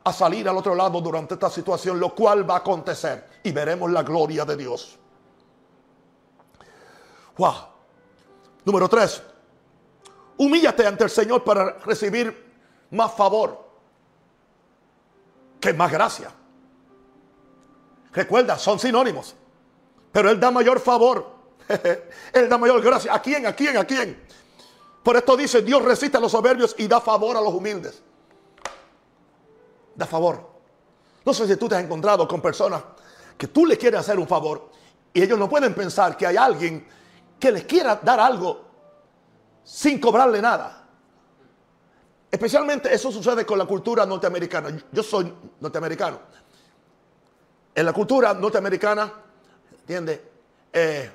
a 0.02 0.12
salir 0.12 0.48
al 0.48 0.56
otro 0.56 0.74
lado 0.74 1.00
durante 1.00 1.34
esta 1.34 1.50
situación, 1.50 2.00
lo 2.00 2.14
cual 2.14 2.48
va 2.48 2.54
a 2.54 2.58
acontecer. 2.58 3.28
Y 3.42 3.52
veremos 3.52 3.90
la 3.90 4.02
gloria 4.02 4.44
de 4.44 4.56
Dios. 4.56 4.98
Wow. 7.36 7.54
Número 8.64 8.88
tres. 8.88 9.22
Humíllate 10.38 10.86
ante 10.86 11.04
el 11.04 11.10
Señor 11.10 11.44
para 11.44 11.78
recibir 11.78 12.52
más 12.90 13.12
favor 13.12 13.68
que 15.60 15.72
más 15.74 15.92
gracia. 15.92 16.32
Recuerda, 18.12 18.58
son 18.58 18.78
sinónimos. 18.78 19.34
Pero 20.12 20.30
Él 20.30 20.40
da 20.40 20.50
mayor 20.50 20.80
favor. 20.80 21.40
él 22.32 22.48
da 22.48 22.58
mayor 22.58 22.82
gracia. 22.82 23.14
¿A 23.14 23.22
quién? 23.22 23.46
¿A 23.46 23.54
quién? 23.54 23.76
¿A 23.76 23.84
quién? 23.84 24.20
Por 25.02 25.16
esto 25.16 25.36
dice, 25.36 25.62
Dios 25.62 25.82
resiste 25.82 26.16
a 26.16 26.20
los 26.20 26.32
soberbios 26.32 26.74
y 26.78 26.86
da 26.86 27.00
favor 27.00 27.36
a 27.36 27.40
los 27.40 27.54
humildes. 27.54 28.02
Da 29.94 30.06
favor. 30.06 30.48
No 31.24 31.32
sé 31.32 31.46
si 31.46 31.56
tú 31.56 31.68
te 31.68 31.76
has 31.76 31.84
encontrado 31.84 32.26
con 32.26 32.40
personas 32.40 32.82
que 33.36 33.48
tú 33.48 33.66
le 33.66 33.78
quieres 33.78 34.00
hacer 34.00 34.18
un 34.18 34.26
favor 34.26 34.70
y 35.12 35.22
ellos 35.22 35.38
no 35.38 35.48
pueden 35.48 35.74
pensar 35.74 36.16
que 36.16 36.26
hay 36.26 36.36
alguien 36.36 36.86
que 37.38 37.52
les 37.52 37.64
quiera 37.64 37.96
dar 37.96 38.20
algo 38.20 38.64
sin 39.62 40.00
cobrarle 40.00 40.40
nada. 40.42 40.88
Especialmente 42.30 42.92
eso 42.94 43.10
sucede 43.10 43.44
con 43.44 43.58
la 43.58 43.64
cultura 43.64 44.06
norteamericana. 44.06 44.76
Yo 44.92 45.02
soy 45.02 45.32
norteamericano 45.60 46.20
en 47.80 47.86
la 47.86 47.94
cultura 47.94 48.34
norteamericana, 48.34 49.10
¿entiendes? 49.80 50.20
Eh, 50.70 51.10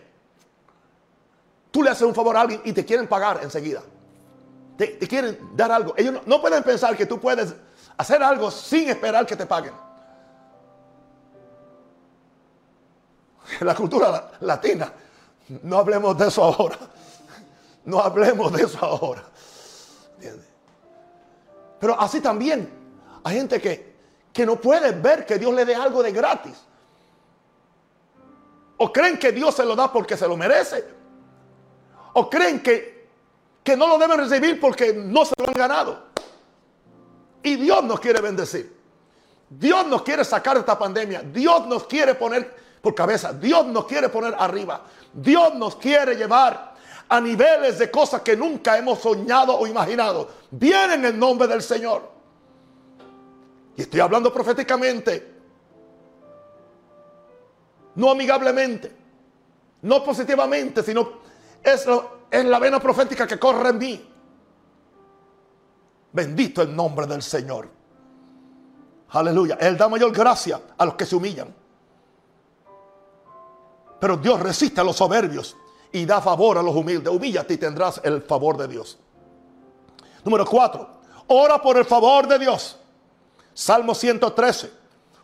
tú 1.70 1.84
le 1.84 1.92
haces 1.92 2.02
un 2.02 2.16
favor 2.16 2.36
a 2.36 2.42
alguien 2.42 2.60
y 2.66 2.74
te 2.74 2.84
quieren 2.84 3.08
pagar 3.08 3.42
enseguida. 3.44 3.84
Te, 4.76 4.98
quieren 4.98 5.56
dar 5.56 5.72
algo. 5.72 5.94
Ellos 5.96 6.22
no, 6.26 6.42
pueden 6.42 6.64
pensar 6.64 6.98
que 6.98 7.06
tú 7.06 7.20
puedes 7.20 7.54
hacer 7.98 8.24
algo 8.24 8.50
sin 8.50 8.90
esperar 8.90 9.28
que 9.28 9.36
te 9.36 9.46
paguen. 9.46 9.74
En 13.60 13.68
la 13.68 13.76
cultura 13.76 14.32
latina, 14.40 14.92
no 15.62 15.78
hablemos 15.78 16.18
de 16.18 16.28
eso 16.28 16.44
ahora. 16.44 16.80
No 17.86 18.00
hablemos 18.00 18.52
de 18.52 18.64
eso 18.64 18.84
ahora. 18.84 19.24
¿Entiendes? 20.16 20.48
Pero 21.80 22.02
así 22.02 22.22
también 22.22 22.68
hay 23.24 23.36
gente 23.36 23.62
que 23.62 23.95
que 24.36 24.46
no 24.46 24.60
pueden 24.60 25.02
ver 25.02 25.26
que 25.26 25.40
Dios 25.40 25.54
le 25.54 25.64
dé 25.64 25.74
algo 25.74 26.04
de 26.04 26.12
gratis. 26.12 26.62
O 28.76 28.92
creen 28.92 29.18
que 29.18 29.32
Dios 29.32 29.56
se 29.56 29.64
lo 29.64 29.78
da 29.78 29.90
porque 29.90 30.18
se 30.18 30.28
lo 30.28 30.36
merece. 30.36 30.84
O 32.12 32.30
creen 32.30 32.62
que, 32.62 33.08
que 33.64 33.78
no 33.78 33.88
lo 33.88 33.98
deben 33.98 34.18
recibir 34.18 34.60
porque 34.60 34.92
no 34.92 35.24
se 35.24 35.34
lo 35.38 35.48
han 35.48 35.54
ganado. 35.54 36.08
Y 37.44 37.56
Dios 37.56 37.82
nos 37.86 37.98
quiere 38.02 38.20
bendecir. 38.20 38.76
Dios 39.50 39.88
nos 39.88 40.02
quiere 40.02 40.26
sacar 40.26 40.56
de 40.56 40.60
esta 40.60 40.78
pandemia. 40.78 41.22
Dios 41.22 41.66
nos 41.68 41.86
quiere 41.88 42.14
poner 42.16 42.54
por 42.82 42.94
cabeza. 42.94 43.32
Dios 43.32 43.66
nos 43.68 43.86
quiere 43.86 44.10
poner 44.10 44.36
arriba. 44.38 44.82
Dios 45.14 45.56
nos 45.56 45.78
quiere 45.78 46.14
llevar 46.14 46.76
a 47.08 47.22
niveles 47.22 47.80
de 47.80 47.90
cosas 47.90 48.20
que 48.20 48.36
nunca 48.36 48.78
hemos 48.78 49.00
soñado 49.00 49.58
o 49.58 49.66
imaginado. 49.66 50.30
Viene 50.52 50.96
en 50.96 51.06
el 51.06 51.18
nombre 51.18 51.48
del 51.48 51.64
Señor. 51.64 52.15
Y 53.78 53.82
estoy 53.82 54.00
hablando 54.00 54.34
proféticamente. 54.34 55.34
No 57.96 58.12
amigablemente. 58.12 58.96
No 59.82 60.04
positivamente, 60.04 60.84
sino 60.84 61.26
es 61.64 61.88
es 62.32 62.46
la 62.46 62.60
vena 62.60 62.80
profética 62.80 63.28
que 63.28 63.40
corre 63.40 63.70
en 63.70 63.78
mí. 63.78 64.10
Bendito 66.12 66.62
el 66.62 66.76
nombre 66.76 67.06
del 67.06 67.22
Señor. 67.22 67.70
Aleluya. 69.10 69.58
Él 69.60 69.78
da 69.78 69.88
mayor 69.88 70.12
gracia 70.12 70.62
a 70.78 70.86
los 70.86 70.96
que 70.96 71.06
se 71.06 71.16
humillan. 71.16 71.54
Pero 74.00 74.18
Dios 74.18 74.40
resiste 74.40 74.82
a 74.82 74.84
los 74.84 74.96
soberbios 74.96 75.56
y 75.92 76.06
da 76.06 76.22
favor 76.22 76.58
a 76.58 76.64
los 76.64 76.76
humildes. 76.76 77.14
Humíllate 77.14 77.54
y 77.54 77.58
tendrás 77.58 78.02
el 78.04 78.22
favor 78.22 78.58
de 78.58 78.68
Dios. 78.68 79.00
Número 80.24 80.46
4. 80.46 80.90
Ora 81.28 81.62
por 81.62 81.78
el 81.78 81.86
favor 81.86 82.28
de 82.28 82.40
Dios. 82.40 82.78
Salmo 83.56 83.96
113. 83.96 84.70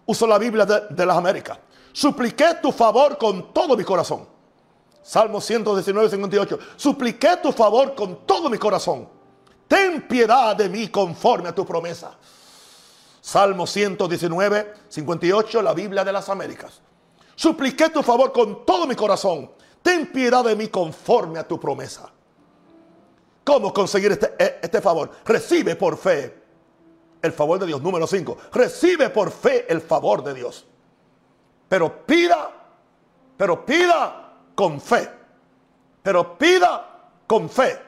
Uso 0.05 0.25
la 0.25 0.39
Biblia 0.39 0.65
de, 0.65 1.05
las 1.05 1.17
Américas. 1.17 1.59
Supliqué 1.91 2.55
tu 2.61 2.71
favor 2.71 3.17
con 3.17 3.53
todo 3.53 3.75
mi 3.75 3.83
corazón. 3.83 4.25
Salmo 5.03 5.41
119, 5.41 6.09
58. 6.09 6.59
Supliqué 6.77 7.37
tu 7.43 7.51
favor 7.51 7.93
con 7.93 8.25
todo 8.25 8.49
mi 8.49 8.57
corazón. 8.57 9.07
Ten 9.67 10.07
piedad 10.07 10.55
de 10.55 10.69
mí 10.69 10.87
conforme 10.87 11.49
a 11.49 11.55
tu 11.55 11.65
promesa. 11.65 12.17
Salmo 13.19 13.67
119, 13.67 14.73
58, 14.87 15.61
la 15.61 15.73
Biblia 15.73 16.03
de 16.05 16.13
las 16.13 16.29
Américas. 16.29 16.81
Supliqué 17.35 17.89
tu 17.89 18.01
favor 18.01 18.31
con 18.31 18.65
todo 18.65 18.87
mi 18.87 18.95
corazón. 18.95 19.51
Ten 19.81 20.09
piedad 20.11 20.45
de 20.45 20.55
mí 20.55 20.69
conforme 20.69 21.37
a 21.37 21.47
tu 21.47 21.59
promesa. 21.59 22.09
¿Cómo 23.43 23.73
conseguir 23.73 24.13
este, 24.13 24.35
e, 24.39 24.59
este 24.61 24.79
favor? 24.79 25.11
Recibe 25.25 25.75
por 25.75 25.97
fe 25.97 26.40
el 27.21 27.31
favor 27.31 27.59
de 27.59 27.67
Dios. 27.67 27.81
Número 27.81 28.07
5. 28.07 28.37
Recibe 28.53 29.09
por 29.09 29.31
fe 29.31 29.65
el 29.71 29.81
favor 29.81 30.23
de 30.23 30.33
Dios. 30.33 30.65
Pero 31.67 32.05
pida, 32.05 32.49
pero 33.37 33.65
pida 33.65 34.33
con 34.55 34.81
fe. 34.81 35.09
Pero 36.01 36.37
pida 36.37 37.09
con 37.27 37.49
fe. 37.49 37.79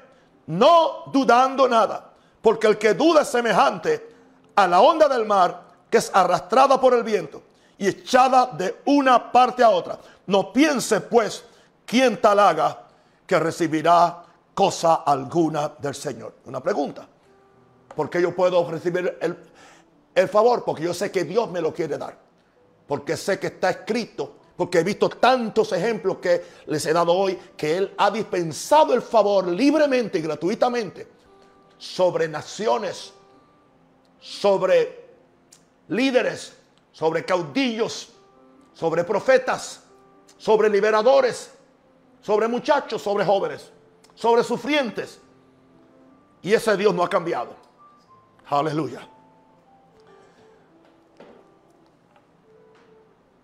No 0.48 1.06
dudando 1.12 1.68
nada. 1.68 2.12
Porque 2.42 2.68
el 2.68 2.78
que 2.78 2.94
duda 2.94 3.22
es 3.22 3.30
semejante 3.30 4.14
a 4.56 4.68
la 4.68 4.82
onda 4.82 5.08
del 5.08 5.26
mar 5.26 5.64
que 5.90 5.98
es 5.98 6.12
arrastrada 6.14 6.80
por 6.80 6.94
el 6.94 7.04
viento 7.04 7.44
y 7.78 7.88
echada 7.88 8.48
de 8.48 8.82
una 8.86 9.32
parte 9.32 9.64
a 9.64 9.70
otra. 9.70 9.98
No 10.28 10.52
piense 10.52 11.02
pues 11.02 11.44
quien 11.86 12.20
tal 12.22 12.40
haga 12.40 12.84
que 13.26 13.40
recibirá 13.40 14.24
cosa 14.54 14.96
alguna 15.06 15.72
del 15.80 15.96
Señor. 15.96 16.36
Una 16.46 16.62
pregunta. 16.62 17.08
¿Por 17.96 18.10
qué 18.10 18.22
yo 18.22 18.36
puedo 18.36 18.70
recibir 18.70 19.18
el, 19.22 19.38
el 20.16 20.28
favor? 20.28 20.64
Porque 20.64 20.84
yo 20.84 20.94
sé 20.94 21.12
que 21.12 21.24
Dios 21.24 21.50
me 21.52 21.62
lo 21.62 21.74
quiere 21.74 21.98
dar. 21.98 22.18
Porque 22.88 23.18
sé 23.18 23.40
que 23.40 23.48
está 23.48 23.70
escrito. 23.70 24.36
Porque 24.56 24.80
he 24.80 24.84
visto 24.84 25.10
tantos 25.10 25.72
ejemplos 25.72 26.18
que 26.18 26.44
les 26.68 26.86
he 26.86 26.94
dado 26.94 27.14
hoy 27.14 27.38
que 27.58 27.78
Él 27.78 27.94
ha 27.98 28.12
dispensado 28.12 28.94
el 28.94 29.02
favor 29.02 29.48
libremente 29.48 30.20
y 30.20 30.22
gratuitamente 30.22 31.08
sobre 31.78 32.28
naciones, 32.28 33.14
sobre 34.20 35.06
líderes, 35.88 36.56
sobre 36.92 37.26
caudillos, 37.26 38.10
sobre 38.74 39.04
profetas, 39.04 39.84
sobre 40.38 40.70
liberadores, 40.70 41.52
sobre 42.22 42.48
muchachos, 42.48 43.02
sobre 43.02 43.26
jóvenes, 43.26 43.72
sobre 44.14 44.44
sufrientes. 44.44 45.20
Y 46.42 46.54
ese 46.54 46.78
Dios 46.78 46.94
no 46.94 47.04
ha 47.04 47.10
cambiado. 47.10 47.56
Aleluya. 48.60 49.08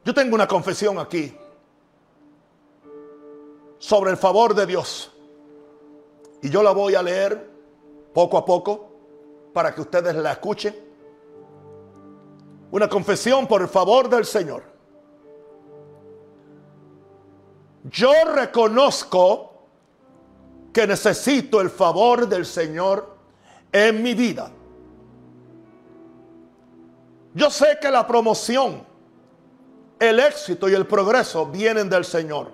Yo 0.05 0.13
tengo 0.13 0.35
una 0.35 0.47
confesión 0.47 0.99
aquí 0.99 1.35
sobre 3.79 4.11
el 4.11 4.17
favor 4.17 4.53
de 4.53 4.65
Dios. 4.65 5.11
Y 6.41 6.49
yo 6.49 6.63
la 6.63 6.71
voy 6.71 6.95
a 6.95 7.01
leer 7.01 7.49
poco 8.13 8.37
a 8.37 8.45
poco 8.45 8.91
para 9.53 9.73
que 9.73 9.81
ustedes 9.81 10.15
la 10.15 10.33
escuchen. 10.33 10.75
Una 12.71 12.87
confesión 12.87 13.47
por 13.47 13.61
el 13.61 13.67
favor 13.67 14.09
del 14.09 14.25
Señor. 14.25 14.63
Yo 17.83 18.11
reconozco 18.33 19.53
que 20.71 20.85
necesito 20.85 21.61
el 21.61 21.69
favor 21.69 22.27
del 22.27 22.45
Señor 22.45 23.17
en 23.71 24.03
mi 24.03 24.13
vida. 24.13 24.51
Yo 27.33 27.49
sé 27.49 27.77
que 27.79 27.91
la 27.91 28.07
promoción, 28.07 28.83
el 29.99 30.19
éxito 30.19 30.67
y 30.69 30.73
el 30.73 30.85
progreso 30.87 31.45
vienen 31.45 31.89
del 31.89 32.05
Señor. 32.05 32.51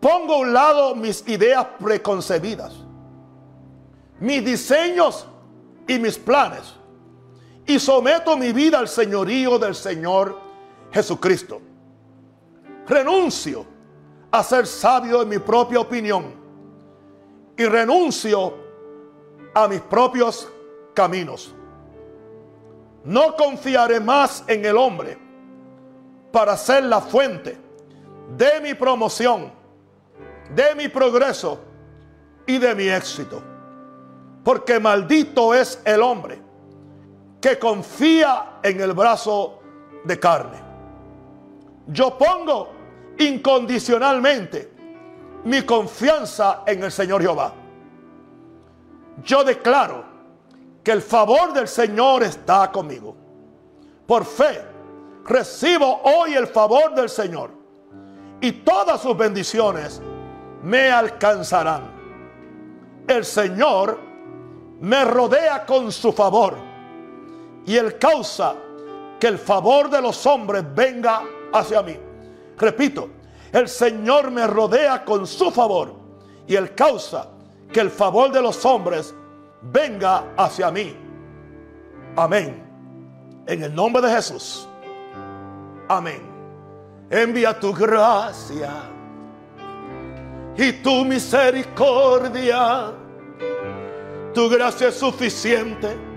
Pongo 0.00 0.34
a 0.34 0.38
un 0.38 0.52
lado 0.52 0.94
mis 0.94 1.26
ideas 1.26 1.66
preconcebidas, 1.80 2.74
mis 4.20 4.44
diseños 4.44 5.26
y 5.88 5.98
mis 5.98 6.18
planes 6.18 6.74
y 7.66 7.78
someto 7.78 8.36
mi 8.36 8.52
vida 8.52 8.78
al 8.78 8.88
señorío 8.88 9.58
del 9.58 9.74
Señor 9.74 10.38
Jesucristo. 10.92 11.60
Renuncio 12.86 13.64
a 14.30 14.42
ser 14.42 14.66
sabio 14.66 15.22
en 15.22 15.28
mi 15.28 15.38
propia 15.38 15.80
opinión 15.80 16.34
y 17.56 17.64
renuncio 17.64 18.54
a 19.54 19.66
mis 19.68 19.80
propios 19.80 20.48
caminos. 20.92 21.54
No 23.04 23.36
confiaré 23.36 24.00
más 24.00 24.44
en 24.46 24.64
el 24.64 24.76
hombre 24.76 25.18
para 26.32 26.56
ser 26.56 26.84
la 26.84 27.00
fuente 27.00 27.58
de 28.36 28.60
mi 28.62 28.74
promoción, 28.74 29.52
de 30.54 30.74
mi 30.74 30.88
progreso 30.88 31.60
y 32.46 32.58
de 32.58 32.74
mi 32.74 32.88
éxito. 32.88 33.42
Porque 34.42 34.80
maldito 34.80 35.54
es 35.54 35.80
el 35.84 36.02
hombre 36.02 36.40
que 37.40 37.58
confía 37.58 38.58
en 38.62 38.80
el 38.80 38.92
brazo 38.94 39.60
de 40.04 40.18
carne. 40.18 40.58
Yo 41.86 42.16
pongo 42.16 42.70
incondicionalmente 43.18 44.72
mi 45.44 45.62
confianza 45.62 46.62
en 46.66 46.82
el 46.84 46.90
Señor 46.90 47.20
Jehová. 47.20 47.52
Yo 49.22 49.44
declaro 49.44 50.03
que 50.84 50.92
el 50.92 51.00
favor 51.00 51.54
del 51.54 51.66
Señor 51.66 52.22
está 52.22 52.70
conmigo. 52.70 53.16
Por 54.06 54.26
fe 54.26 54.62
recibo 55.24 56.02
hoy 56.02 56.34
el 56.34 56.46
favor 56.46 56.94
del 56.94 57.08
Señor 57.08 57.50
y 58.40 58.52
todas 58.52 59.00
sus 59.00 59.16
bendiciones 59.16 60.02
me 60.62 60.90
alcanzarán. 60.90 61.90
El 63.08 63.24
Señor 63.24 63.98
me 64.80 65.04
rodea 65.06 65.64
con 65.64 65.90
su 65.90 66.12
favor 66.12 66.54
y 67.64 67.76
Él 67.76 67.98
causa 67.98 68.54
que 69.18 69.28
el 69.28 69.38
favor 69.38 69.88
de 69.88 70.02
los 70.02 70.26
hombres 70.26 70.62
venga 70.74 71.22
hacia 71.50 71.82
mí. 71.82 71.96
Repito, 72.58 73.08
el 73.50 73.68
Señor 73.70 74.30
me 74.30 74.46
rodea 74.46 75.02
con 75.02 75.26
su 75.26 75.50
favor 75.50 75.94
y 76.46 76.54
Él 76.54 76.74
causa 76.74 77.28
que 77.72 77.80
el 77.80 77.90
favor 77.90 78.30
de 78.30 78.42
los 78.42 78.62
hombres 78.66 79.14
venga 79.72 80.24
hacia 80.36 80.70
mí. 80.70 80.96
Amén. 82.16 82.62
En 83.46 83.62
el 83.62 83.74
nombre 83.74 84.02
de 84.02 84.14
Jesús. 84.14 84.68
Amén. 85.88 86.20
Envía 87.10 87.58
tu 87.58 87.72
gracia 87.72 88.70
y 90.56 90.72
tu 90.72 91.04
misericordia. 91.04 92.92
Tu 94.32 94.48
gracia 94.48 94.88
es 94.88 94.96
suficiente 94.96 96.14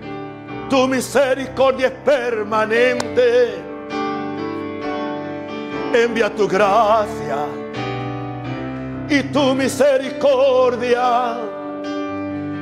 tu 0.68 0.86
misericordia 0.86 1.86
es 1.86 1.94
permanente. 2.04 3.54
Envía 5.94 6.34
tu 6.34 6.46
gracia 6.46 7.46
y 9.08 9.22
tu 9.22 9.54
misericordia. 9.54 11.38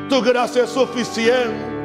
Tu 0.09 0.23
gracia 0.23 0.65
es 0.65 0.71
suficiente. 0.71 1.77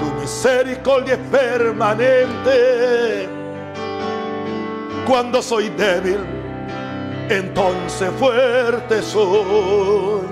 Tu 0.00 0.20
misericordia 0.20 1.14
es 1.14 1.20
permanente. 1.30 3.28
Cuando 5.06 5.40
soy 5.40 5.68
débil, 5.70 6.18
entonces 7.28 8.10
fuerte 8.18 9.00
soy. 9.02 10.26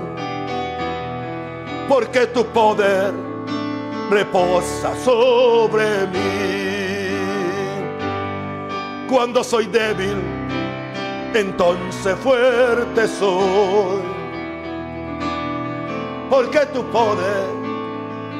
Porque 1.87 2.27
tu 2.27 2.45
poder 2.47 3.13
reposa 4.09 4.93
sobre 5.03 6.07
mí. 6.07 7.15
Cuando 9.09 9.43
soy 9.43 9.67
débil, 9.67 10.17
entonces 11.33 12.15
fuerte 12.17 13.07
soy. 13.07 14.14
Porque 16.35 16.65
tu 16.73 16.83
poder 16.91 17.47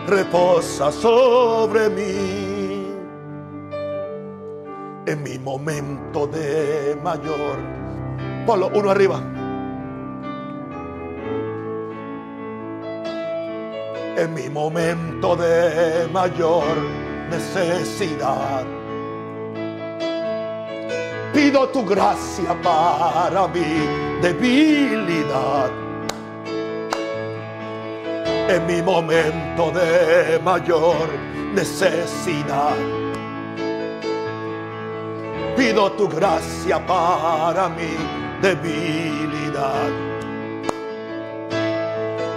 reposa 0.06 0.92
sobre 0.92 1.90
mí. 1.90 2.88
En 5.08 5.24
mi 5.24 5.40
momento 5.40 6.28
de 6.28 7.00
mayor. 7.02 7.58
Ponlo 8.46 8.70
uno 8.76 8.90
arriba. 8.92 9.22
en 14.18 14.34
mi 14.34 14.50
momento 14.50 15.36
de 15.36 16.08
mayor 16.12 16.78
necesidad. 17.30 18.66
Pido 21.34 21.68
tu 21.70 21.86
gracia 21.86 22.56
para 22.62 23.46
mi 23.50 24.22
debilidad. 24.22 25.85
En 28.48 28.66
mi 28.68 28.82
momento 28.82 29.72
de 29.72 30.40
mayor 30.40 31.10
necesidad. 31.54 32.76
Pido 35.58 35.92
tu 35.94 36.08
gracia 36.08 36.86
para 36.86 37.70
mi 37.70 37.96
debilidad. 38.42 39.90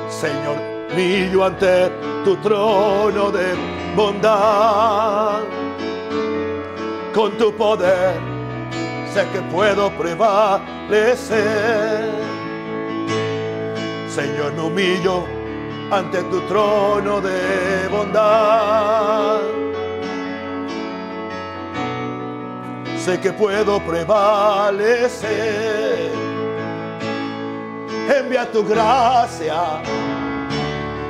Señor, 0.08 0.56
brillo 0.90 1.44
ante 1.44 1.90
tu 2.24 2.36
trono 2.36 3.30
de 3.30 3.54
bondad. 3.94 5.42
Con 7.12 7.36
tu 7.36 7.52
poder 7.52 8.18
sé 9.12 9.26
que 9.32 9.40
puedo 9.52 9.90
prevalecer. 9.90 11.28
Señor, 14.08 14.52
me 14.54 14.62
humillo 14.62 15.37
ante 15.90 16.22
tu 16.24 16.40
trono 16.42 17.20
de 17.20 17.88
bondad. 17.88 19.40
Sé 22.98 23.18
que 23.20 23.32
puedo 23.32 23.80
prevalecer. 23.80 25.18
Envía 28.08 28.50
tu 28.50 28.64
gracia 28.64 29.82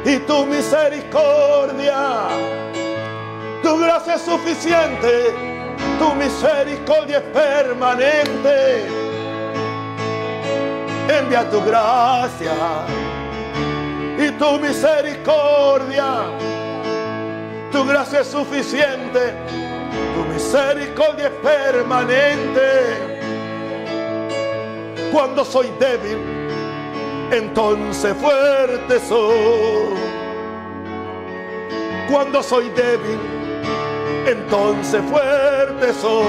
y 0.04 0.18
tu 0.18 0.46
misericordia. 0.46 2.28
Tu 3.62 3.78
gracia 3.78 4.14
es 4.14 4.22
suficiente, 4.22 5.34
tu 5.98 6.14
misericordia 6.14 7.18
es 7.18 7.24
permanente. 7.24 8.86
Envía 11.08 11.50
tu 11.50 11.60
gracia 11.64 12.54
y 14.18 14.30
tu 14.32 14.58
misericordia. 14.58 16.24
Tu 17.70 17.84
gracia 17.84 18.20
es 18.20 18.26
suficiente, 18.28 19.34
tu 20.14 20.24
misericordia 20.32 21.26
es 21.26 21.32
permanente. 21.42 22.70
Cuando 25.12 25.44
soy 25.44 25.70
débil, 25.78 26.18
entonces 27.30 28.14
fuerte 28.14 28.98
soy. 29.00 29.96
Cuando 32.10 32.42
soy 32.42 32.70
débil, 32.70 33.20
entonces 34.26 35.02
fuerte 35.08 35.92
soy. 35.92 36.24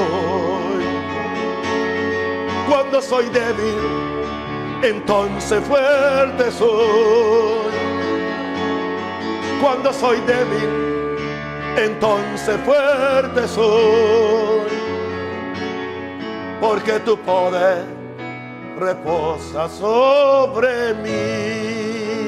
Cuando 2.67 3.01
soy 3.01 3.25
débil, 3.29 4.18
entonces 4.81 5.63
fuerte 5.63 6.51
soy. 6.51 7.71
Cuando 9.61 9.91
soy 9.91 10.19
débil, 10.21 11.17
entonces 11.77 12.57
fuerte 12.65 13.47
soy. 13.47 14.69
Porque 16.61 16.99
tu 16.99 17.17
poder 17.17 17.85
reposa 18.79 19.69
sobre 19.69 20.93
mí. 20.95 22.19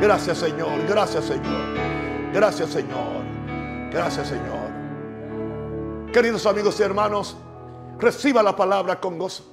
Gracias 0.00 0.38
Señor, 0.38 0.84
gracias 0.88 1.24
Señor, 1.26 1.76
gracias 2.32 2.70
Señor, 2.70 3.22
gracias 3.92 4.28
Señor. 4.28 4.72
Queridos 6.12 6.44
amigos 6.44 6.78
y 6.80 6.82
hermanos, 6.82 7.36
reciba 8.02 8.42
la 8.42 8.54
palabra 8.54 9.00
con 9.00 9.16
gozo. 9.16 9.44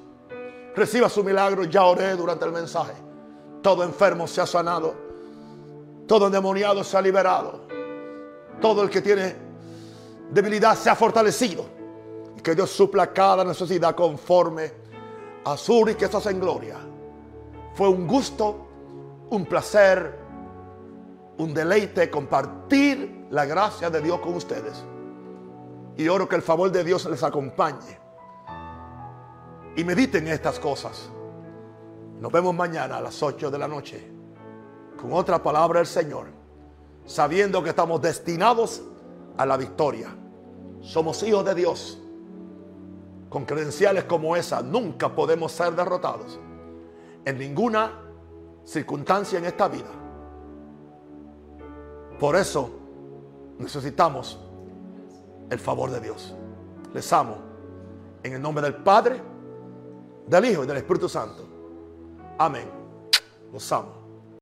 Reciba 0.75 1.07
su 1.07 1.23
milagro. 1.23 1.63
Ya 1.65 1.85
oré 1.85 2.15
durante 2.15 2.45
el 2.45 2.51
mensaje. 2.51 2.93
Todo 3.61 3.83
enfermo 3.83 4.27
se 4.27 4.41
ha 4.41 4.45
sanado. 4.47 4.93
Todo 6.07 6.25
endemoniado 6.25 6.83
se 6.83 6.97
ha 6.97 7.01
liberado. 7.01 7.61
Todo 8.59 8.81
el 8.83 8.89
que 8.89 9.01
tiene 9.01 9.35
debilidad 10.31 10.75
se 10.75 10.89
ha 10.89 10.95
fortalecido. 10.95 11.65
Y 12.35 12.41
que 12.41 12.55
Dios 12.55 12.71
supla 12.71 13.13
cada 13.13 13.43
necesidad 13.43 13.95
conforme 13.95 14.71
a 15.45 15.55
su 15.55 15.85
riquezas 15.85 16.25
en 16.25 16.39
gloria. 16.39 16.77
Fue 17.75 17.87
un 17.87 18.07
gusto, 18.07 18.67
un 19.29 19.45
placer, 19.45 20.17
un 21.37 21.53
deleite 21.53 22.09
compartir 22.09 23.27
la 23.29 23.45
gracia 23.45 23.91
de 23.91 24.01
Dios 24.01 24.19
con 24.19 24.33
ustedes. 24.33 24.83
Y 25.97 26.07
oro 26.07 26.27
que 26.27 26.35
el 26.35 26.41
favor 26.41 26.71
de 26.71 26.83
Dios 26.83 27.05
les 27.05 27.21
acompañe. 27.21 28.08
Y 29.79 29.83
mediten 29.85 30.27
estas 30.27 30.59
cosas. 30.59 31.09
Nos 32.19 32.29
vemos 32.33 32.53
mañana 32.53 32.97
a 32.97 33.01
las 33.01 33.23
8 33.23 33.49
de 33.49 33.57
la 33.57 33.65
noche 33.65 34.11
con 34.99 35.13
otra 35.13 35.41
palabra 35.41 35.79
del 35.79 35.87
Señor, 35.87 36.25
sabiendo 37.05 37.63
que 37.63 37.69
estamos 37.69 38.01
destinados 38.01 38.81
a 39.37 39.45
la 39.45 39.55
victoria. 39.55 40.09
Somos 40.81 41.23
hijos 41.23 41.45
de 41.45 41.55
Dios. 41.55 41.97
Con 43.29 43.45
credenciales 43.45 44.03
como 44.03 44.35
esa 44.35 44.61
nunca 44.61 45.15
podemos 45.15 45.53
ser 45.53 45.73
derrotados 45.73 46.37
en 47.23 47.37
ninguna 47.37 48.01
circunstancia 48.65 49.39
en 49.39 49.45
esta 49.45 49.69
vida. 49.69 49.91
Por 52.19 52.35
eso 52.35 52.69
necesitamos 53.59 54.41
el 55.49 55.59
favor 55.59 55.89
de 55.89 56.01
Dios. 56.01 56.35
Les 56.93 57.13
amo 57.13 57.37
en 58.23 58.33
el 58.33 58.41
nombre 58.41 58.61
del 58.61 58.75
Padre, 58.75 59.38
del 60.29 60.45
Hijo 60.45 60.63
y 60.63 60.67
del 60.67 60.77
Espíritu 60.77 61.09
Santo. 61.09 61.47
Amén. 62.37 62.69
Los 63.51 63.71
amo. 63.71 63.98